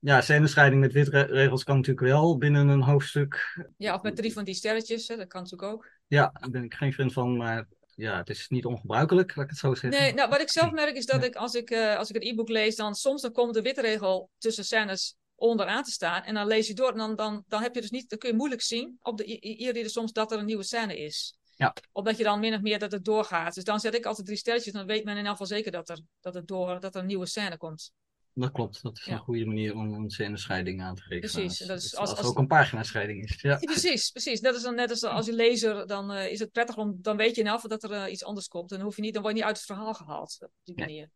ja, 0.00 0.20
scènescheiding 0.20 0.80
met 0.80 0.92
witregels 0.92 1.64
kan 1.64 1.76
natuurlijk 1.76 2.06
wel 2.06 2.38
binnen 2.38 2.68
een 2.68 2.82
hoofdstuk. 2.82 3.60
ja, 3.76 3.94
of 3.94 4.02
met 4.02 4.16
drie 4.16 4.32
van 4.32 4.44
die 4.44 4.54
sterretjes, 4.54 5.08
hè, 5.08 5.16
dat 5.16 5.26
kan 5.28 5.42
natuurlijk 5.42 5.72
ook. 5.72 5.88
Ja, 6.06 6.30
daar 6.40 6.50
ben 6.50 6.64
ik 6.64 6.74
geen 6.74 6.92
fan 6.92 7.10
van, 7.10 7.36
maar 7.36 7.66
ja, 7.94 8.16
het 8.16 8.28
is 8.30 8.48
niet 8.48 8.64
ongebruikelijk, 8.64 9.36
laat 9.36 9.44
ik 9.44 9.50
het 9.50 9.58
zo 9.60 9.74
zeggen. 9.74 10.00
Nee, 10.00 10.14
nou, 10.14 10.28
wat 10.28 10.40
ik 10.40 10.50
zelf 10.50 10.70
merk 10.70 10.96
is 10.96 11.06
dat 11.06 11.20
Ja. 11.20 11.26
ik 11.26 11.34
als 11.34 11.54
ik, 11.54 11.70
eh, 11.70 11.96
als 11.96 12.10
ik 12.10 12.16
een 12.16 12.28
e-book 12.28 12.48
lees, 12.48 12.76
dan 12.76 12.94
soms 12.94 13.22
dan 13.22 13.32
komt 13.32 13.54
de 13.54 13.62
witregel 13.62 14.30
tussen 14.38 14.64
scènes 14.64 15.16
onderaan 15.34 15.82
te 15.82 15.90
staan. 15.90 16.22
En 16.22 16.34
dan 16.34 16.46
lees 16.46 16.66
je 16.66 16.74
door 16.74 16.90
en 16.90 16.98
dan, 16.98 17.16
dan, 17.16 17.44
dan 17.46 17.62
heb 17.62 17.74
je 17.74 17.80
dus 17.80 17.90
niet, 17.90 18.10
dan 18.10 18.18
kun 18.18 18.28
je 18.30 18.36
moeilijk 18.36 18.62
zien 18.62 18.98
op 19.02 19.16
de 19.18 19.36
e-reader 19.40 19.90
soms 19.90 20.12
dat 20.12 20.32
er 20.32 20.38
een 20.38 20.44
nieuwe 20.44 20.62
scène 20.64 20.98
is. 20.98 21.34
Ja. 21.56 21.74
Omdat 21.92 22.16
je 22.16 22.24
dan 22.24 22.40
min 22.40 22.54
of 22.54 22.60
meer 22.60 22.78
dat 22.78 22.92
het 22.92 23.04
doorgaat. 23.04 23.54
Dus 23.54 23.64
dan 23.64 23.80
zet 23.80 23.94
ik 23.94 24.04
altijd 24.06 24.26
drie 24.26 24.38
sterretjes, 24.38 24.72
dan 24.72 24.86
weet 24.86 25.04
men 25.04 25.16
in 25.16 25.22
elk 25.22 25.30
geval 25.30 25.46
zeker 25.46 25.72
dat 25.72 25.88
er, 25.88 26.00
dat 26.20 26.34
het 26.34 26.46
door, 26.46 26.80
dat 26.80 26.94
er 26.94 27.00
een 27.00 27.06
nieuwe 27.06 27.26
scène 27.26 27.56
komt. 27.56 27.92
Dat 28.34 28.52
klopt, 28.52 28.82
dat 28.82 28.96
is 28.96 29.04
Ja. 29.04 29.12
een 29.12 29.18
goede 29.18 29.46
manier 29.46 29.74
om 29.74 29.94
een 29.94 30.10
scènescheiding 30.10 30.82
aan 30.82 30.94
te 30.94 31.02
geven. 31.02 31.18
Precies, 31.20 31.42
Als, 31.42 31.60
en 31.60 31.66
dat 31.68 31.76
is 31.78 31.96
als, 31.96 32.16
als- 32.16 32.26
ook 32.26 32.38
een 32.38 32.46
paginascheiding 32.46 33.24
is. 33.24 33.40
Ja. 33.40 33.56
Precies, 33.58 34.10
precies. 34.10 34.40
Dat 34.40 34.54
is 34.54 34.62
dan 34.62 34.74
net 34.74 34.90
als 34.90 35.04
als 35.04 35.26
je 35.26 35.32
lezer, 35.32 35.86
dan 35.86 36.12
eh, 36.12 36.32
is 36.32 36.38
het 36.38 36.52
prettig 36.52 36.76
om, 36.76 36.98
dan 37.02 37.16
weet 37.16 37.34
je 37.34 37.40
in 37.40 37.46
elk 37.46 37.60
geval 37.60 37.78
dat 37.78 37.90
er 37.90 37.96
eh, 38.04 38.12
iets 38.12 38.24
anders 38.24 38.48
komt. 38.48 38.70
En 38.70 38.76
dan 38.76 38.86
hoef 38.86 38.96
je 38.96 39.02
niet, 39.02 39.12
dan 39.14 39.22
word 39.22 39.34
je 39.34 39.40
niet 39.40 39.48
uit 39.48 39.56
het 39.58 39.66
verhaal 39.66 39.94
gehaald 39.94 40.38
op 40.40 40.50
die 40.64 40.74
Nee. 40.74 40.86
manier. 40.86 41.10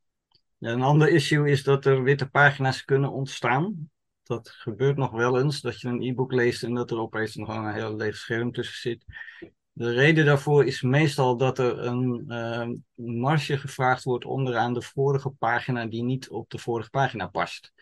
Ja, 0.59 0.71
Een 0.71 0.83
ander 0.83 1.09
issue 1.09 1.51
is 1.51 1.63
dat 1.63 1.85
er 1.85 2.03
witte 2.03 2.27
pagina's 2.27 2.85
kunnen 2.85 3.13
ontstaan. 3.13 3.91
Dat 4.23 4.49
gebeurt 4.49 4.97
nog 4.97 5.11
wel 5.11 5.41
eens, 5.41 5.61
dat 5.61 5.81
je 5.81 5.89
een 5.89 6.03
e-book 6.03 6.33
leest 6.33 6.63
en 6.63 6.75
dat 6.75 6.91
er 6.91 6.99
opeens 6.99 7.35
nog 7.35 7.49
een 7.49 7.73
heel 7.73 7.97
leeg 7.97 8.17
scherm 8.17 8.53
tussen 8.53 8.77
zit. 8.79 9.05
De 9.77 9.93
reden 9.93 10.25
daarvoor 10.25 10.67
is 10.67 10.83
meestal 10.83 11.37
dat 11.37 11.59
er 11.59 11.79
een 11.79 12.25
eh, 12.29 12.69
marge 12.95 13.59
gevraagd 13.59 14.05
wordt 14.05 14.25
onderaan 14.25 14.75
de 14.75 14.83
vorige 14.83 15.31
pagina 15.31 15.87
die 15.87 16.03
niet 16.03 16.29
op 16.29 16.51
de 16.51 16.59
vorige 16.59 16.91
pagina 16.91 17.27
past. 17.27 17.73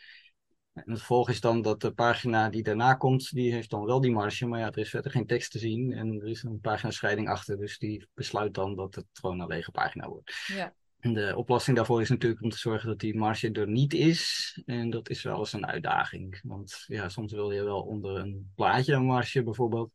En 0.75 0.91
het 0.91 1.01
gevolg 1.01 1.29
is 1.29 1.41
dan 1.41 1.63
dat 1.63 1.81
de 1.81 1.93
pagina 1.93 2.49
die 2.49 2.63
daarna 2.63 2.95
komt, 2.95 3.31
die 3.31 3.53
heeft 3.53 3.71
dan 3.71 3.85
wel 3.85 4.01
die 4.01 4.13
marge, 4.13 4.47
maar 4.47 4.61
ja, 4.61 4.67
er 4.67 4.79
is 4.79 4.91
verder 4.91 5.11
geen 5.11 5.27
tekst 5.27 5.51
te 5.51 5.59
zien 5.59 5.93
en 5.93 6.21
er 6.21 6.29
is 6.29 6.43
een 6.43 6.61
paginascheiding 6.61 7.29
achter, 7.29 7.59
dus 7.59 7.79
die 7.79 8.09
besluit 8.15 8.55
dan 8.55 8.77
dat 8.77 8.95
het 8.95 9.07
gewoon 9.13 9.41
een 9.41 9.47
lege 9.47 9.71
pagina 9.71 10.09
wordt. 10.09 10.35
Ja, 10.47 10.75
En 11.01 11.13
De 11.13 11.37
oplossing 11.37 11.77
daarvoor 11.77 12.01
is 12.01 12.09
natuurlijk 12.09 12.43
om 12.43 12.51
te 12.51 12.59
zorgen 12.59 12.89
dat 12.89 12.99
die 12.99 13.19
marge 13.19 13.51
er 13.51 13.69
niet 13.69 13.95
is. 13.95 14.53
En 14.67 14.91
dat 14.91 15.09
is 15.09 15.23
wel 15.23 15.39
eens 15.39 15.53
een 15.53 15.67
uitdaging. 15.67 16.41
Want 16.43 16.85
ja, 16.87 17.09
soms 17.09 17.33
wil 17.33 17.51
je 17.51 17.63
wel 17.63 17.81
onder 17.81 18.17
een 18.17 18.53
plaatje 18.55 18.95
een 18.95 19.05
marge 19.05 19.43
bijvoorbeeld. 19.43 19.91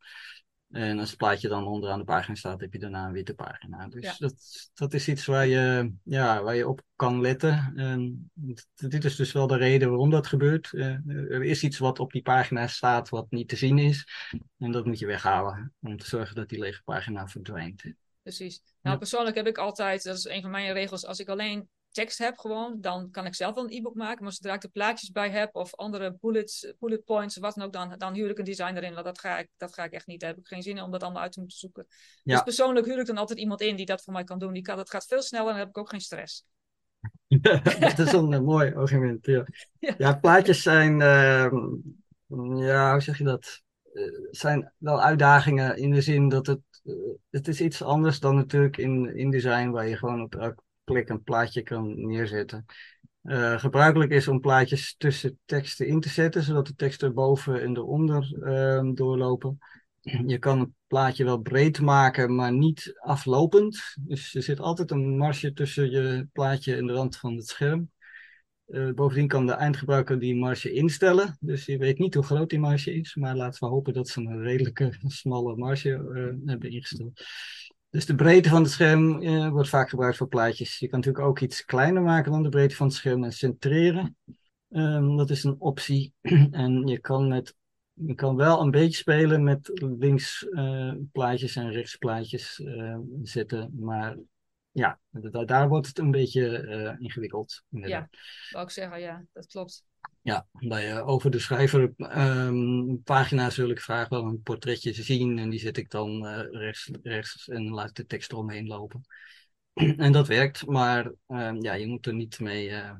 En 0.71 0.99
als 0.99 1.09
het 1.09 1.17
plaatje 1.17 1.47
dan 1.47 1.65
onderaan 1.67 1.99
de 1.99 2.05
pagina 2.05 2.35
staat, 2.35 2.61
heb 2.61 2.73
je 2.73 2.79
daarna 2.79 3.05
een 3.05 3.11
witte 3.11 3.33
pagina. 3.33 3.87
Dus 3.87 4.03
Ja. 4.03 4.15
dat, 4.17 4.33
dat 4.73 4.93
is 4.93 5.07
iets 5.07 5.25
waar 5.25 5.47
je, 5.47 5.91
ja, 6.03 6.43
waar 6.43 6.55
je 6.55 6.67
op 6.67 6.81
kan 6.95 7.21
letten. 7.21 7.73
En 7.75 8.31
dit 8.75 9.05
is 9.05 9.15
dus 9.15 9.31
wel 9.31 9.47
de 9.47 9.57
reden 9.57 9.89
waarom 9.89 10.09
dat 10.09 10.27
gebeurt. 10.27 10.73
Eh, 10.73 11.07
er 11.07 11.43
is 11.43 11.63
iets 11.63 11.77
wat 11.77 11.99
op 11.99 12.11
die 12.11 12.21
pagina 12.21 12.67
staat 12.67 13.09
wat 13.09 13.31
niet 13.31 13.49
te 13.49 13.55
zien 13.55 13.77
is. 13.79 14.07
En 14.57 14.71
dat 14.71 14.85
moet 14.85 14.99
je 14.99 15.05
weghalen. 15.05 15.73
Om 15.81 15.97
te 15.97 16.05
zorgen 16.07 16.35
dat 16.35 16.49
die 16.49 16.59
lege 16.59 16.81
pagina 16.83 17.27
verdwijnt. 17.27 17.83
precies. 18.21 18.61
Nou, 18.81 18.95
Ja. 18.95 18.95
persoonlijk 18.97 19.35
heb 19.35 19.47
ik 19.47 19.57
altijd, 19.57 20.03
dat 20.03 20.17
is 20.17 20.25
een 20.25 20.41
van 20.41 20.51
mijn 20.51 20.73
regels, 20.73 21.05
als 21.05 21.19
ik 21.19 21.29
alleen 21.29 21.69
tekst 21.97 22.17
heb 22.17 22.37
gewoon, 22.37 22.81
dan 22.81 23.11
kan 23.11 23.25
ik 23.25 23.35
zelf 23.35 23.55
wel 23.55 23.63
een 23.63 23.77
e-book 23.77 23.95
maken. 23.95 24.23
Maar 24.23 24.33
zodra 24.33 24.53
ik 24.53 24.63
er 24.63 24.69
plaatjes 24.69 25.11
bij 25.11 25.29
heb 25.29 25.55
of 25.55 25.75
andere 25.75 26.17
bullets, 26.21 26.73
bullet 26.79 27.03
points 27.03 27.37
wat 27.37 27.55
dan 27.55 27.65
ook, 27.65 27.73
dan, 27.73 27.93
dan 27.97 28.13
huur 28.13 28.29
ik 28.29 28.37
een 28.37 28.45
designer 28.45 28.83
in. 28.83 28.93
Want 28.93 29.05
dat 29.05 29.19
ga, 29.19 29.39
ik, 29.39 29.49
dat 29.57 29.73
ga 29.73 29.83
ik 29.83 29.91
echt 29.91 30.07
niet. 30.07 30.19
Daar 30.19 30.29
heb 30.29 30.39
ik 30.39 30.47
geen 30.47 30.63
zin 30.63 30.77
in 30.77 30.83
om 30.83 30.91
dat 30.91 31.03
allemaal 31.03 31.21
uit 31.21 31.31
te 31.31 31.39
moeten 31.39 31.57
zoeken. 31.57 31.87
Ja. 32.23 32.33
Dus 32.33 32.43
persoonlijk 32.43 32.85
huur 32.85 32.99
ik 32.99 33.05
dan 33.05 33.17
altijd 33.17 33.39
iemand 33.39 33.61
in 33.61 33.75
die 33.75 33.85
dat 33.85 34.03
voor 34.03 34.13
mij 34.13 34.23
kan 34.23 34.39
doen. 34.39 34.53
Die 34.53 34.61
kan, 34.61 34.77
dat 34.77 34.89
gaat 34.89 35.05
veel 35.05 35.21
sneller 35.21 35.47
en 35.47 35.51
dan 35.51 35.59
heb 35.59 35.69
ik 35.69 35.77
ook 35.77 35.89
geen 35.89 36.01
stress. 36.01 36.45
dat 37.81 37.99
is 37.99 38.11
een 38.11 38.33
eh, 38.33 38.39
mooi 38.39 38.73
argument. 38.73 39.25
Ja, 39.25 39.45
Ja. 39.79 39.95
ja 39.97 40.13
plaatjes 40.13 40.61
zijn, 40.61 41.01
ehm, 41.01 41.55
ja, 42.57 42.91
hoe 42.91 43.01
zeg 43.01 43.17
je 43.17 43.23
dat? 43.23 43.61
Eh, 43.93 44.03
zijn 44.31 44.73
wel 44.77 45.01
uitdagingen 45.01 45.77
in 45.77 45.91
de 45.91 46.01
zin 46.01 46.29
dat 46.29 46.47
het, 46.47 46.61
eh, 46.83 46.93
het 47.29 47.47
is 47.47 47.61
iets 47.61 47.81
anders 47.81 48.19
dan 48.19 48.35
natuurlijk 48.35 48.77
in 48.77 49.15
InDesign, 49.15 49.69
waar 49.69 49.87
je 49.87 49.97
gewoon 49.97 50.21
op 50.21 50.35
plek 50.91 51.09
een 51.09 51.23
plaatje 51.23 51.61
kan 51.61 52.07
neerzetten. 52.07 52.65
Eh, 53.21 53.59
gebruikelijk 53.59 54.11
is 54.11 54.27
om 54.27 54.39
plaatjes 54.39 54.95
tussen 54.97 55.39
teksten 55.45 55.87
in 55.87 55.99
te 55.99 56.09
zetten, 56.09 56.43
zodat 56.43 56.67
de 56.67 56.75
teksten 56.75 57.07
erboven 57.07 57.61
en 57.61 57.77
eronder 57.77 58.43
ehm, 58.43 58.93
doorlopen. 58.93 59.57
Je 60.25 60.37
kan 60.37 60.59
het 60.59 60.69
plaatje 60.87 61.23
wel 61.23 61.37
breed 61.37 61.81
maken, 61.81 62.35
maar 62.35 62.53
niet 62.53 62.93
aflopend. 62.99 63.95
Dus 63.99 64.35
er 64.35 64.43
zit 64.43 64.59
altijd 64.59 64.91
een 64.91 65.17
marge 65.17 65.53
tussen 65.53 65.91
je 65.91 66.27
plaatje 66.31 66.75
en 66.75 66.85
de 66.85 66.93
rand 66.93 67.17
van 67.17 67.35
het 67.35 67.47
scherm. 67.47 67.91
Eh, 68.67 68.91
bovendien 68.91 69.27
kan 69.27 69.45
de 69.45 69.53
eindgebruiker 69.53 70.19
die 70.19 70.35
marge 70.35 70.71
instellen. 70.71 71.37
Dus 71.39 71.65
je 71.65 71.77
weet 71.77 71.97
niet 71.97 72.13
hoe 72.13 72.23
groot 72.23 72.49
die 72.49 72.59
marge 72.59 72.93
is, 72.93 73.15
maar 73.15 73.35
laten 73.35 73.59
we 73.59 73.73
hopen 73.73 73.93
dat 73.93 74.07
ze 74.07 74.19
een 74.19 74.41
redelijke 74.41 74.93
smalle 75.07 75.55
marge 75.55 75.89
eh, 75.89 76.49
hebben 76.49 76.71
ingesteld. 76.71 77.21
Dus 77.97 78.05
de 78.05 78.15
breedte 78.15 78.49
van 78.49 78.61
het 78.61 78.71
scherm 78.71 79.21
eh, 79.21 79.49
wordt 79.49 79.69
vaak 79.69 79.89
gebruikt 79.89 80.17
voor 80.17 80.27
plaatjes. 80.27 80.79
Je 80.79 80.87
kan 80.87 80.99
natuurlijk 80.99 81.25
ook 81.25 81.39
iets 81.39 81.65
kleiner 81.65 82.01
maken 82.01 82.31
dan 82.31 82.43
de 82.43 82.49
breedte 82.49 82.75
van 82.75 82.87
het 82.87 82.95
scherm 82.95 83.23
en 83.23 83.31
centreren. 83.31 84.17
Ehm, 84.69 85.15
dat 85.15 85.29
is 85.29 85.43
een 85.43 85.55
optie. 85.59 86.13
en 86.51 86.87
je 86.87 86.99
kan, 86.99 87.27
met, 87.27 87.55
je 87.93 88.15
kan 88.15 88.35
wel 88.35 88.61
een 88.61 88.71
beetje 88.71 88.97
spelen 88.97 89.43
met 89.43 89.71
links 89.73 90.49
eh, 90.49 90.93
plaatjes 91.11 91.55
en 91.55 91.71
rechts 91.71 91.95
plaatjes 91.95 92.59
eh, 92.59 92.97
zetten. 93.23 93.71
Maar 93.79 94.17
ja, 94.71 94.99
da- 95.09 95.45
daar 95.45 95.67
wordt 95.67 95.87
het 95.87 95.97
een 95.97 96.11
beetje 96.11 96.95
ingewikkeld. 96.99 97.63
inderdaad. 97.71 98.07
Wou 98.49 98.65
ik 98.65 98.71
zeggen, 98.71 98.99
ja, 98.99 99.25
dat 99.33 99.47
klopt. 99.47 99.83
Ja, 100.27 100.47
bij 100.51 101.01
over 101.01 101.31
de 101.31 101.39
schrijver 101.39 101.93
ehm, 101.97 103.49
zul 103.49 103.69
ik 103.69 103.81
vaak 103.81 104.09
wel 104.09 104.23
een 104.23 104.41
portretje 104.41 104.93
zien 104.93 105.39
en 105.39 105.49
die 105.49 105.59
zet 105.59 105.77
ik 105.77 105.89
dan 105.89 106.25
eh, 106.25 106.43
rechts, 106.51 106.89
rechts 107.03 107.47
en 107.47 107.69
laat 107.69 107.95
de 107.95 108.05
tekst 108.05 108.31
eromheen 108.31 108.67
lopen. 108.67 109.01
en 109.97 110.11
dat 110.11 110.27
werkt, 110.27 110.65
maar 110.65 111.11
ehm, 111.27 111.55
ja, 111.61 111.73
je 111.73 111.87
moet 111.87 112.05
er 112.05 112.13
niet 112.13 112.39
mee, 112.39 112.69
eh, 112.69 112.95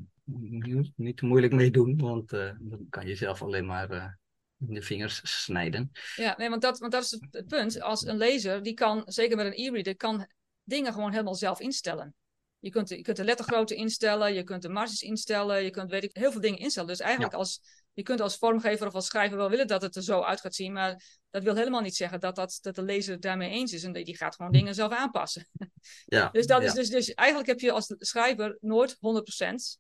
niet, 0.95 1.17
te 1.17 1.25
moeilijk 1.25 1.53
mee 1.53 1.71
doen, 1.71 1.97
want 1.97 2.33
eh, 2.33 2.51
dan 2.59 2.85
kan 2.89 3.07
je 3.07 3.15
zelf 3.15 3.41
alleen 3.41 3.65
maar 3.65 4.17
de 4.55 4.81
vingers 4.81 5.43
snijden. 5.43 5.91
Ja, 6.15 6.35
nee, 6.37 6.49
want 6.49 6.61
dat, 6.61 6.79
want 6.79 6.91
dat 6.91 7.03
is 7.03 7.11
het 7.11 7.47
punt. 7.47 7.81
Als 7.81 8.05
een 8.05 8.17
lezer, 8.17 8.63
die 8.63 8.73
kan, 8.73 9.03
zeker 9.05 9.37
met 9.37 9.45
een 9.45 9.65
e-reader, 9.65 9.95
kan 9.95 10.27
dingen 10.63 10.93
gewoon 10.93 11.11
helemaal 11.11 11.35
zelf 11.35 11.59
instellen. 11.59 12.15
Je 12.59 12.69
kunt, 12.69 12.87
de- 12.87 12.95
je 12.95 13.01
kunt 13.01 13.17
de 13.17 13.23
lettergrootte 13.23 13.75
instellen, 13.75 14.33
je 14.33 14.43
kunt 14.43 14.61
de 14.61 14.69
marges 14.69 15.01
instellen, 15.01 15.63
je 15.63 15.69
kunt 15.69 15.91
weet 15.91 16.03
ik, 16.03 16.09
heel 16.15 16.31
veel 16.31 16.41
dingen 16.41 16.59
instellen. 16.59 16.89
Dus 16.89 16.99
eigenlijk 16.99 17.33
als, 17.33 17.61
je 17.93 18.03
kunt 18.03 18.21
als 18.21 18.37
vormgever 18.37 18.87
of 18.87 18.93
als 18.93 19.05
schrijver 19.05 19.37
wel 19.37 19.49
willen 19.49 19.67
dat 19.67 19.81
het 19.81 19.95
er 19.95 20.03
zo 20.03 20.21
uit 20.21 20.41
gaat 20.41 20.55
zien, 20.55 20.73
maar 20.73 21.21
dat 21.29 21.43
wil 21.43 21.55
helemaal 21.55 21.81
niet 21.81 21.95
zeggen 21.95 22.19
dat, 22.19 22.35
dat, 22.35 22.57
dat 22.61 22.75
de 22.75 22.83
lezer 22.83 23.13
het 23.13 23.21
daarmee 23.21 23.49
eens 23.49 23.73
is 23.73 23.83
en 23.83 23.93
die 23.93 24.17
gaat 24.17 24.35
gewoon 24.35 24.51
dingen 24.51 24.75
zelf 24.75 24.91
aanpassen. 24.91 25.47
Ja, 26.05 26.29
Dus, 26.31 26.47
dat 26.47 26.61
ja. 26.61 26.67
is 26.67 26.73
dus, 26.73 26.89
dus 26.89 27.13
eigenlijk 27.13 27.49
heb 27.49 27.59
je 27.59 27.71
als 27.71 27.95
schrijver 27.97 28.57
nooit 28.61 28.95
100% 28.95 28.99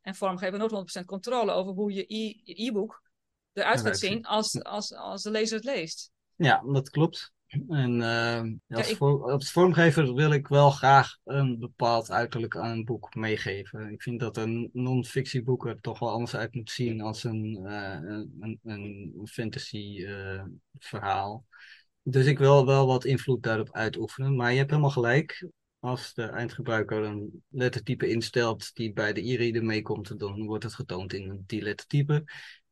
en 0.01 0.15
vormgever 0.15 0.59
nooit 0.59 0.99
100% 1.01 1.05
controle 1.05 1.51
over 1.51 1.73
hoe 1.73 1.93
je 1.93 2.05
e- 2.07 2.41
e-book 2.67 3.01
eruit 3.53 3.81
gaat 3.81 3.97
zien 3.97 4.25
als, 4.25 4.63
als, 4.63 4.93
als 4.93 5.23
de 5.23 5.31
lezer 5.31 5.55
het 5.55 5.65
leest. 5.65 6.11
Ja, 6.35 6.63
dat 6.65 6.89
klopt. 6.89 7.31
En 7.47 7.99
uh, 7.99 8.77
als, 8.77 8.89
ik- 8.89 8.97
voor- 8.97 9.31
als 9.31 9.51
vormgever 9.51 10.13
wil 10.13 10.31
ik 10.31 10.47
wel 10.47 10.69
graag 10.69 11.17
een 11.23 11.59
bepaald 11.59 12.11
uiterlijk 12.11 12.57
aan 12.57 12.71
een 12.71 12.85
boek 12.85 13.15
meegeven. 13.15 13.91
Ik 13.91 14.01
vind 14.01 14.19
dat 14.19 14.37
een 14.37 14.69
non-fictieboek 14.73 15.67
er 15.67 15.81
toch 15.81 15.99
wel 15.99 16.09
anders 16.09 16.35
uit 16.35 16.55
moet 16.55 16.71
zien 16.71 17.01
als 17.01 17.23
een, 17.23 17.59
eh, 17.65 17.99
een, 18.39 18.59
een, 18.63 19.27
fantasy 19.31 20.03
eh, 20.05 20.43
verhaal. 20.79 21.45
Dus 22.03 22.25
ik 22.25 22.37
wil 22.37 22.65
wel 22.65 22.87
wat 22.87 23.05
invloed 23.05 23.43
daarop 23.43 23.71
uitoefenen. 23.71 24.35
Maar 24.35 24.51
je 24.51 24.57
hebt 24.57 24.69
helemaal 24.69 24.91
gelijk. 24.91 25.47
Als 25.79 26.13
de 26.13 26.23
eindgebruiker 26.23 27.03
een 27.03 27.43
lettertype 27.49 28.09
instelt 28.09 28.75
die 28.75 28.93
bij 28.93 29.13
de 29.13 29.29
e-reader 29.29 29.63
meekomt, 29.63 30.19
dan 30.19 30.45
wordt 30.45 30.63
het 30.63 30.73
getoond 30.73 31.13
in 31.13 31.43
die 31.45 31.61
lettertype. 31.61 32.23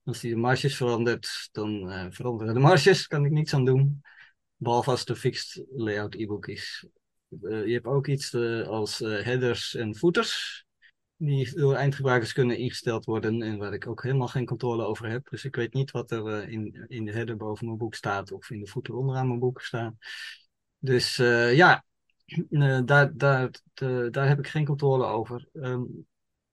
Als 0.03 0.19
die 0.19 0.32
de 0.34 0.38
marges 0.39 0.76
verandert, 0.76 1.49
dan 1.51 1.91
eh, 1.91 2.05
veranderen 2.09 2.53
de 2.53 2.59
marges. 2.59 3.07
Kan 3.07 3.26
ik 3.26 3.32
niets 3.32 3.53
aan 3.53 3.65
doen. 3.65 4.01
Behalve 4.58 4.89
als 4.89 4.99
het 4.99 5.10
een 5.10 5.16
fixed 5.16 5.66
layout 5.76 6.16
e-book 6.16 6.47
is. 6.47 6.88
Eh, 7.41 7.66
je 7.66 7.74
hebt 7.74 7.86
ook 7.86 8.08
iets 8.08 8.34
eh, 8.34 8.68
als 8.68 9.01
eh, 9.01 9.24
headers 9.24 9.76
en 9.76 9.95
footers. 9.95 10.64
Die 11.18 11.56
door 11.56 11.76
eindgebruikers 11.76 12.34
kunnen 12.34 12.58
ingesteld 12.58 13.06
worden 13.06 13.41
en 13.41 13.58
waar 13.58 13.74
ik 13.74 13.88
ook 13.88 14.03
helemaal 14.03 14.28
geen 14.28 14.45
controle 14.45 14.84
over 14.84 15.10
heb. 15.10 15.30
Dus 15.30 15.45
ik 15.45 15.56
weet 15.56 15.74
niet 15.74 15.91
wat 15.91 16.12
er 16.12 16.49
in, 16.49 16.86
in 16.88 17.06
de 17.06 17.12
header 17.12 17.38
boven 17.38 17.66
mijn 17.66 17.78
boek 17.78 17.95
staat 17.95 18.32
of 18.32 18.49
in 18.49 18.60
de 18.60 18.68
footer 18.68 18.95
onderaan 18.95 19.28
mijn 19.28 19.39
boek 19.39 19.62
staat. 19.62 19.93
Dus 20.78 21.16
ja, 21.16 21.86
daar, 22.86 23.18
daar, 23.18 23.49
daar 24.12 24.28
heb 24.28 24.39
ik 24.39 24.47
geen 24.47 24.66
controle 24.66 25.06
over. 25.06 25.47
Ehm, 25.53 25.84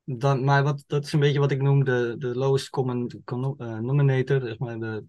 dan, 0.04 0.44
maar 0.44 0.62
wat, 0.62 0.84
dat 0.86 1.04
is 1.04 1.12
een 1.12 1.20
beetje 1.20 1.38
wat 1.38 1.50
ik 1.50 1.62
noem 1.62 1.84
de, 1.84 2.14
de 2.18 2.36
lowest 2.36 2.70
common 2.70 3.22
denominator. 3.56 4.40
Zeg 4.40 4.58
maar 4.58 4.78
de, 4.78 5.04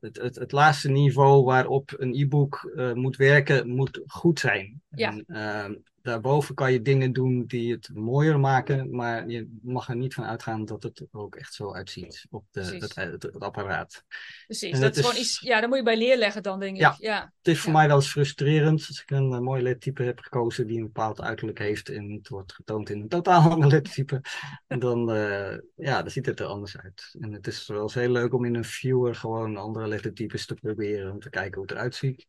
het, 0.00 0.16
het, 0.16 0.36
het 0.36 0.52
laagste 0.52 0.90
niveau 0.90 1.44
waarop 1.44 1.94
een 1.96 2.14
e-book 2.14 2.72
eh, 2.76 2.92
moet 2.92 3.16
werken, 3.16 3.68
moet 3.68 4.00
goed 4.06 4.40
zijn. 4.40 4.80
Ja. 4.88 5.10
En, 5.10 5.24
ehm, 5.26 5.74
daarboven 6.02 6.54
kan 6.54 6.72
je 6.72 6.82
dingen 6.82 7.12
doen 7.12 7.44
die 7.46 7.72
het 7.72 7.90
mooier 7.94 8.40
maken, 8.40 8.90
maar 8.96 9.28
je 9.28 9.58
mag 9.62 9.88
er 9.88 9.96
niet 9.96 10.14
van 10.14 10.24
uitgaan 10.24 10.64
dat 10.64 10.82
het 10.82 10.98
er 10.98 11.06
ook 11.10 11.36
echt 11.36 11.54
zo 11.54 11.74
uitziet 11.74 12.26
op 12.30 12.44
de, 12.50 12.60
het, 12.60 12.94
het, 12.94 13.22
het 13.22 13.40
apparaat. 13.40 14.04
Precies, 14.46 14.72
En 14.72 14.80
dat 14.80 14.96
is 14.96 15.06
gewoon 15.06 15.20
iets, 15.20 15.40
ja, 15.40 15.60
daar 15.60 15.68
moet 15.68 15.78
je 15.78 15.84
bij 15.84 15.96
neerleggen 15.96 16.42
dan, 16.42 16.60
denk 16.60 16.74
ik. 16.74 16.80
Ja. 16.80 16.96
Ja, 16.98 17.32
Het 17.38 17.48
is 17.48 17.60
voor 17.60 17.72
Ja. 17.72 17.78
mij 17.78 17.86
wel 17.86 17.96
eens 17.96 18.10
frustrerend 18.10 18.84
als 18.88 19.02
ik 19.02 19.10
een, 19.10 19.32
eh, 19.32 19.38
mooi 19.38 19.62
lettertype 19.62 20.02
heb 20.02 20.18
gekozen 20.18 20.66
die 20.66 20.76
een 20.78 20.84
bepaald 20.84 21.20
uiterlijk 21.20 21.58
heeft 21.58 21.88
en 21.88 22.10
het 22.10 22.28
wordt 22.28 22.52
getoond 22.52 22.90
in 22.90 23.00
een 23.00 23.08
totaal 23.08 23.40
ander 23.50 23.68
lettertype. 23.68 24.20
En 24.66 24.78
dan, 24.78 25.12
eh, 25.12 25.58
ja, 25.74 26.02
dan 26.02 26.10
ziet 26.10 26.26
het 26.26 26.40
er 26.40 26.46
anders 26.46 26.76
uit. 26.78 27.14
En 27.20 27.32
het 27.32 27.46
is 27.46 27.66
wel 27.66 27.82
eens 27.82 27.94
heel 27.94 28.10
leuk 28.10 28.34
om 28.34 28.44
in 28.44 28.54
een 28.54 28.64
viewer 28.64 29.14
gewoon 29.14 29.56
andere 29.56 29.88
lettertypes 29.88 30.46
te 30.46 30.54
proberen 30.54 31.12
om 31.12 31.20
te 31.20 31.30
kijken 31.30 31.54
hoe 31.54 31.62
het 31.62 31.70
eruit 31.70 31.94
ziet. 31.94 32.26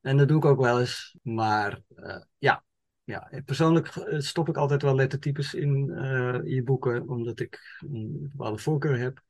En 0.00 0.16
dat 0.16 0.28
doe 0.28 0.36
ik 0.36 0.44
ook 0.44 0.60
wel 0.60 0.80
eens. 0.80 1.16
Maar 1.22 1.80
eh, 1.94 2.20
ja, 2.38 2.64
ja, 3.04 3.30
persoonlijk 3.44 3.86
eh, 3.86 4.18
stop 4.18 4.48
ik 4.48 4.56
altijd 4.56 4.82
wel 4.82 4.94
lettertypes 4.94 5.54
in 5.54 5.90
eh 5.90 6.56
e-boeken 6.56 7.08
omdat 7.08 7.40
ik 7.40 7.78
een 7.78 8.28
bepaalde 8.30 8.58
voorkeur 8.58 8.98
heb. 8.98 9.22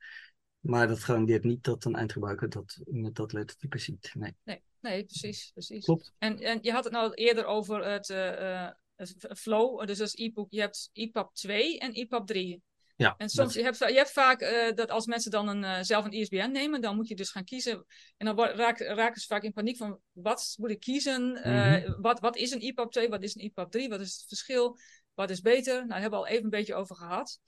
Maar 0.59 0.87
dat 0.87 1.03
garandeert 1.03 1.43
niet 1.43 1.63
dat 1.63 1.85
een 1.85 1.95
eindgebruiker 1.95 2.49
dat 2.49 2.79
met 2.85 3.15
dat 3.15 3.33
lettertype 3.33 3.77
ziet. 3.77 4.11
Nee, 4.13 4.35
nee, 4.43 4.61
nee, 4.79 5.03
precies, 5.03 5.51
precies. 5.53 5.85
klopt. 5.85 6.13
En, 6.17 6.37
en 6.39 6.59
je 6.61 6.71
had 6.71 6.83
het 6.83 6.93
nou 6.93 7.13
eerder 7.13 7.45
over 7.45 7.85
het, 7.85 8.09
eh, 8.09 8.69
het 8.95 9.25
flow, 9.35 9.85
dus 9.85 10.01
als 10.01 10.15
e-book, 10.15 10.47
je 10.51 10.59
hebt 10.59 10.89
EPUB 10.93 11.33
2 11.33 11.79
en 11.79 11.93
EPUB 11.93 12.27
3. 12.27 12.61
Ja, 12.95 13.15
En 13.17 13.29
soms, 13.29 13.53
dat- 13.53 13.57
je 13.57 13.63
hebt, 13.63 13.77
je 13.77 13.97
hebt 13.97 14.11
vaak 14.11 14.41
eh, 14.41 14.75
dat 14.75 14.89
als 14.89 15.05
mensen 15.05 15.31
dan 15.31 15.47
een, 15.47 15.63
eh, 15.63 15.77
zelf 15.81 16.05
een 16.05 16.11
ISBN 16.11 16.51
nemen, 16.51 16.81
dan 16.81 16.95
moet 16.95 17.07
je 17.07 17.15
dus 17.15 17.29
gaan 17.31 17.43
kiezen. 17.43 17.85
En 18.17 18.25
dan 18.25 18.39
raak- 18.45 18.79
raken 18.79 19.21
ze 19.21 19.27
vaak 19.27 19.43
in 19.43 19.53
paniek 19.53 19.77
van, 19.77 19.99
wat 20.11 20.55
moet 20.57 20.69
ik 20.69 20.79
kiezen? 20.79 21.35
Eh, 21.43 21.83
Mhm. 21.87 22.01
wat, 22.01 22.19
wat 22.19 22.35
is 22.35 22.51
een 22.51 22.59
EPUB 22.61 22.91
2? 22.91 23.09
Wat 23.09 23.23
is 23.23 23.35
een 23.35 23.41
EPUB 23.41 23.71
3? 23.71 23.89
Wat 23.89 23.99
is 23.99 24.13
het 24.13 24.25
verschil? 24.27 24.77
Wat 25.13 25.29
is 25.29 25.41
beter? 25.41 25.73
Nou, 25.75 25.87
daar 25.87 26.01
hebben 26.01 26.19
we 26.19 26.25
al 26.25 26.31
even 26.31 26.43
een 26.43 26.49
beetje 26.49 26.75
over 26.75 26.95
gehad. 26.95 27.39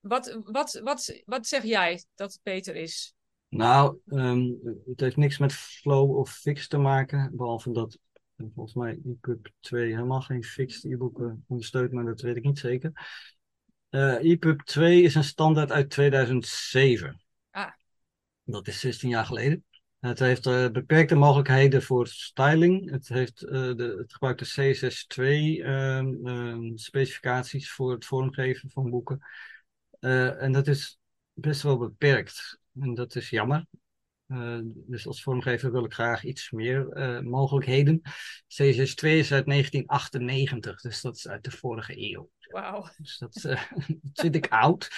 Wat, 0.00 0.38
wat, 0.44 0.80
wat, 0.84 1.20
wat 1.24 1.46
zeg 1.46 1.62
jij 1.62 2.04
dat 2.14 2.32
het 2.32 2.40
beter 2.42 2.76
is? 2.76 3.14
Nou, 3.48 3.98
ehm, 4.06 4.52
het 4.86 5.00
heeft 5.00 5.16
niks 5.16 5.38
met 5.38 5.52
flow 5.52 6.16
of 6.16 6.30
fix 6.30 6.68
te 6.68 6.78
maken, 6.78 7.30
behalve 7.36 7.72
dat 7.72 7.98
volgens 8.54 8.74
mij 8.74 9.00
EPUB 9.06 9.48
2 9.60 9.90
helemaal 9.94 10.20
geen 10.20 10.44
fixed 10.44 10.84
e-boeken 10.92 11.44
ondersteunt, 11.48 11.92
maar 11.92 12.04
dat 12.04 12.20
weet 12.20 12.36
ik 12.36 12.44
niet 12.44 12.58
zeker. 12.58 12.92
Eh 13.88 14.30
EPUB 14.30 14.62
2 14.62 15.02
is 15.02 15.14
een 15.14 15.24
standaard 15.24 15.72
uit 15.72 15.90
2007. 15.90 17.22
Ah. 17.50 17.70
Dat 18.44 18.66
is 18.66 18.80
16 18.80 19.08
jaar 19.08 19.24
geleden. 19.24 19.64
Het 19.98 20.18
heeft 20.18 20.46
eh, 20.46 20.68
beperkte 20.68 21.14
mogelijkheden 21.14 21.82
voor 21.82 22.06
styling. 22.06 22.90
Het, 22.90 23.08
heeft, 23.08 23.42
eh, 23.42 23.50
de, 23.52 23.96
het 23.98 24.12
gebruikt 24.12 24.38
de 24.38 24.74
CSS2 24.74 25.22
ehm, 25.64 26.26
ehm, 26.26 26.76
specificaties 26.76 27.72
voor 27.72 27.92
het 27.92 28.04
vormgeven 28.04 28.70
van 28.70 28.90
boeken. 28.90 29.20
En 30.00 30.52
dat 30.52 30.66
is 30.66 30.98
best 31.32 31.62
wel 31.62 31.78
beperkt. 31.78 32.60
En 32.80 32.94
dat 32.94 33.14
is 33.14 33.30
jammer. 33.30 33.66
Dus 34.64 35.06
als 35.06 35.22
vormgever 35.22 35.72
wil 35.72 35.84
ik 35.84 35.92
graag 35.92 36.24
iets 36.24 36.50
meer 36.50 36.88
mogelijkheden. 37.24 38.00
CSS2 38.46 39.08
is 39.08 39.32
uit 39.32 39.46
1998, 39.46 40.80
dus 40.80 41.00
dat 41.00 41.16
is 41.16 41.28
uit 41.28 41.44
de 41.44 41.50
vorige 41.50 42.12
eeuw. 42.12 42.30
Wauw. 42.48 42.88
Dus 42.98 43.18
dat, 43.18 43.44
eh, 43.44 43.62
dat 44.02 44.20
vind 44.20 44.34
ik 44.34 44.48
oud. 44.48 44.90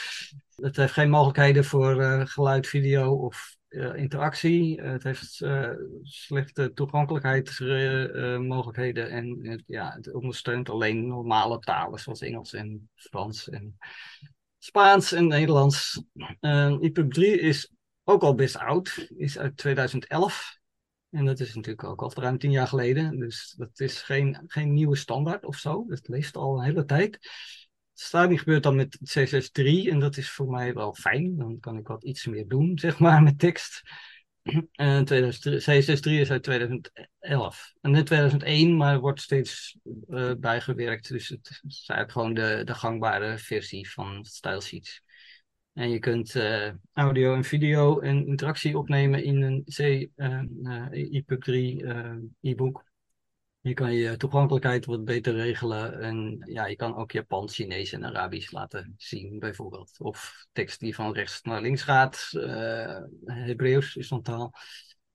Het 0.55 0.77
heeft 0.77 0.93
geen 0.93 1.11
mogelijkheden 1.11 1.65
voor 1.65 2.03
eh, 2.03 2.27
geluid, 2.27 2.67
video 2.67 3.15
of 3.15 3.59
eh, 3.71 3.95
interactie. 3.95 4.81
Eh, 4.81 4.91
het 4.91 5.03
heeft 5.03 5.41
eh, 5.41 5.71
slechte 6.03 6.73
toegankelijkheidsmogelijkheden 6.73 9.11
en 9.11 9.63
ja, 9.67 9.93
het 9.93 10.13
ondersteunt 10.13 10.69
alleen 10.69 11.07
normale 11.07 11.59
talen 11.59 11.99
zoals 11.99 12.21
Engels 12.21 12.53
en 12.53 12.91
Frans 12.95 13.49
en 13.49 13.79
Spaans 14.59 15.13
en 15.13 15.27
Nederlands. 15.27 16.03
Eh 16.41 16.77
EPUB 16.81 17.13
3 17.13 17.41
is 17.41 17.73
ook 18.05 18.23
al 18.23 18.35
best 18.35 18.57
oud, 18.57 19.07
is 19.17 19.39
uit 19.39 19.57
2011. 19.57 20.59
En 21.11 21.25
dat 21.25 21.41
is 21.41 21.55
natuurlijk 21.55 21.85
ook 21.85 22.03
al 22.03 22.13
ruim 22.15 22.39
tien 22.39 22.51
jaar 22.51 22.67
geleden. 22.67 23.19
Dus 23.19 23.55
dat 23.57 23.81
is 23.81 24.03
geen, 24.03 24.43
geen 24.47 24.73
nieuwe 24.73 24.97
standaard 24.97 25.45
of 25.45 25.57
zo. 25.57 25.85
Dat 25.89 26.09
leest 26.09 26.37
al 26.37 26.59
een 26.59 26.65
hele 26.65 26.85
tijd. 26.85 27.19
Styling 27.95 28.39
gebeurt 28.39 28.63
dan 28.63 28.77
met 28.77 28.99
CSS3 29.19 29.63
en 29.91 29.99
dat 29.99 30.17
is 30.17 30.31
voor 30.31 30.51
mij 30.51 30.75
wel 30.75 30.95
fijn. 30.95 31.37
Dan 31.37 31.61
kan 31.61 31.77
ik 31.77 31.87
wat 31.87 32.05
iets 32.05 32.27
meer 32.27 32.49
doen, 32.49 32.79
zeg 32.79 32.99
maar, 32.99 33.23
met 33.23 33.39
tekst. 33.39 33.83
En 34.73 35.05
2003 35.05 35.83
CSS3 35.83 36.21
is 36.21 36.31
uit 36.31 36.43
2011. 36.43 37.73
En 37.81 37.91
net 37.91 38.07
2001, 38.07 38.77
maar 38.77 39.01
wordt 39.01 39.21
steeds 39.21 39.79
eh, 40.09 40.33
bijgewerkt. 40.39 41.09
Dus 41.09 41.29
het 41.29 41.61
is 41.67 41.85
eigenlijk 41.89 42.13
gewoon 42.13 42.35
de, 42.35 42.65
de 42.65 42.75
gangbare 42.75 43.39
versie 43.39 43.91
van 43.91 44.25
stylesheets. 44.25 45.03
En 45.81 45.91
je 45.91 45.99
kunt 45.99 46.35
eh, 46.35 46.71
audio 46.93 47.35
en 47.35 47.45
video 47.45 48.01
en 48.01 48.27
interactie 48.27 48.79
opnemen 48.79 49.25
in 49.25 49.43
een 49.43 49.65
C, 49.65 49.79
eh, 50.17 50.87
EPUB 50.91 51.43
3 51.43 51.85
eh, 51.85 52.15
e-book. 52.41 52.85
Je 53.61 53.75
kan 53.75 53.93
je 53.93 54.17
toegankelijkheid 54.17 54.85
wat 54.85 55.05
beter 55.05 55.35
regelen. 55.35 56.01
En 56.01 56.43
ja, 56.45 56.67
je 56.67 56.77
kan 56.77 56.95
ook 56.97 57.13
Japans, 57.13 57.55
Chinees 57.55 57.93
en 57.93 58.05
Arabisch 58.05 58.51
laten 58.51 58.95
zien, 58.97 59.39
bijvoorbeeld. 59.39 59.97
Of 59.99 60.47
tekst 60.53 60.81
die 60.81 60.95
van 60.95 61.13
rechts 61.13 61.43
naar 61.43 61.61
links 61.61 61.83
gaat. 61.83 62.31
eh 62.33 63.01
Hebreeuws 63.25 63.97
is 63.97 64.09
dan 64.09 64.23
taal. 64.23 64.53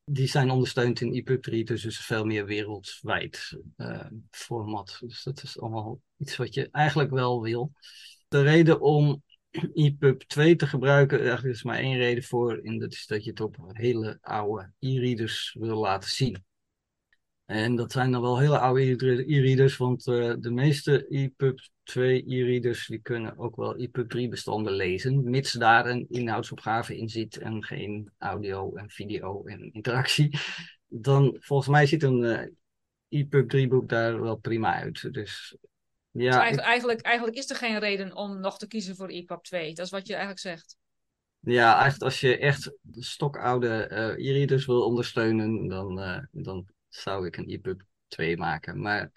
Die 0.03 0.27
zijn 0.27 0.49
ondersteund 0.49 1.01
in 1.01 1.13
EPUB 1.13 1.43
3, 1.43 1.63
dus 1.63 1.85
is 1.85 2.05
veel 2.05 2.25
meer 2.25 2.45
wereldwijd 2.45 3.59
eh, 3.75 4.05
format. 4.29 4.97
Dus 5.01 5.23
dat 5.23 5.43
is 5.43 5.59
allemaal 5.59 6.01
iets 6.17 6.35
wat 6.35 6.53
je 6.53 6.69
eigenlijk 6.71 7.09
wel 7.09 7.41
wil. 7.41 7.71
De 8.27 8.41
reden 8.41 8.81
om 8.81 9.23
EPUB 9.73 10.21
2 10.21 10.55
te 10.55 10.67
gebruiken, 10.67 11.19
eigenlijk 11.19 11.55
is 11.55 11.63
maar 11.63 11.77
één 11.77 11.97
reden 11.97 12.23
voor. 12.23 12.57
En 12.57 12.79
dat 12.79 12.93
is 12.93 13.05
dat 13.07 13.23
je 13.23 13.29
het 13.29 13.39
op 13.39 13.57
hele 13.67 14.17
oude 14.21 14.71
e-readers 14.79 15.55
wil 15.59 15.77
laten 15.77 16.09
zien. 16.09 16.43
En 17.45 17.75
dat 17.75 17.91
zijn 17.91 18.11
dan 18.11 18.21
wel 18.21 18.39
hele 18.39 18.59
oude 18.59 19.25
e-readers, 19.27 19.77
want 19.77 20.07
eh, 20.07 20.33
de 20.39 20.51
meeste 20.51 21.07
EPUB 21.07 21.59
2 21.83 22.23
e-readers 22.27 22.87
die 22.87 22.99
kunnen 22.99 23.37
ook 23.37 23.55
wel 23.55 23.75
EPUB 23.75 24.09
3 24.09 24.29
bestanden 24.29 24.73
lezen, 24.73 25.29
mits 25.29 25.51
daar 25.51 25.85
een 25.85 26.05
inhoudsopgave 26.09 26.97
in 26.97 27.09
zit 27.09 27.37
en 27.37 27.63
geen 27.63 28.11
audio 28.17 28.75
en 28.75 28.89
video 28.89 29.43
en 29.43 29.73
interactie. 29.73 30.37
Dan 30.87 31.37
volgens 31.39 31.69
mij 31.69 31.85
ziet 31.85 32.03
een 32.03 32.23
eh, 32.23 32.47
EPUB 33.19 33.49
3 33.49 33.67
boek 33.67 33.89
daar 33.89 34.21
wel 34.21 34.35
prima 34.35 34.73
uit. 34.73 35.13
Dus 35.13 35.57
Dus 36.15 36.23
ja, 36.23 36.31
eigenlijk, 36.31 36.59
ik- 36.61 36.65
eigenlijk, 36.65 37.01
eigenlijk 37.01 37.37
is 37.37 37.49
er 37.49 37.55
geen 37.55 37.79
reden 37.79 38.15
om 38.15 38.39
nog 38.39 38.57
te 38.57 38.67
kiezen 38.67 38.95
voor 38.95 39.07
EPUB 39.07 39.43
2. 39.43 39.73
Dat 39.73 39.85
is 39.85 39.91
wat 39.91 40.07
je 40.07 40.13
eigenlijk 40.13 40.41
zegt. 40.41 40.77
ja, 41.39 41.73
eigenlijk 41.73 42.03
als 42.03 42.19
je 42.19 42.37
echt 42.37 42.71
stokoude 42.91 43.67
eh 43.87 44.27
e-readers 44.29 44.65
wil 44.65 44.81
ondersteunen, 44.81 45.67
dan, 45.67 45.99
eh, 45.99 46.23
dan 46.31 46.67
zou 46.89 47.25
ik 47.25 47.37
een 47.37 47.47
EPUB 47.49 47.81
2 48.07 48.37
maken. 48.37 48.79
Maar 48.81 49.11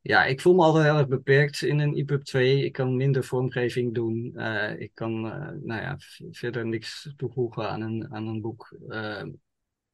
ja, 0.00 0.24
ik 0.24 0.40
voel 0.40 0.54
me 0.54 0.62
altijd 0.62 0.84
heel 0.84 0.96
erg 0.98 1.08
beperkt 1.08 1.62
in 1.62 1.78
een 1.78 1.94
EPUB 1.96 2.22
2. 2.22 2.64
Ik 2.64 2.72
kan 2.72 2.96
minder 2.96 3.24
vormgeving 3.24 3.94
doen. 3.94 4.32
Eh, 4.36 4.80
ik 4.80 4.90
kan 4.94 5.20
nou 5.64 5.80
ja, 5.80 5.96
verder 6.30 6.66
niks 6.66 7.12
toevoegen 7.16 7.70
aan 7.70 7.80
een, 7.80 8.12
aan 8.12 8.26
een 8.26 8.40
boek. 8.40 8.76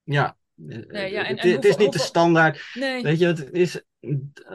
Ja, 0.02 0.36
Nee, 0.66 1.10
ja, 1.10 1.26
en, 1.26 1.36
het, 1.36 1.44
en 1.44 1.50
het 1.50 1.64
is 1.64 1.76
niet 1.76 1.92
de 1.92 1.98
standaard. 1.98 2.70
Nee, 2.74 3.02
Weet 3.02 3.18
je, 3.18 3.26
het 3.26 3.50
is, 3.52 3.82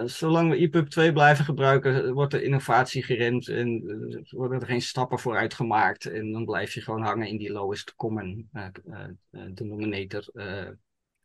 zolang 0.05 0.51
we 0.51 0.57
EPUB 0.57 0.87
2 0.87 1.13
blijven 1.13 1.45
gebruiken, 1.45 2.13
wordt 2.13 2.31
de 2.31 2.43
innovatie 2.43 3.03
geremd 3.03 3.47
en 3.47 3.83
eh, 3.87 4.21
worden 4.29 4.59
er 4.59 4.67
geen 4.67 4.81
stappen 4.81 5.19
vooruit 5.19 5.53
gemaakt. 5.53 6.05
En 6.05 6.31
dan 6.31 6.45
blijf 6.45 6.73
je 6.73 6.81
gewoon 6.81 7.03
hangen 7.03 7.27
in 7.27 7.37
die 7.37 7.51
lowest 7.51 7.95
common 7.95 8.49
eh, 8.53 8.65
eh, 8.91 9.41
denominator 9.53 10.23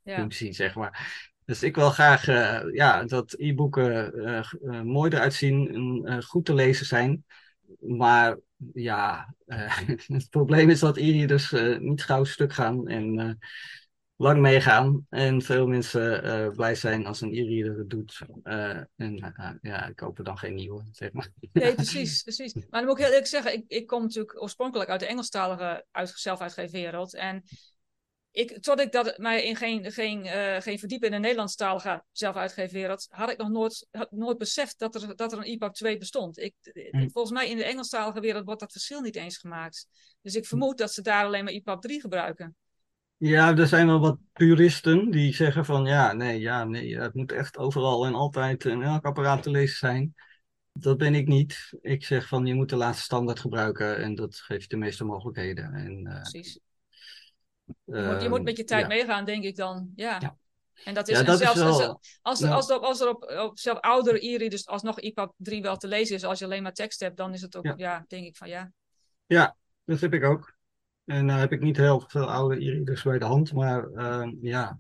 ja, 0.02 0.16
functie, 0.16 0.52
zeg 0.52 0.74
maar. 0.74 1.28
Dus 1.44 1.62
ik 1.62 1.74
wil 1.74 1.90
graag 1.90 2.26
ja, 2.72 3.04
dat 3.04 3.34
e-boeken 3.38 4.12
mooi 4.84 5.10
eruit 5.10 5.34
zien 5.34 5.74
en 6.06 6.22
goed 6.22 6.44
te 6.44 6.54
lezen 6.54 6.86
zijn. 6.86 7.24
Maar 7.78 8.36
ja, 8.72 9.34
het 10.06 10.30
probleem 10.30 10.70
is 10.70 10.80
dat 10.80 10.96
e-readers 10.96 11.52
eh, 11.52 11.78
niet 11.78 12.04
gauw 12.04 12.24
stuk 12.24 12.52
gaan 12.52 12.88
en 12.88 13.38
lang 14.20 14.40
meegaan. 14.40 15.06
En 15.08 15.42
veel 15.42 15.66
mensen 15.66 16.22
eh, 16.22 16.48
blij 16.54 16.74
zijn 16.74 17.06
als 17.06 17.20
een 17.20 17.34
e-reader 17.34 17.78
het 17.78 17.90
doet. 17.90 18.20
Eh, 18.42 18.76
en 18.96 19.34
eh, 19.36 19.50
ja, 19.60 19.86
ik 19.86 19.96
koop 19.96 20.18
er 20.18 20.24
dan 20.24 20.38
geen 20.38 20.54
nieuwe, 20.54 20.84
zeg 20.92 21.12
maar. 21.12 21.28
nee, 21.52 21.74
precies, 21.82 22.22
precies. 22.22 22.54
Maar 22.54 22.66
dan 22.70 22.84
moet 22.84 22.92
ik 22.92 22.98
heel 22.98 23.06
eerlijk 23.06 23.26
zeggen, 23.26 23.52
ik, 23.52 23.64
ik 23.66 23.86
kom 23.86 24.02
natuurlijk 24.02 24.42
oorspronkelijk 24.42 24.90
uit 24.90 25.00
de 25.00 25.06
Engelstalige 25.06 25.84
uit, 25.90 26.12
zelfuitgeven 26.14 26.80
wereld. 26.80 27.14
En 27.14 27.42
ik, 28.30 28.62
tot 28.62 28.80
ik 28.80 28.92
dat 28.92 29.18
mij 29.18 29.44
in 29.44 29.56
geen, 29.56 29.92
geen, 29.92 30.26
geen 30.62 30.78
verdiepen 30.78 31.08
in 31.08 31.14
de 31.14 31.20
Nederlandstalige 31.20 32.04
zelfuitgeven 32.12 32.74
wereld, 32.74 33.06
had 33.10 33.30
ik 33.30 33.38
nog 33.38 33.48
nooit, 33.48 33.86
had 33.90 34.10
nooit 34.10 34.38
beseft 34.38 34.78
dat 34.78 34.94
er, 34.94 35.16
dat 35.16 35.32
er 35.32 35.38
een 35.38 35.44
EPUB 35.44 35.74
2 35.74 35.96
bestond. 35.96 36.38
Ik, 36.38 36.54
Hm. 36.90 37.08
Volgens 37.08 37.32
mij 37.32 37.48
in 37.48 37.56
de 37.56 37.64
Engelstalige 37.64 38.20
wereld 38.20 38.44
wordt 38.44 38.60
dat 38.60 38.72
verschil 38.72 39.00
niet 39.00 39.16
eens 39.16 39.38
gemaakt. 39.38 39.86
Dus 40.22 40.34
ik 40.34 40.46
vermoed 40.46 40.78
dat 40.78 40.92
ze 40.92 41.02
daar 41.02 41.24
alleen 41.24 41.44
maar 41.44 41.52
EPUB 41.52 41.80
3 41.80 42.00
gebruiken. 42.00 42.56
Ja, 43.20 43.56
er 43.56 43.66
zijn 43.66 43.86
wel 43.86 44.00
wat 44.00 44.18
puristen 44.32 45.10
die 45.10 45.34
zeggen 45.34 45.64
van 45.64 45.84
ja, 45.84 46.12
nee, 46.12 46.40
ja, 46.40 46.64
nee, 46.64 46.98
het 46.98 47.14
moet 47.14 47.32
echt 47.32 47.58
overal 47.58 48.06
en 48.06 48.14
altijd 48.14 48.64
in 48.64 48.82
elk 48.82 49.04
apparaat 49.04 49.42
te 49.42 49.50
lezen 49.50 49.76
zijn. 49.76 50.14
Dat 50.72 50.96
ben 50.98 51.14
ik 51.14 51.26
niet. 51.26 51.72
Ik 51.80 52.04
zeg 52.04 52.28
van 52.28 52.46
je 52.46 52.54
moet 52.54 52.68
de 52.68 52.76
laatste 52.76 53.02
standaard 53.04 53.40
gebruiken 53.40 53.96
en 53.96 54.14
dat 54.14 54.36
geeft 54.36 54.70
de 54.70 54.76
meeste 54.76 55.04
mogelijkheden. 55.04 55.74
En, 55.74 56.06
eh, 56.06 56.20
Precies. 56.20 56.60
Je 57.84 58.08
moet, 58.12 58.22
je 58.22 58.28
moet 58.28 58.42
met 58.42 58.56
je 58.56 58.64
tijd 58.64 58.82
ja. 58.82 58.86
meegaan, 58.88 59.24
denk 59.24 59.44
ik 59.44 59.56
dan. 59.56 59.92
Ja. 59.96 60.16
Ja. 60.20 60.36
En 60.84 60.94
dat 60.94 61.08
is, 61.08 61.14
Ja, 61.14 61.20
en 61.20 61.26
dat 61.26 61.34
is 61.40 61.40
zelfs, 61.40 61.58
wel- 61.78 62.00
als, 62.22 62.44
als, 62.44 62.70
er, 62.70 62.78
als 62.78 63.00
er 63.00 63.08
op, 63.08 63.22
op 63.24 63.58
zelf 63.58 63.80
oudere 63.80 64.26
e-readers 64.26 64.66
alsnog 64.66 65.00
EPUB 65.00 65.32
3 65.36 65.62
wel 65.62 65.76
te 65.76 65.88
lezen 65.88 66.16
is, 66.16 66.24
als 66.24 66.38
je 66.38 66.44
alleen 66.44 66.62
maar 66.62 66.72
tekst 66.72 67.00
hebt, 67.00 67.16
dan 67.16 67.32
is 67.32 67.42
het 67.42 67.56
ook, 67.56 67.64
ja, 67.64 67.74
Ja. 67.76 68.04
denk 68.08 68.26
ik 68.26 68.36
van 68.36 68.48
ja. 68.48 68.72
Ja, 69.26 69.56
dat 69.84 70.00
heb 70.00 70.14
ik 70.14 70.24
ook. 70.24 70.58
En 71.05 71.24
nou 71.24 71.40
heb 71.40 71.53
ik 71.53 71.61
niet 71.61 71.76
heel 71.76 72.05
veel 72.07 72.30
oude 72.30 72.64
e-readers 72.64 73.03
bij 73.03 73.18
de 73.18 73.24
hand, 73.24 73.53
maar 73.53 73.84
ehm, 73.92 74.30
ja. 74.40 74.78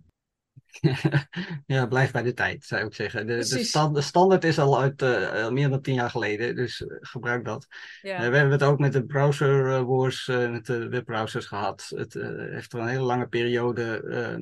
ja, 1.66 1.86
blijf 1.86 2.10
bij 2.10 2.22
de 2.22 2.32
tijd, 2.32 2.64
zou 2.64 2.86
ik 2.86 2.94
zeggen. 2.94 3.26
De, 3.26 3.32
de, 3.32 3.38
Precies. 3.38 3.68
stand, 3.68 3.94
de 3.94 4.00
standaard 4.00 4.44
is 4.44 4.58
al 4.58 4.80
uit 4.80 5.02
eh, 5.02 5.48
meer 5.48 5.68
dan 5.68 5.80
tien 5.80 5.94
jaar 5.94 6.10
geleden, 6.10 6.56
dus 6.56 6.86
eh, 6.86 6.96
gebruik 7.00 7.44
dat. 7.44 7.66
ja. 8.02 8.14
Eh, 8.14 8.18
we 8.18 8.36
hebben 8.36 8.50
het 8.50 8.62
ook 8.62 8.78
met 8.78 8.92
de 8.92 9.04
browser 9.04 9.84
wars, 9.84 10.26
met 10.26 10.66
de 10.66 10.88
webbrowsers 10.88 11.46
gehad. 11.46 11.92
Het 11.94 12.12
heeft 12.50 12.72
er 12.72 12.80
een 12.80 12.88
hele 12.88 13.02
lange 13.02 13.28
periode 13.28 14.02
eh, 14.02 14.36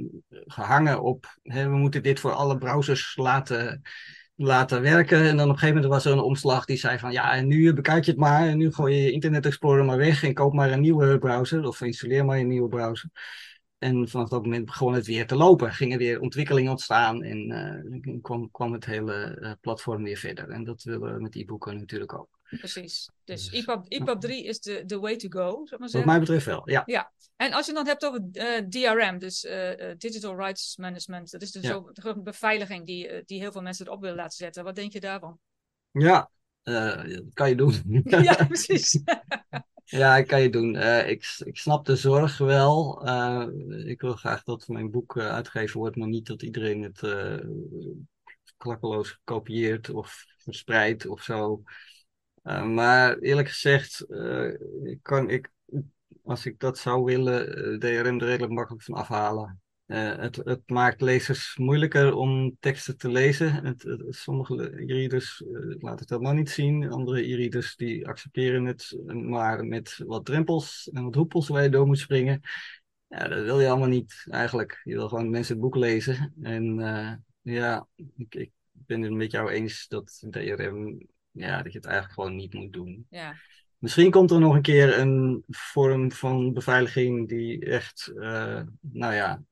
gehangen 0.47 1.03
op. 1.03 1.39
Hè, 1.43 1.69
we 1.69 1.77
moeten 1.77 2.03
dit 2.03 2.21
voor 2.21 2.33
alle 2.33 2.59
browsers 2.59 3.17
laten, 3.17 3.83
laten 4.39 4.83
werken. 4.83 5.19
En 5.19 5.37
dan 5.37 5.47
op 5.47 5.53
een 5.53 5.59
gegeven 5.59 5.75
moment 5.75 5.93
was 5.93 6.05
er 6.05 6.13
een 6.13 6.25
omslag 6.25 6.65
die 6.65 6.77
zei 6.77 6.99
van 6.99 7.13
ja, 7.13 7.35
en 7.35 7.47
nu 7.47 7.73
bekijk 7.73 8.05
je 8.05 8.11
het 8.11 8.21
maar. 8.21 8.49
En 8.49 8.57
nu 8.59 8.73
gooi 8.73 8.95
je 8.97 9.13
Internet 9.13 9.47
Explorer 9.47 9.85
maar 9.85 9.97
weg 9.97 10.23
en 10.23 10.35
koop 10.35 10.53
maar 10.53 10.73
een 10.73 10.81
nieuwe 10.81 11.19
browser. 11.19 11.67
Of 11.67 11.81
installeer 11.81 12.25
maar 12.25 12.39
een 12.39 12.49
nieuwe 12.49 12.69
browser. 12.69 13.11
En 13.79 14.09
vanaf 14.09 14.29
dat 14.29 14.43
moment 14.43 14.65
begon 14.65 14.93
het 14.95 15.07
weer 15.07 15.27
te 15.27 15.37
lopen. 15.37 15.73
Gingen 15.73 15.99
weer 15.99 16.21
ontwikkelingen 16.21 16.71
ontstaan 16.71 17.23
en 17.23 17.51
eh, 17.51 18.21
kwam, 18.23 18.51
kwam 18.51 18.73
het 18.73 18.85
hele 18.85 19.15
eh, 19.15 19.53
platform 19.61 20.03
weer 20.03 20.17
verder. 20.17 20.49
En 20.49 20.65
dat 20.65 20.83
willen 20.83 21.15
we 21.15 21.21
met 21.21 21.37
e-boeken 21.37 21.79
natuurlijk 21.79 22.13
ook. 22.13 22.38
Precies. 22.49 23.11
Dus 23.25 23.51
Dus, 23.51 23.61
EPUB, 23.61 23.85
EPUB 23.89 24.21
3 24.21 24.45
is 24.45 24.61
de, 24.61 24.83
de 24.87 24.99
way 24.99 25.17
to 25.17 25.29
go, 25.29 25.63
ik 25.63 25.79
maar 25.79 25.91
Wat 25.91 26.05
mij 26.05 26.19
betreft 26.21 26.47
wel, 26.47 26.71
ja. 26.71 27.13
En 27.37 27.53
als 27.53 27.67
je 27.67 27.73
het 27.73 27.85
dan 27.85 27.87
hebt 27.87 28.05
over 28.05 28.29
eh, 28.33 28.65
DRM, 28.69 29.19
dus 29.19 29.45
eh, 29.45 29.91
eh, 29.91 29.99
Digital 29.99 30.37
Rights 30.37 30.77
Management, 30.77 31.31
dat 31.31 31.43
is 31.43 31.51
dus 31.51 31.63
Ja. 31.63 31.69
zo, 31.69 31.91
de 31.93 32.21
beveiliging 32.23 32.87
die, 32.87 33.25
die 33.25 33.41
heel 33.41 33.53
veel 33.53 33.63
mensen 33.63 33.87
erop 33.87 34.01
willen 34.01 34.17
laten 34.17 34.37
zetten. 34.37 34.65
Wat 34.65 34.75
denk 34.75 34.93
je 34.93 35.01
daarvan? 35.01 35.39
Ja, 35.91 36.31
dat 36.63 37.33
kan 37.33 37.49
je 37.49 37.55
doen. 37.55 37.83
ja, 38.05 38.45
precies. 38.47 39.01
Ja, 39.91 40.17
dat 40.17 40.27
kan 40.27 40.41
je 40.41 40.51
doen. 40.51 40.77
Ik, 41.07 41.37
ik 41.45 41.57
snap 41.57 41.85
de 41.87 41.97
zorg 41.97 42.39
wel. 42.39 43.07
Ik 43.87 44.01
wil 44.01 44.13
graag 44.13 44.43
dat 44.43 44.69
mijn 44.69 44.91
boek 44.91 45.19
uitgegeven 45.19 45.81
wordt, 45.81 45.97
maar 45.97 46.09
niet 46.09 46.27
dat 46.27 46.43
iedereen 46.43 46.83
het 46.83 47.01
klakkeloos 48.57 49.21
kopieert 49.25 49.91
of 49.91 50.25
verspreidt 50.37 51.07
of 51.07 51.23
zo. 51.23 51.63
Eh, 52.43 52.65
maar 52.65 53.19
eerlijk 53.19 53.49
gezegd, 53.49 54.01
eh, 54.01 54.55
kan 55.03 55.31
ik, 55.31 55.51
als 56.25 56.47
ik 56.47 56.59
dat 56.59 56.79
zou 56.79 57.05
willen, 57.05 57.57
eh, 57.57 57.79
DRM 57.79 58.21
er 58.21 58.27
redelijk 58.27 58.53
makkelijk 58.53 58.85
van 58.85 58.95
afhalen. 58.95 59.61
Het, 59.87 60.37
het 60.37 60.71
maakt 60.71 61.01
lezers 61.01 61.57
moeilijker 61.57 62.15
om 62.15 62.57
teksten 62.61 62.97
te 62.97 63.11
lezen. 63.11 63.65
Het, 63.65 63.85
sommige 64.09 64.55
e-readers 64.55 65.43
eh, 65.43 65.49
laten 65.79 65.99
het 65.99 66.11
helemaal 66.11 66.33
niet 66.33 66.51
zien. 66.51 66.91
Andere 66.91 67.23
e-readers 67.23 67.77
die 67.77 68.09
accepteren 68.09 68.65
het, 68.65 68.99
maar 69.07 69.65
met 69.65 70.03
wat 70.07 70.25
drempels 70.25 70.91
en 70.93 71.05
wat 71.05 71.15
hoepels 71.15 71.49
waar 71.49 71.63
je 71.63 71.69
door 71.69 71.87
moet 71.87 71.99
springen. 71.99 72.41
Ja, 73.07 73.29
dat 73.29 73.45
wil 73.45 73.61
je 73.61 73.69
allemaal 73.69 73.89
niet 73.89 74.27
eigenlijk. 74.31 74.81
Je 74.85 74.95
wil 74.95 75.09
gewoon 75.09 75.31
mensen 75.31 75.55
het 75.55 75.63
boek 75.63 75.77
lezen. 75.77 76.35
En 76.43 76.75
ja, 77.43 77.87
ik, 78.17 78.35
ik 78.35 78.51
ben 78.73 79.03
het 79.03 79.13
met 79.13 79.31
jou 79.31 79.51
eens 79.51 79.89
dat 79.89 80.25
DRM, 80.31 81.07
ja, 81.39 81.63
dat 81.63 81.73
je 81.73 81.79
het 81.79 81.87
eigenlijk 81.87 82.15
gewoon 82.15 82.37
niet 82.37 82.55
moet 82.55 82.73
doen. 82.73 83.07
ja, 83.11 83.35
Misschien 83.79 84.11
komt 84.11 84.31
er 84.31 84.41
nog 84.41 84.55
een 84.55 84.63
keer 84.63 84.99
een 84.99 85.45
vorm 85.49 86.13
van 86.13 86.53
beveiliging 86.53 87.29
die 87.29 87.65
echt, 87.65 88.13
eh, 88.17 88.63
nou 88.81 89.15
ja, 89.15 89.43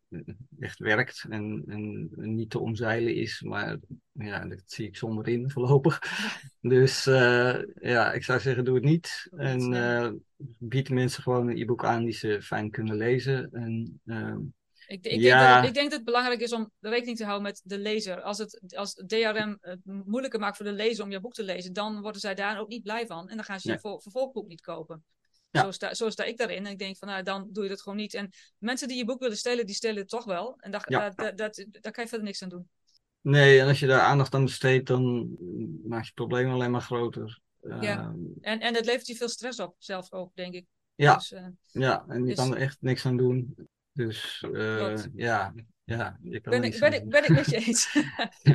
echt 0.59 0.79
werkt 0.79 1.27
en, 1.29 1.63
en 1.67 2.11
niet 2.35 2.51
te 2.51 2.59
omzeilen 2.59 3.15
is. 3.15 3.43
Maar 3.43 3.79
ja, 4.13 4.47
dat 4.47 4.63
zie 4.67 4.87
ik 4.87 4.97
zonder 4.97 5.29
in 5.29 5.51
voorlopig. 5.51 6.01
Dus 6.61 7.07
eh, 7.07 7.59
ja, 7.81 8.13
ik 8.13 8.25
zou 8.25 8.41
zeggen, 8.41 8.65
doe 8.65 8.75
het 8.75 8.85
niet. 8.85 9.29
En 9.37 9.73
eh, 9.73 10.11
bied 10.59 10.87
de 10.87 10.95
mensen 10.95 11.23
gewoon 11.23 11.49
een 11.49 11.57
e-book 11.57 11.85
aan 11.85 12.05
die 12.05 12.13
ze 12.13 12.43
fijn 12.43 12.71
kunnen 12.71 12.97
lezen. 12.97 13.53
En 13.53 14.01
ehm, 14.07 14.39
Ik, 14.87 15.05
ik, 15.05 15.21
Ja. 15.21 15.39
denk 15.45 15.57
dat, 15.57 15.69
ik 15.69 15.75
denk 15.75 15.87
dat 15.91 15.97
het 15.99 16.05
belangrijk 16.05 16.41
is 16.41 16.53
om 16.53 16.71
rekening 16.81 17.17
te 17.17 17.25
houden 17.25 17.43
met 17.47 17.61
de 17.65 17.79
lezer. 17.79 18.21
Als, 18.23 18.39
het, 18.39 18.75
als 18.77 18.95
DRM 19.07 19.59
het 19.61 19.81
moeilijker 19.85 20.41
maakt 20.41 20.57
voor 20.57 20.67
de 20.67 20.73
lezer 20.73 21.05
om 21.05 21.11
je 21.11 21.21
boek 21.21 21.35
te 21.35 21.43
lezen, 21.45 21.73
dan 21.73 22.01
worden 22.01 22.21
zij 22.21 22.35
daar 22.35 22.59
ook 22.61 22.69
niet 22.69 22.83
blij 22.83 23.07
van. 23.07 23.29
En 23.29 23.37
dan 23.37 23.45
gaan 23.45 23.61
ze 23.61 23.67
je 23.69 23.73
Nee. 23.73 23.93
ver- 23.93 24.01
vervolgboek 24.03 24.49
niet 24.49 24.61
kopen. 24.61 25.05
Ja. 25.51 25.63
Zo, 25.63 25.71
sta, 25.71 25.95
zo 25.95 26.11
sta 26.11 26.25
ik 26.25 26.37
daarin. 26.37 26.67
En 26.67 26.73
ik 26.73 26.79
denk 26.79 26.97
van, 26.97 27.09
nou, 27.09 27.23
dan 27.23 27.49
doe 27.53 27.63
je 27.65 27.69
dat 27.71 27.83
gewoon 27.83 27.99
niet. 27.99 28.15
En 28.15 28.31
mensen 28.59 28.89
die 28.89 28.97
je 28.97 29.05
boek 29.05 29.21
willen 29.21 29.37
stelen, 29.37 29.67
die 29.67 29.75
stelen 29.75 29.97
het 29.97 30.09
toch 30.09 30.25
wel. 30.25 30.55
En 30.59 30.71
daar, 30.71 30.85
Ja. 30.89 30.99
daar, 30.99 31.15
daar, 31.15 31.37
dat- 31.37 31.67
daar 31.71 31.93
kan 31.93 32.03
je 32.05 32.09
verder 32.09 32.27
niks 32.27 32.43
aan 32.43 32.49
doen. 32.49 32.69
nee, 33.21 33.61
en 33.61 33.69
als 33.69 33.79
je 33.79 33.87
daar 33.87 34.01
aandacht 34.01 34.35
aan 34.35 34.45
besteedt, 34.45 34.87
dan 34.87 35.29
maak 35.85 36.01
je 36.01 36.07
het 36.07 36.15
probleem 36.15 36.51
alleen 36.51 36.71
maar 36.71 36.81
groter. 36.81 37.41
Ja. 37.63 37.81
Ehm, 37.81 38.15
En, 38.41 38.61
en 38.61 38.75
het 38.75 38.85
levert 38.85 39.07
je 39.07 39.15
veel 39.17 39.29
stress 39.29 39.61
op, 39.61 39.75
zelf 39.79 40.13
ook, 40.13 40.35
denk 40.35 40.55
ik. 40.55 40.67
Ja. 40.95 41.15
Dus, 41.15 41.33
eh, 41.33 41.47
Ja, 41.67 42.05
en 42.09 42.21
je 42.21 42.27
Dus- 42.27 42.37
kan 42.37 42.55
er 42.55 42.61
echt 42.61 42.77
niks 42.81 43.07
aan 43.07 43.17
doen. 43.17 43.55
Dus 43.97 44.47
eh, 44.53 44.97
ja, 45.15 45.55
ja, 45.85 46.19
je 46.23 46.41
kan 46.41 46.53
ben, 46.53 46.65
ik, 46.65 46.79
ben, 46.81 46.93
ik, 46.93 47.09
ben 47.09 47.25
ik 47.25 47.31
met 47.31 47.51
je 47.51 47.57
eens. 47.57 47.99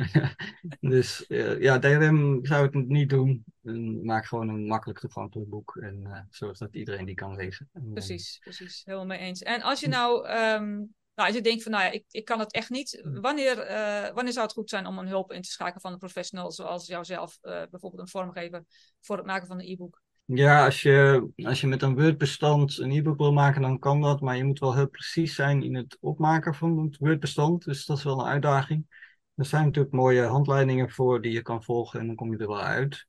dus 0.94 1.26
eh, 1.26 1.60
ja, 1.60 1.78
DRM 1.78 2.44
zou 2.46 2.66
ik 2.66 2.72
het 2.72 2.88
niet 2.88 3.10
doen. 3.10 3.44
En 3.62 4.04
maak 4.04 4.26
gewoon 4.26 4.48
een 4.48 4.66
makkelijk 4.66 4.98
toegankelijk 4.98 5.50
boek 5.50 5.76
en 5.76 6.06
eh, 6.06 6.20
zorg 6.30 6.58
dat 6.58 6.74
iedereen 6.74 7.04
die 7.04 7.14
kan 7.14 7.36
lezen. 7.36 7.68
En, 7.72 7.82
eh, 7.82 7.92
Precies, 7.92 8.38
precies. 8.38 8.82
Helemaal 8.84 9.06
mee 9.06 9.18
eens. 9.18 9.42
En 9.42 9.62
als 9.62 9.80
je 9.80 9.88
nou, 9.88 10.26
ehm, 10.26 10.68
nou 11.14 11.28
als 11.28 11.34
je 11.34 11.40
denkt 11.40 11.62
van, 11.62 11.72
nou 11.72 11.84
ja, 11.84 11.90
ik, 11.90 12.04
ik 12.10 12.24
kan 12.24 12.38
het 12.38 12.52
echt 12.52 12.70
niet. 12.70 13.00
Wanneer, 13.04 13.58
eh, 13.58 14.14
wanneer 14.14 14.32
zou 14.32 14.46
het 14.46 14.54
goed 14.54 14.70
zijn 14.70 14.86
om 14.86 14.98
een 14.98 15.08
hulp 15.08 15.32
in 15.32 15.42
te 15.42 15.50
schakelen 15.50 15.80
van 15.80 15.92
een 15.92 15.98
professional 15.98 16.52
zoals 16.52 16.86
jouzelf, 16.86 17.38
eh, 17.40 17.62
bijvoorbeeld 17.70 18.02
een 18.02 18.08
vormgever, 18.08 18.64
voor 19.00 19.16
het 19.16 19.26
maken 19.26 19.46
van 19.46 19.58
een 19.58 19.68
e-book? 19.68 20.01
Ja, 20.34 20.64
als 20.64 20.82
je, 20.82 21.28
als 21.36 21.60
je 21.60 21.66
met 21.66 21.82
een 21.82 21.94
Word-bestand 21.94 22.78
een 22.78 22.90
e-book 22.90 23.18
wil 23.18 23.32
maken, 23.32 23.62
dan 23.62 23.78
kan 23.78 24.00
dat. 24.00 24.20
Maar 24.20 24.36
je 24.36 24.44
moet 24.44 24.58
wel 24.58 24.74
heel 24.74 24.88
precies 24.88 25.34
zijn 25.34 25.62
in 25.62 25.74
het 25.74 25.96
opmaken 26.00 26.54
van 26.54 26.78
het 26.78 26.96
Word-bestand. 26.98 27.64
Dus 27.64 27.86
dat 27.86 27.96
is 27.98 28.04
wel 28.04 28.20
een 28.20 28.26
uitdaging. 28.26 28.86
Er 29.34 29.44
zijn 29.44 29.64
natuurlijk 29.64 29.94
mooie 29.94 30.22
handleidingen 30.22 30.90
voor 30.90 31.20
die 31.20 31.32
je 31.32 31.42
kan 31.42 31.62
volgen 31.62 32.00
en 32.00 32.06
dan 32.06 32.16
kom 32.16 32.32
je 32.32 32.38
er 32.38 32.46
wel 32.46 32.62
uit. 32.62 33.06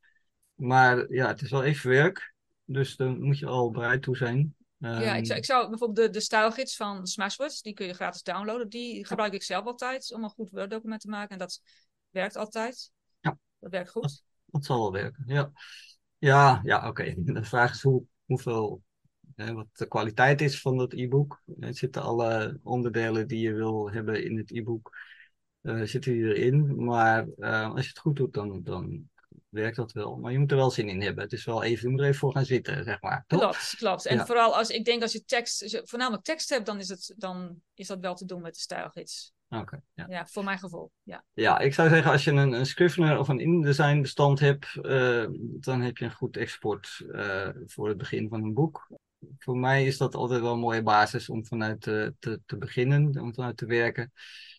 Maar 0.53 1.13
ja, 1.13 1.27
het 1.27 1.41
is 1.41 1.51
wel 1.51 1.63
even 1.63 1.89
werk. 1.89 2.33
Dus 2.65 2.95
daar 2.95 3.15
moet 3.15 3.39
je 3.39 3.45
al 3.45 3.71
bereid 3.71 4.01
toe 4.01 4.17
zijn. 4.17 4.55
ja, 4.77 5.01
Ehm, 5.01 5.15
ik 5.17 5.25
zou, 5.25 5.39
ik 5.39 5.45
zou 5.45 5.69
bijvoorbeeld 5.69 6.07
de, 6.07 6.13
de 6.13 6.23
stijlgids 6.23 6.75
van 6.75 7.07
Smashwords, 7.07 7.61
die 7.61 7.73
kun 7.73 7.85
je 7.85 7.93
gratis 7.93 8.23
downloaden. 8.23 8.69
Die 8.69 9.05
gebruik 9.05 9.33
ik 9.33 9.43
zelf 9.43 9.65
altijd 9.65 10.13
om 10.13 10.23
een 10.23 10.29
goed 10.29 10.49
Word-document 10.49 11.01
te 11.01 11.09
maken. 11.09 11.29
En 11.29 11.37
dat 11.37 11.61
werkt 12.09 12.35
altijd. 12.35 12.91
Ja. 13.19 13.37
Dat 13.59 13.71
werkt 13.71 13.89
goed. 13.89 14.23
Dat 14.45 14.65
zal 14.65 14.77
wel 14.79 14.91
werken, 14.91 15.23
ja. 15.27 15.51
Ja, 16.23 16.61
ja, 16.63 16.87
oké. 16.87 17.13
De 17.17 17.43
vraag 17.43 17.71
is 17.71 17.81
hoe, 17.81 18.03
hoeveel 18.25 18.81
wat 19.35 19.67
de 19.73 19.87
kwaliteit 19.87 20.41
is 20.41 20.61
van 20.61 20.77
dat 20.77 20.93
e-book. 20.93 21.41
Zitten 21.59 22.01
alle 22.01 22.59
onderdelen 22.63 23.27
die 23.27 23.39
je 23.39 23.53
wil 23.53 23.91
hebben 23.91 24.23
in 24.23 24.37
het 24.37 24.51
e-book, 24.51 24.97
uh, 25.61 25.81
zitten 25.81 26.13
erin. 26.13 26.83
Maar 26.83 27.25
als 27.73 27.81
je 27.81 27.89
het 27.89 27.99
goed 27.99 28.15
doet, 28.15 28.33
dan, 28.33 28.63
dan 28.63 29.09
werkt 29.49 29.75
dat 29.75 29.91
wel. 29.91 30.15
Maar 30.15 30.31
je 30.31 30.39
moet 30.39 30.51
er 30.51 30.57
wel 30.57 30.71
zin 30.71 30.89
in 30.89 31.01
hebben. 31.01 31.23
Het 31.23 31.33
is 31.33 31.45
wel 31.45 31.63
even, 31.63 31.83
je 31.83 31.89
moet 31.89 31.99
er 31.99 32.05
even 32.07 32.19
voor 32.19 32.31
gaan 32.31 32.45
zitten, 32.45 32.83
zeg 32.83 33.01
maar. 33.01 33.23
Toch? 33.27 33.39
Klopt, 33.39 33.75
klopt. 33.77 34.05
En 34.05 34.25
vooral 34.25 34.55
als 34.55 34.69
ik 34.69 34.85
denk 34.85 35.01
als 35.01 35.11
je 35.11 35.25
tekst, 35.25 35.81
voornamelijk 35.83 36.23
tekst 36.23 36.49
hebt, 36.49 36.65
dan 36.65 36.79
is, 36.79 36.89
het, 36.89 37.13
dan 37.17 37.61
is 37.73 37.87
dat 37.87 37.99
wel 37.99 38.15
te 38.15 38.25
doen 38.25 38.41
met 38.41 38.53
de 38.53 38.59
stijlgids. 38.59 39.33
Oké. 39.59 39.81
ja. 39.93 40.05
ja. 40.09 40.25
voor 40.25 40.43
mijn 40.43 40.59
gevoel. 40.59 40.91
Ja. 41.03 41.23
ja, 41.33 41.59
ik 41.59 41.73
zou 41.73 41.89
zeggen, 41.89 42.11
als 42.11 42.23
je 42.23 42.31
een, 42.31 42.51
een 42.51 42.65
Scrivener 42.65 43.19
of 43.19 43.27
een 43.27 43.39
InDesign 43.39 44.01
bestand 44.01 44.39
hebt, 44.39 44.75
uh, 44.81 45.25
dan 45.39 45.81
heb 45.81 45.97
je 45.97 46.05
een 46.05 46.13
goed 46.13 46.37
export 46.37 47.01
uh, 47.07 47.49
voor 47.65 47.87
het 47.87 47.97
begin 47.97 48.29
van 48.29 48.43
een 48.43 48.53
boek. 48.53 48.91
Voor 49.37 49.57
mij 49.57 49.85
is 49.85 49.97
dat 49.97 50.15
altijd 50.15 50.41
wel 50.41 50.53
een 50.53 50.59
mooie 50.59 50.83
basis 50.83 51.29
om 51.29 51.45
vanuit 51.45 51.81
te, 51.81 52.15
te, 52.19 52.41
te 52.45 52.57
beginnen, 52.57 53.21
om 53.21 53.33
vanuit 53.33 53.57
te 53.57 53.65
werken. 53.65 54.11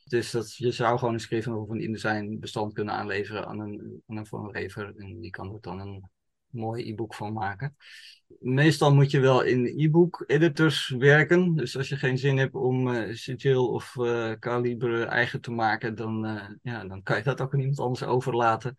Dus 0.05 0.31
dat, 0.31 0.57
je 0.57 0.71
zou 0.71 0.99
gewoon 0.99 1.15
een 1.15 1.21
Scrivener 1.21 1.59
of 1.59 1.69
een 1.69 1.83
InDesign 1.83 2.39
bestand 2.41 2.73
kunnen 2.73 2.95
aanleveren 2.95 3.47
aan 3.47 3.61
een, 3.61 4.03
aan 4.07 4.17
een 4.17 4.27
vormgever. 4.27 4.95
En 4.97 5.21
die 5.21 5.31
kan 5.31 5.55
er 5.55 5.61
dan 5.61 5.81
een 5.81 6.11
mooi 6.55 6.91
e-book 6.91 7.15
van 7.15 7.33
maken. 7.33 7.77
Meestal 8.41 8.95
moet 8.95 9.11
je 9.11 9.21
wel 9.21 9.43
in 9.43 9.67
e-book 9.67 10.25
editors 10.27 10.89
werken. 10.89 11.55
Dus 11.55 11.77
als 11.77 11.89
je 11.89 11.97
geen 11.97 12.19
zin 12.19 12.39
hebt 12.39 12.55
om 12.55 12.89
uh, 12.89 13.15
Sigil 13.15 13.69
of 13.69 13.95
uh, 13.99 14.33
Calibre 14.33 15.05
eigen 15.05 15.41
te 15.41 15.51
maken, 15.51 15.95
dan, 15.95 16.27
uh, 16.27 16.49
ja, 16.63 16.85
dan 16.85 17.03
kan 17.03 17.17
je 17.17 17.23
dat 17.23 17.41
ook 17.41 17.55
aan 17.55 17.61
iemand 17.61 17.81
anders 17.81 18.03
overlaten. 18.03 18.75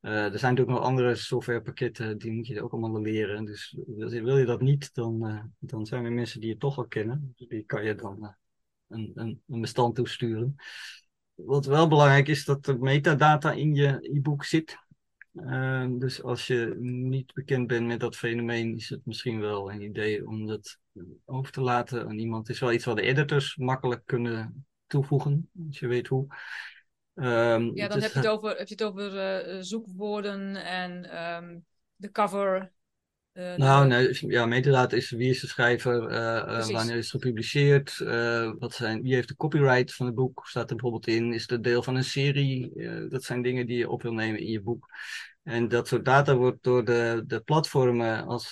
er 0.00 0.38
zijn 0.38 0.54
natuurlijk 0.54 0.78
nog 0.78 0.80
andere 0.80 1.14
softwarepakketten, 1.14 2.18
die 2.18 2.32
moet 2.32 2.46
je 2.46 2.62
ook 2.62 2.72
allemaal 2.72 3.00
leren. 3.00 3.44
Dus 3.44 3.76
wil 3.86 4.38
je 4.38 4.44
dat 4.44 4.60
niet, 4.60 4.94
dan, 4.94 5.42
dan 5.58 5.86
zijn 5.86 6.04
er 6.04 6.12
mensen 6.12 6.40
die 6.40 6.48
je 6.48 6.56
toch 6.56 6.76
wel 6.76 6.86
kennen. 6.86 7.32
Dus 7.36 7.48
die 7.48 7.64
kan 7.64 7.84
je 7.84 7.94
dan 7.94 8.36
een, 8.88 9.12
een, 9.14 9.42
een 9.48 9.60
bestand 9.60 9.94
toesturen. 9.94 10.56
Wat 11.34 11.66
wel 11.66 11.88
belangrijk 11.88 12.28
is, 12.28 12.44
dat 12.44 12.66
er 12.66 12.78
metadata 12.78 13.52
in 13.52 13.74
je 13.74 13.98
e-book 14.00 14.44
zit. 14.44 14.86
Uh, 15.34 15.86
dus 15.98 16.22
als 16.22 16.46
je 16.46 16.74
niet 16.78 17.32
bekend 17.34 17.66
bent 17.66 17.86
met 17.86 18.00
dat 18.00 18.16
fenomeen, 18.16 18.76
is 18.76 18.88
het 18.88 19.06
misschien 19.06 19.40
wel 19.40 19.72
een 19.72 19.82
idee 19.82 20.26
om 20.26 20.46
dat 20.46 20.78
over 21.24 21.52
te 21.52 21.60
laten 21.60 22.06
aan 22.06 22.18
iemand. 22.18 22.46
Het 22.46 22.56
is 22.56 22.62
wel 22.62 22.72
iets 22.72 22.84
wat 22.84 22.96
de 22.96 23.02
editors 23.02 23.56
makkelijk 23.56 24.02
kunnen 24.04 24.66
toevoegen, 24.86 25.50
als 25.66 25.78
je 25.78 25.86
weet 25.86 26.06
hoe. 26.06 26.26
Um, 27.14 27.76
ja, 27.76 27.88
dan 27.88 28.00
heb, 28.00 28.12
je 28.12 28.18
het 28.18 28.26
over, 28.26 28.56
heb 28.56 28.68
je 28.68 28.74
het 28.74 28.82
over 28.82 29.14
uh, 29.56 29.62
zoekwoorden 29.62 30.56
en 30.64 31.22
um, 31.24 31.64
de 31.96 32.10
cover 32.10 32.72
uh, 33.38 33.56
nou, 33.56 33.86
nee, 33.86 34.18
ja, 34.20 34.46
metadata 34.46 34.96
is 34.96 35.10
wie 35.10 35.30
is 35.30 35.40
de 35.40 35.46
schrijver, 35.46 36.10
uh, 36.10 36.66
wanneer 36.66 36.96
is 36.96 37.12
het 37.12 37.22
gepubliceerd, 37.22 37.98
wat 38.58 38.74
zijn, 38.74 39.02
wie 39.02 39.14
heeft 39.14 39.28
de 39.28 39.36
copyright 39.36 39.94
van 39.94 40.06
het 40.06 40.14
boek, 40.14 40.46
staat 40.46 40.70
er 40.70 40.76
bijvoorbeeld 40.76 41.06
in, 41.06 41.32
is 41.32 41.48
het 41.48 41.64
deel 41.64 41.82
van 41.82 41.96
een 41.96 42.04
serie, 42.04 42.72
dat 43.08 43.24
zijn 43.24 43.42
dingen 43.42 43.66
die 43.66 43.78
je 43.78 43.88
op 43.88 44.02
wil 44.02 44.12
nemen 44.12 44.40
in 44.40 44.50
je 44.50 44.60
boek. 44.60 44.88
En 45.42 45.68
dat 45.68 45.88
soort 45.88 46.04
data 46.04 46.36
wordt 46.36 46.62
door 46.62 46.84
de, 46.84 47.22
de 47.26 47.40
platformen 47.40 48.26
als 48.26 48.50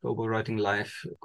Kobo 0.00 0.28
Writing 0.28 0.60
Live, 0.68 1.16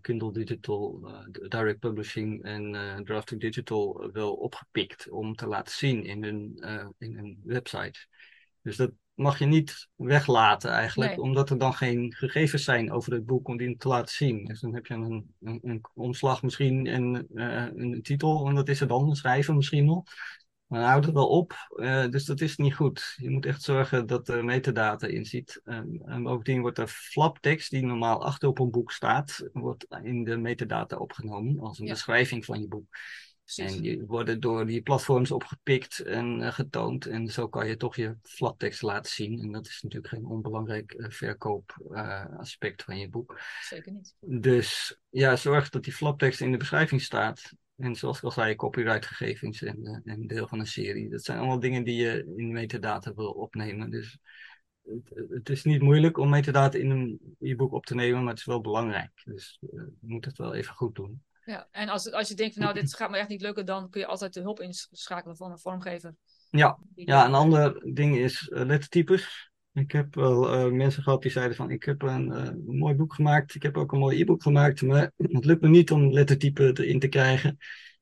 Kindle 0.00 0.32
Digital, 0.32 1.10
Direct 1.48 1.78
Publishing 1.78 2.42
en 2.42 3.02
Drafting 3.04 3.40
Digital 3.40 4.10
wel 4.12 4.32
opgepikt 4.32 5.10
om 5.10 5.34
te 5.34 5.46
laten 5.46 5.74
zien 5.74 6.04
in 6.04 6.24
hun, 6.24 6.54
in 6.98 7.16
hun 7.16 7.40
website. 7.44 8.06
Dus 8.62 8.76
dat, 8.76 8.90
mag 9.16 9.38
je 9.38 9.46
niet 9.46 9.88
weglaten 9.94 10.70
eigenlijk, 10.70 11.20
omdat 11.20 11.50
er 11.50 11.58
dan 11.58 11.74
geen 11.74 12.14
gegevens 12.14 12.64
zijn 12.64 12.92
over 12.92 13.12
het 13.12 13.26
boek 13.26 13.48
om 13.48 13.56
die 13.56 13.76
te 13.76 13.88
laten 13.88 14.14
zien. 14.14 14.44
Dus 14.44 14.60
dan 14.60 14.74
heb 14.74 14.86
je 14.86 14.94
een, 14.94 15.34
een, 15.40 15.60
een 15.62 15.84
omslag 15.94 16.42
misschien 16.42 16.86
en 16.86 17.26
uh, 17.34 17.66
een 17.74 18.02
titel, 18.02 18.48
en 18.48 18.54
dat 18.54 18.68
is 18.68 18.80
er 18.80 18.88
dan, 18.88 19.08
een 19.08 19.16
schrijver 19.16 19.54
misschien 19.54 19.84
nog. 19.84 20.04
Maar 20.66 20.80
dan 20.80 20.88
houdt 20.88 21.04
het 21.04 21.14
wel 21.14 21.28
op, 21.28 21.54
uh, 21.76 22.08
dus 22.08 22.24
dat 22.24 22.40
is 22.40 22.56
niet 22.56 22.74
goed. 22.74 23.14
Je 23.16 23.30
moet 23.30 23.46
echt 23.46 23.62
zorgen 23.62 24.06
dat 24.06 24.28
er 24.28 24.44
metadata 24.44 25.06
in 25.06 25.24
zit. 25.24 25.60
Um, 25.64 26.02
en 26.04 26.22
bovendien 26.22 26.60
wordt 26.60 26.78
er 26.78 26.88
flaptekst, 26.88 27.70
die 27.70 27.84
normaal 27.84 28.24
achter 28.24 28.48
op 28.48 28.58
een 28.58 28.70
boek 28.70 28.92
staat, 28.92 29.48
wordt 29.52 29.86
in 30.02 30.24
de 30.24 30.36
metadata 30.36 30.96
opgenomen 30.96 31.60
als 31.60 31.78
een 31.78 31.88
beschrijving 31.88 32.44
van 32.44 32.60
je 32.60 32.68
boek. 32.68 32.86
En 33.54 33.80
die 33.80 34.04
worden 34.04 34.40
door 34.40 34.66
die 34.66 34.82
platforms 34.82 35.30
opgepikt 35.30 35.98
en 35.98 36.40
uh, 36.40 36.52
getoond. 36.52 37.06
En 37.06 37.28
zo 37.28 37.48
kan 37.48 37.68
je 37.68 37.76
toch 37.76 37.96
je 37.96 38.16
flattekst 38.22 38.82
laten 38.82 39.12
zien. 39.12 39.40
En 39.40 39.52
dat 39.52 39.66
is 39.66 39.82
natuurlijk 39.82 40.14
geen 40.14 40.26
onbelangrijk 40.26 40.94
uh, 40.96 41.10
verkoopaspect 41.10 42.80
uh, 42.80 42.86
van 42.86 42.98
je 42.98 43.08
boek. 43.08 43.40
Zeker 43.60 43.92
niet. 43.92 44.16
Dus 44.20 45.00
ja, 45.08 45.36
zorg 45.36 45.68
dat 45.68 45.84
die 45.84 45.92
flaptekst 45.92 46.40
in 46.40 46.50
de 46.50 46.56
beschrijving 46.56 47.02
staat. 47.02 47.52
En 47.76 47.94
zoals 47.94 48.16
ik 48.16 48.24
al 48.24 48.30
zei, 48.30 48.54
copyrightgegevens 48.54 49.62
en, 49.62 50.02
en 50.04 50.26
deel 50.26 50.48
van 50.48 50.58
een 50.58 50.66
serie. 50.66 51.10
Dat 51.10 51.24
zijn 51.24 51.38
allemaal 51.38 51.60
dingen 51.60 51.84
die 51.84 51.96
je 51.96 52.32
in 52.36 52.52
metadata 52.52 53.14
wil 53.14 53.30
opnemen. 53.30 53.90
Dus 53.90 54.18
het, 54.82 55.26
het 55.28 55.48
is 55.48 55.64
niet 55.64 55.82
moeilijk 55.82 56.18
om 56.18 56.28
metadata 56.28 56.78
in 56.78 56.90
een 56.90 57.36
e-book 57.40 57.72
op 57.72 57.86
te 57.86 57.94
nemen, 57.94 58.20
maar 58.20 58.30
het 58.30 58.38
is 58.38 58.44
wel 58.44 58.60
belangrijk. 58.60 59.10
Dus 59.24 59.58
je 59.60 59.96
moet 60.00 60.24
het 60.24 60.38
wel 60.38 60.54
even 60.54 60.74
goed 60.74 60.94
doen. 60.94 61.22
Ja, 61.46 61.68
en 61.70 61.88
als, 61.88 62.12
als 62.12 62.28
je 62.28 62.34
denkt 62.34 62.54
van 62.54 62.62
nou, 62.62 62.74
dit 62.74 62.94
gaat 62.94 63.10
me 63.10 63.16
echt 63.16 63.28
niet 63.28 63.40
lukken, 63.40 63.66
dan 63.66 63.90
kun 63.90 64.00
je 64.00 64.06
altijd 64.06 64.34
de 64.34 64.40
hulp 64.40 64.60
inschakelen 64.60 65.36
van 65.36 65.50
een 65.50 65.58
vormgever. 65.58 66.14
Ja, 66.50 66.78
ja 66.94 67.26
een 67.26 67.34
ander 67.34 67.92
ding 67.94 68.16
is 68.16 68.48
uh, 68.52 68.64
lettertypes. 68.64 69.50
Ik 69.72 69.92
heb 69.92 70.14
wel 70.14 70.54
uh, 70.54 70.72
mensen 70.72 71.02
gehad 71.02 71.22
die 71.22 71.30
zeiden 71.30 71.56
van 71.56 71.70
ik 71.70 71.82
heb 71.82 72.02
een, 72.02 72.28
uh, 72.28 72.44
een, 72.44 72.78
mooi 72.78 72.94
boek 72.94 73.14
gemaakt, 73.14 73.54
ik 73.54 73.62
heb 73.62 73.76
ook 73.76 73.92
een 73.92 73.98
mooi 73.98 74.20
e-book 74.20 74.42
gemaakt, 74.42 74.82
maar 74.82 75.12
het 75.16 75.44
lukt 75.44 75.60
me 75.60 75.68
niet 75.68 75.90
om 75.90 76.12
lettertype 76.12 76.72
erin 76.74 76.98
te 76.98 77.08
krijgen. 77.08 77.56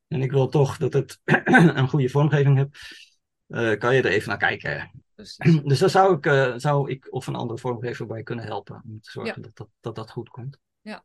En 0.09 0.23
ik 0.23 0.31
wil 0.31 0.49
toch 0.49 0.77
dat 0.77 0.93
het 0.93 1.21
een 1.79 1.89
goede 1.89 2.09
vormgeving 2.09 2.57
heeft. 2.57 3.79
kan 3.79 3.95
je 3.95 4.03
er 4.03 4.11
even 4.11 4.29
naar 4.29 4.39
kijken. 4.39 4.91
dus 5.65 5.79
daar 5.79 5.91
zou 5.91 6.17
ik, 6.17 6.55
zou 6.61 6.91
ik 6.91 7.13
of 7.13 7.27
een 7.27 7.35
andere 7.35 7.59
vormgever 7.59 8.07
bij 8.07 8.23
kunnen 8.23 8.45
helpen 8.45 8.83
om 8.87 9.01
te 9.01 9.11
zorgen 9.11 9.43
dat, 9.43 9.57
dat, 9.57 9.69
dat 9.81 9.95
dat 9.95 10.11
goed 10.11 10.29
komt. 10.29 10.59
Ja, 10.81 11.05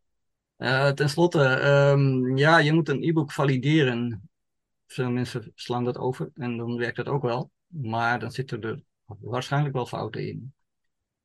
uh, 0.60 0.90
ten 0.90 1.10
slotte, 1.10 1.62
um, 1.92 2.38
ja, 2.38 2.58
je 2.58 2.74
moet 2.74 2.90
een 2.90 3.04
e-book 3.04 3.32
valideren. 3.32 4.30
Veel 4.86 5.10
mensen 5.10 5.52
slaan 5.56 5.84
dat 5.84 5.98
over 5.98 6.30
en 6.34 6.58
dan 6.58 6.78
werkt 6.78 6.96
dat 6.96 7.08
ook 7.08 7.22
wel. 7.22 7.52
Maar 7.68 8.20
dan 8.20 8.32
zitten 8.32 8.62
er 8.62 8.82
waarschijnlijk 9.06 9.74
wel 9.74 9.86
fouten 9.86 10.28
in. 10.28 10.54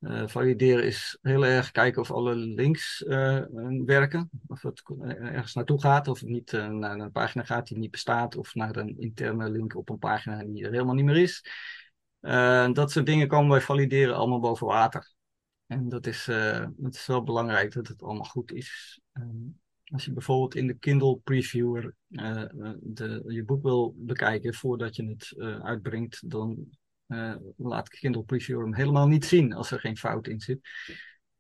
Uh, 0.01 0.27
valideren 0.27 0.85
is 0.85 1.19
heel 1.23 1.47
erg 1.47 1.71
kijken 1.71 2.01
of 2.01 2.11
alle 2.11 2.35
links 2.35 3.05
uh, 3.07 3.43
werken. 3.85 4.31
Of 4.47 4.63
het 4.63 4.83
ergens 5.09 5.55
naartoe 5.55 5.81
gaat. 5.81 6.09
Of 6.09 6.21
het 6.21 6.29
niet 6.29 6.53
naar 6.53 6.99
een 6.99 7.13
pagina 7.13 7.45
gaat 7.45 7.67
die 7.67 7.79
niet 7.79 7.91
bestaat. 7.91 8.37
Of 8.37 8.55
naar 8.55 8.77
een 8.77 8.99
interne 8.99 9.51
link 9.51 9.77
op 9.77 9.89
een 9.89 9.99
pagina 9.99 10.45
die 10.45 10.65
er 10.65 10.73
helemaal 10.73 10.95
niet 10.95 11.05
meer 11.05 11.17
is. 11.17 11.45
dat 12.73 12.91
soort 12.91 13.07
dingen 13.07 13.29
komen 13.29 13.51
bij 13.51 13.61
valideren 13.61 14.17
allemaal 14.17 14.41
boven 14.41 14.67
water. 14.67 15.13
En 15.67 15.89
dat 15.89 16.07
is, 16.07 16.25
dat 16.77 16.95
is 16.95 17.07
wel 17.07 17.23
belangrijk 17.23 17.73
dat 17.73 17.89
het 17.89 18.03
allemaal 18.03 18.25
goed 18.25 18.53
is. 18.53 19.03
Um, 19.19 19.61
als 19.85 20.05
je 20.05 20.13
bijvoorbeeld 20.13 20.55
in 20.55 20.67
de 20.67 20.75
Kindle 20.75 21.19
Previewer 21.25 21.95
uh, 22.09 22.45
de, 22.81 23.25
je 23.27 23.45
boek 23.45 23.63
wil 23.63 23.95
bekijken 23.97 24.55
voordat 24.55 24.97
je 24.97 25.09
het 25.09 25.35
uh, 25.37 25.61
uitbrengt, 25.61 26.31
dan 26.31 26.67
laat 27.57 27.89
Kindle 27.89 28.25
Previewer 28.25 28.65
hem 28.65 28.75
helemaal 28.75 29.09
niet 29.09 29.25
zien 29.25 29.53
als 29.53 29.71
er 29.71 29.81
geen 29.81 29.97
fout 29.97 30.27
in 30.27 30.41
zit. 30.41 30.61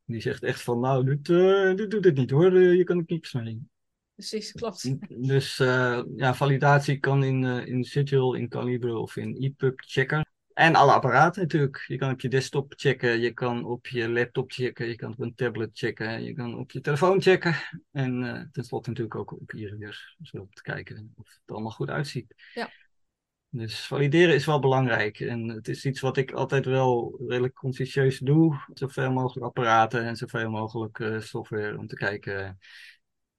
Die 0.05 0.21
zegt 0.21 0.43
echt 0.43 0.63
van, 0.63 0.81
nou, 0.81 1.05
dit, 1.05 1.27
dit 1.77 1.91
doet 1.91 2.05
het 2.05 2.17
niet 2.17 2.31
hoor, 2.31 2.61
je 2.61 2.85
kan 2.85 2.99
het 2.99 3.09
niet 3.09 3.33
mee. 3.33 3.63
Precies, 4.15 4.53
klopt. 4.53 4.97
Dus 5.29 5.57
ja, 6.17 6.35
validatie 6.35 6.99
kan 6.99 7.25
in, 7.25 7.45
in 7.45 7.85
Sigil, 7.85 8.35
in 8.35 8.49
Calibre 8.49 8.99
of 8.99 9.17
in 9.17 9.37
EPUB 9.37 9.81
checken. 9.87 10.24
En 10.55 10.75
alle 10.75 10.93
apparaten 10.93 11.43
natuurlijk. 11.43 11.85
Je 11.87 11.97
kan 11.97 12.11
op 12.11 12.21
je 12.21 12.29
desktop 12.29 12.73
checken, 12.77 13.21
je 13.21 13.33
kan 13.33 13.65
op 13.65 13.87
je 13.87 14.09
laptop 14.09 14.53
checken, 14.53 14.89
je 14.89 14.95
kan 14.95 15.13
op 15.13 15.21
een 15.21 15.35
tablet 15.35 15.71
checken, 15.73 16.23
je 16.23 16.33
kan 16.33 16.59
op 16.59 16.71
je 16.71 16.81
telefoon 16.81 17.23
checken. 17.23 17.55
En 17.93 18.23
uh, 18.23 18.43
tenslotte 18.53 18.89
natuurlijk 18.89 19.17
ook 19.17 19.33
op 19.33 19.53
je 19.53 19.77
weer, 19.77 20.17
om 20.33 20.49
te 20.53 20.63
kijken 20.63 21.13
of 21.17 21.29
het 21.29 21.55
allemaal 21.55 21.71
goed 21.71 21.91
uitziet. 21.91 22.35
Ja. 22.55 22.71
Dus 23.49 23.87
valideren 23.87 24.35
is 24.35 24.47
wel 24.47 24.59
belangrijk. 24.59 25.21
En 25.21 25.49
het 25.49 25.69
is 25.69 25.85
iets 25.85 26.01
wat 26.01 26.17
ik 26.17 26.33
altijd 26.33 26.65
wel 26.65 27.21
redelijk 27.27 27.55
consciëntieus 27.55 28.19
doe. 28.19 28.65
Zoveel 28.73 29.13
mogelijk 29.13 29.47
apparaten 29.47 30.05
en 30.05 30.17
zoveel 30.17 30.51
mogelijk 30.51 30.99
uh, 30.99 31.21
software 31.21 31.79
om 31.79 31.87
te 31.87 31.97
kijken 31.97 32.59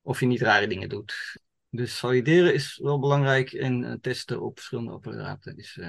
of 0.02 0.20
je 0.20 0.26
niet 0.26 0.42
rare 0.42 0.68
dingen 0.68 0.90
doet. 0.90 1.42
Dus 1.70 2.00
valideren 2.00 2.54
is 2.54 2.80
wel 2.84 3.00
belangrijk 3.00 3.52
en 3.52 3.82
uh, 3.82 3.94
testen 3.94 4.42
op 4.42 4.56
verschillende 4.58 4.92
apparaten 4.92 5.58
is 5.58 5.80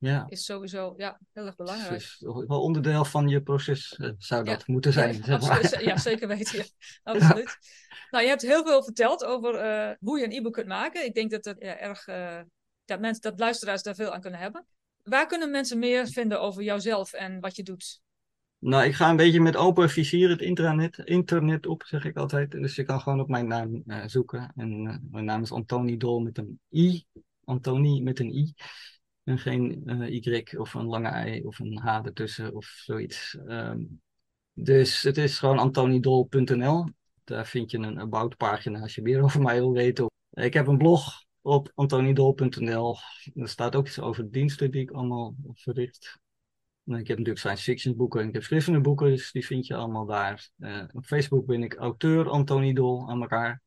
ja. 0.00 0.26
is 0.28 0.44
sowieso 0.44 0.94
ja, 0.96 1.20
heel 1.32 1.46
erg 1.46 1.56
belangrijk. 1.56 1.90
Dus 1.90 2.16
wel 2.46 2.62
onderdeel 2.62 3.04
van 3.04 3.28
je 3.28 3.42
proces 3.42 3.98
uh, 3.98 4.10
zou 4.18 4.44
dat 4.44 4.66
moeten 4.66 4.92
zijn. 4.92 5.22
Ja, 5.24 5.34
absoluut, 5.34 5.84
ja 5.84 5.96
zeker 5.96 6.28
weten. 6.28 6.58
Ja. 6.58 6.64
Absoluut. 7.02 7.58
Nou, 8.10 8.24
je 8.24 8.30
hebt 8.30 8.42
heel 8.42 8.64
veel 8.64 8.84
verteld 8.84 9.24
over 9.24 9.54
uh, 9.54 9.96
hoe 10.00 10.18
je 10.18 10.24
een 10.24 10.32
e-book 10.32 10.52
kunt 10.52 10.66
maken. 10.66 11.04
Ik 11.04 11.14
denk 11.14 11.30
dat 11.30 11.54
ja, 11.58 11.76
erg, 11.76 12.08
uh, 12.08 12.40
dat, 12.84 13.00
mensen, 13.00 13.22
dat 13.22 13.38
luisteraars 13.38 13.82
daar 13.82 13.94
veel 13.94 14.12
aan 14.12 14.20
kunnen 14.20 14.40
hebben. 14.40 14.66
Waar 15.02 15.26
kunnen 15.26 15.50
mensen 15.50 15.78
meer 15.78 16.06
vinden 16.06 16.40
over 16.40 16.62
jouzelf 16.62 17.12
en 17.12 17.40
wat 17.40 17.56
je 17.56 17.62
doet? 17.62 18.00
Nou, 18.58 18.84
ik 18.84 18.94
ga 18.94 19.10
een 19.10 19.16
beetje 19.16 19.40
met 19.40 19.56
open 19.56 19.90
vizier 19.90 20.28
het 20.28 20.40
intranet, 20.40 20.98
internet 20.98 21.66
op, 21.66 21.82
zeg 21.86 22.04
ik 22.04 22.16
altijd. 22.16 22.50
Dus 22.50 22.74
je 22.74 22.84
kan 22.84 23.00
gewoon 23.00 23.20
op 23.20 23.28
mijn 23.28 23.46
naam 23.46 23.82
zoeken. 24.06 24.52
En 24.56 24.82
mijn 25.10 25.24
naam 25.24 25.42
is 25.42 25.52
Antoni 25.52 25.96
Dol 25.96 26.20
met 26.20 26.38
een 26.38 26.60
I. 26.72 27.04
Antoni 27.44 28.02
met 28.02 28.18
een 28.18 28.34
I. 28.34 28.54
En 29.30 29.38
geen 29.38 29.82
uh, 29.86 30.10
Y 30.10 30.56
of 30.56 30.74
een 30.74 30.86
lange 30.86 31.36
I 31.36 31.44
of 31.44 31.58
een 31.58 31.78
H 31.78 31.86
ertussen 32.04 32.54
of 32.54 32.66
zoiets. 32.66 33.38
Um, 33.46 34.00
dus 34.52 35.02
het 35.02 35.16
is 35.16 35.38
gewoon 35.38 35.58
antonidol.nl. 35.58 36.88
Daar 37.24 37.46
vind 37.46 37.70
je 37.70 37.78
een 37.78 37.98
about 37.98 38.36
pagina 38.36 38.80
als 38.80 38.94
je 38.94 39.02
meer 39.02 39.22
over 39.24 39.42
mij 39.42 39.58
wil 39.58 39.72
weten. 39.72 40.10
Ik 40.30 40.54
heb 40.54 40.66
een 40.66 40.78
blog 40.78 41.24
op 41.40 41.72
antonidol.nl. 41.74 42.96
Er 43.34 43.48
staat 43.48 43.76
ook 43.76 43.86
iets 43.86 44.00
over 44.00 44.30
diensten 44.30 44.70
die 44.70 44.80
ik 44.80 44.90
allemaal 44.90 45.34
verricht. 45.52 46.18
Ik 46.84 47.08
heb 47.08 47.08
natuurlijk 47.08 47.38
science 47.38 47.62
fiction 47.62 47.96
boeken 47.96 48.20
en 48.20 48.28
ik 48.28 48.34
heb 48.34 48.42
schriftelijke 48.42 48.84
boeken, 48.84 49.10
dus 49.10 49.32
die 49.32 49.46
vind 49.46 49.66
je 49.66 49.74
allemaal 49.74 50.06
daar. 50.06 50.50
Uh, 50.58 50.84
op 50.92 51.04
Facebook 51.04 51.46
ben 51.46 51.62
ik 51.62 51.74
auteur 51.74 52.28
Antoni 52.28 52.72
Dol 52.72 53.08
aan 53.10 53.20
elkaar. 53.20 53.62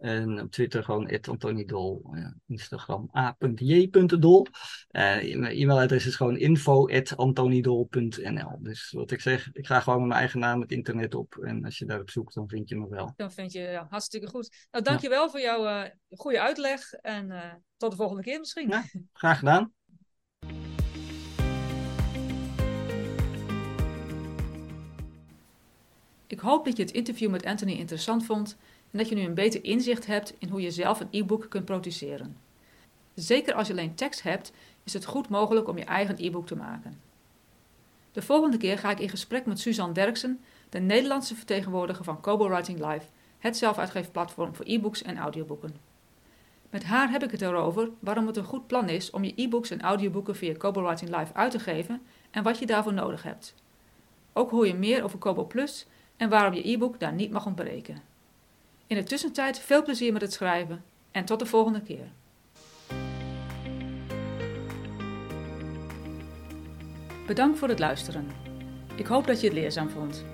En 0.00 0.40
op 0.40 0.50
Twitter 0.50 0.84
gewoon 0.84 1.20
@antonidol, 1.20 2.10
ja, 2.14 2.34
Instagram 2.46 3.10
a.j.dol. 3.16 4.46
Uh, 4.46 4.52
mijn 5.36 5.44
e-mailadres 5.44 6.06
is 6.06 6.16
gewoon 6.16 6.36
info@antonidol.nl. 6.36 8.58
Dus 8.60 8.90
wat 8.90 9.10
ik 9.10 9.20
zeg, 9.20 9.50
ik 9.52 9.66
ga 9.66 9.80
gewoon 9.80 9.98
met 9.98 10.08
mijn 10.08 10.20
eigen 10.20 10.40
naam 10.40 10.60
het 10.60 10.72
internet 10.72 11.14
op. 11.14 11.36
En 11.36 11.64
als 11.64 11.78
je 11.78 11.84
daarop 11.84 12.10
zoekt, 12.10 12.34
dan 12.34 12.48
vind 12.48 12.68
je 12.68 12.76
me 12.76 12.88
wel. 12.88 13.12
Dan 13.16 13.32
vind 13.32 13.52
je 13.52 13.60
ja, 13.60 13.86
hartstikke 13.90 14.26
goed. 14.26 14.66
Nou, 14.70 14.84
dankjewel 14.84 15.24
ja. 15.24 15.30
voor 15.30 15.40
jouw 15.40 15.64
uh, 15.64 15.82
goede 16.10 16.40
uitleg. 16.40 16.92
En 16.92 17.30
uh, 17.30 17.52
tot 17.76 17.90
de 17.90 17.96
volgende 17.96 18.22
keer 18.22 18.38
misschien. 18.38 18.68
Ja, 18.68 18.84
graag 19.12 19.38
gedaan. 19.38 19.72
Ik 26.26 26.40
hoop 26.40 26.64
dat 26.64 26.76
je 26.76 26.82
het 26.82 26.92
interview 26.92 27.30
met 27.30 27.44
Anthony 27.44 27.72
interessant 27.72 28.24
vond 28.24 28.56
en 28.90 28.98
dat 28.98 29.08
je 29.08 29.14
nu 29.14 29.22
een 29.22 29.34
beter 29.34 29.64
inzicht 29.64 30.06
hebt 30.06 30.34
in 30.38 30.48
hoe 30.48 30.60
je 30.60 30.70
zelf 30.70 31.00
een 31.00 31.08
e-book 31.10 31.46
kunt 31.48 31.64
produceren. 31.64 32.36
Zeker 33.14 33.54
als 33.54 33.66
je 33.66 33.72
alleen 33.72 33.94
tekst 33.94 34.22
hebt, 34.22 34.52
is 34.84 34.92
het 34.92 35.04
goed 35.04 35.28
mogelijk 35.28 35.68
om 35.68 35.78
je 35.78 35.84
eigen 35.84 36.16
e-book 36.18 36.46
te 36.46 36.56
maken. 36.56 37.00
De 38.12 38.22
volgende 38.22 38.56
keer 38.56 38.78
ga 38.78 38.90
ik 38.90 39.00
in 39.00 39.08
gesprek 39.08 39.46
met 39.46 39.60
Suzanne 39.60 39.94
Derksen, 39.94 40.40
de 40.68 40.78
Nederlandse 40.78 41.34
vertegenwoordiger 41.34 42.04
van 42.04 42.20
Kobo 42.20 42.48
Writing 42.48 42.78
Live, 42.78 43.06
het 43.38 43.56
zelfuitgeefplatform 43.56 44.54
voor 44.54 44.64
e-books 44.68 45.02
en 45.02 45.18
audioboeken. 45.18 45.76
Met 46.70 46.84
haar 46.84 47.10
heb 47.10 47.22
ik 47.22 47.30
het 47.30 47.42
erover 47.42 47.90
waarom 47.98 48.26
het 48.26 48.36
een 48.36 48.44
goed 48.44 48.66
plan 48.66 48.88
is 48.88 49.10
om 49.10 49.24
je 49.24 49.32
e-books 49.36 49.70
en 49.70 49.80
audioboeken 49.80 50.36
via 50.36 50.54
Kobo 50.56 50.82
Writing 50.82 51.16
Live 51.16 51.34
uit 51.34 51.50
te 51.50 51.58
geven 51.58 52.02
en 52.30 52.42
wat 52.42 52.58
je 52.58 52.66
daarvoor 52.66 52.92
nodig 52.92 53.22
hebt. 53.22 53.54
Ook 54.32 54.50
hoor 54.50 54.66
je 54.66 54.74
meer 54.74 55.02
over 55.02 55.18
Kobo 55.18 55.44
Plus 55.44 55.86
en 56.16 56.28
waarom 56.28 56.54
je 56.54 56.68
e-book 56.68 57.00
daar 57.00 57.12
niet 57.12 57.30
mag 57.30 57.46
ontbreken. 57.46 58.02
In 58.88 58.96
de 58.96 59.02
tussentijd 59.02 59.58
veel 59.58 59.82
plezier 59.82 60.12
met 60.12 60.22
het 60.22 60.32
schrijven 60.32 60.84
en 61.10 61.24
tot 61.24 61.38
de 61.38 61.46
volgende 61.46 61.82
keer. 61.82 62.06
Bedankt 67.26 67.58
voor 67.58 67.68
het 67.68 67.78
luisteren. 67.78 68.30
Ik 68.96 69.06
hoop 69.06 69.26
dat 69.26 69.40
je 69.40 69.46
het 69.46 69.56
leerzaam 69.56 69.90
vond. 69.90 70.24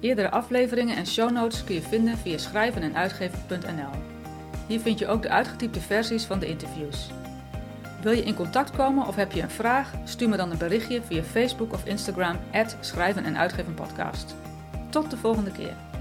Eerdere 0.00 0.30
afleveringen 0.30 0.96
en 0.96 1.06
show 1.06 1.30
notes 1.30 1.64
kun 1.64 1.74
je 1.74 1.82
vinden 1.82 2.18
via 2.18 2.38
schrijvenenuitgeven.nl. 2.38 4.00
Hier 4.68 4.80
vind 4.80 4.98
je 4.98 5.08
ook 5.08 5.22
de 5.22 5.28
uitgetypte 5.28 5.80
versies 5.80 6.24
van 6.24 6.38
de 6.38 6.46
interviews. 6.46 7.10
Wil 8.02 8.12
je 8.12 8.22
in 8.22 8.34
contact 8.34 8.70
komen 8.70 9.06
of 9.06 9.16
heb 9.16 9.32
je 9.32 9.42
een 9.42 9.50
vraag? 9.50 9.92
Stuur 10.04 10.28
me 10.28 10.36
dan 10.36 10.50
een 10.50 10.58
berichtje 10.58 11.02
via 11.02 11.22
Facebook 11.22 11.72
of 11.72 11.86
Instagram, 11.86 12.38
schrijven 12.80 13.24
en 13.24 13.38
uitgeven 13.38 13.74
podcast. 13.74 14.34
Tot 14.90 15.10
de 15.10 15.16
volgende 15.16 15.52
keer. 15.52 15.91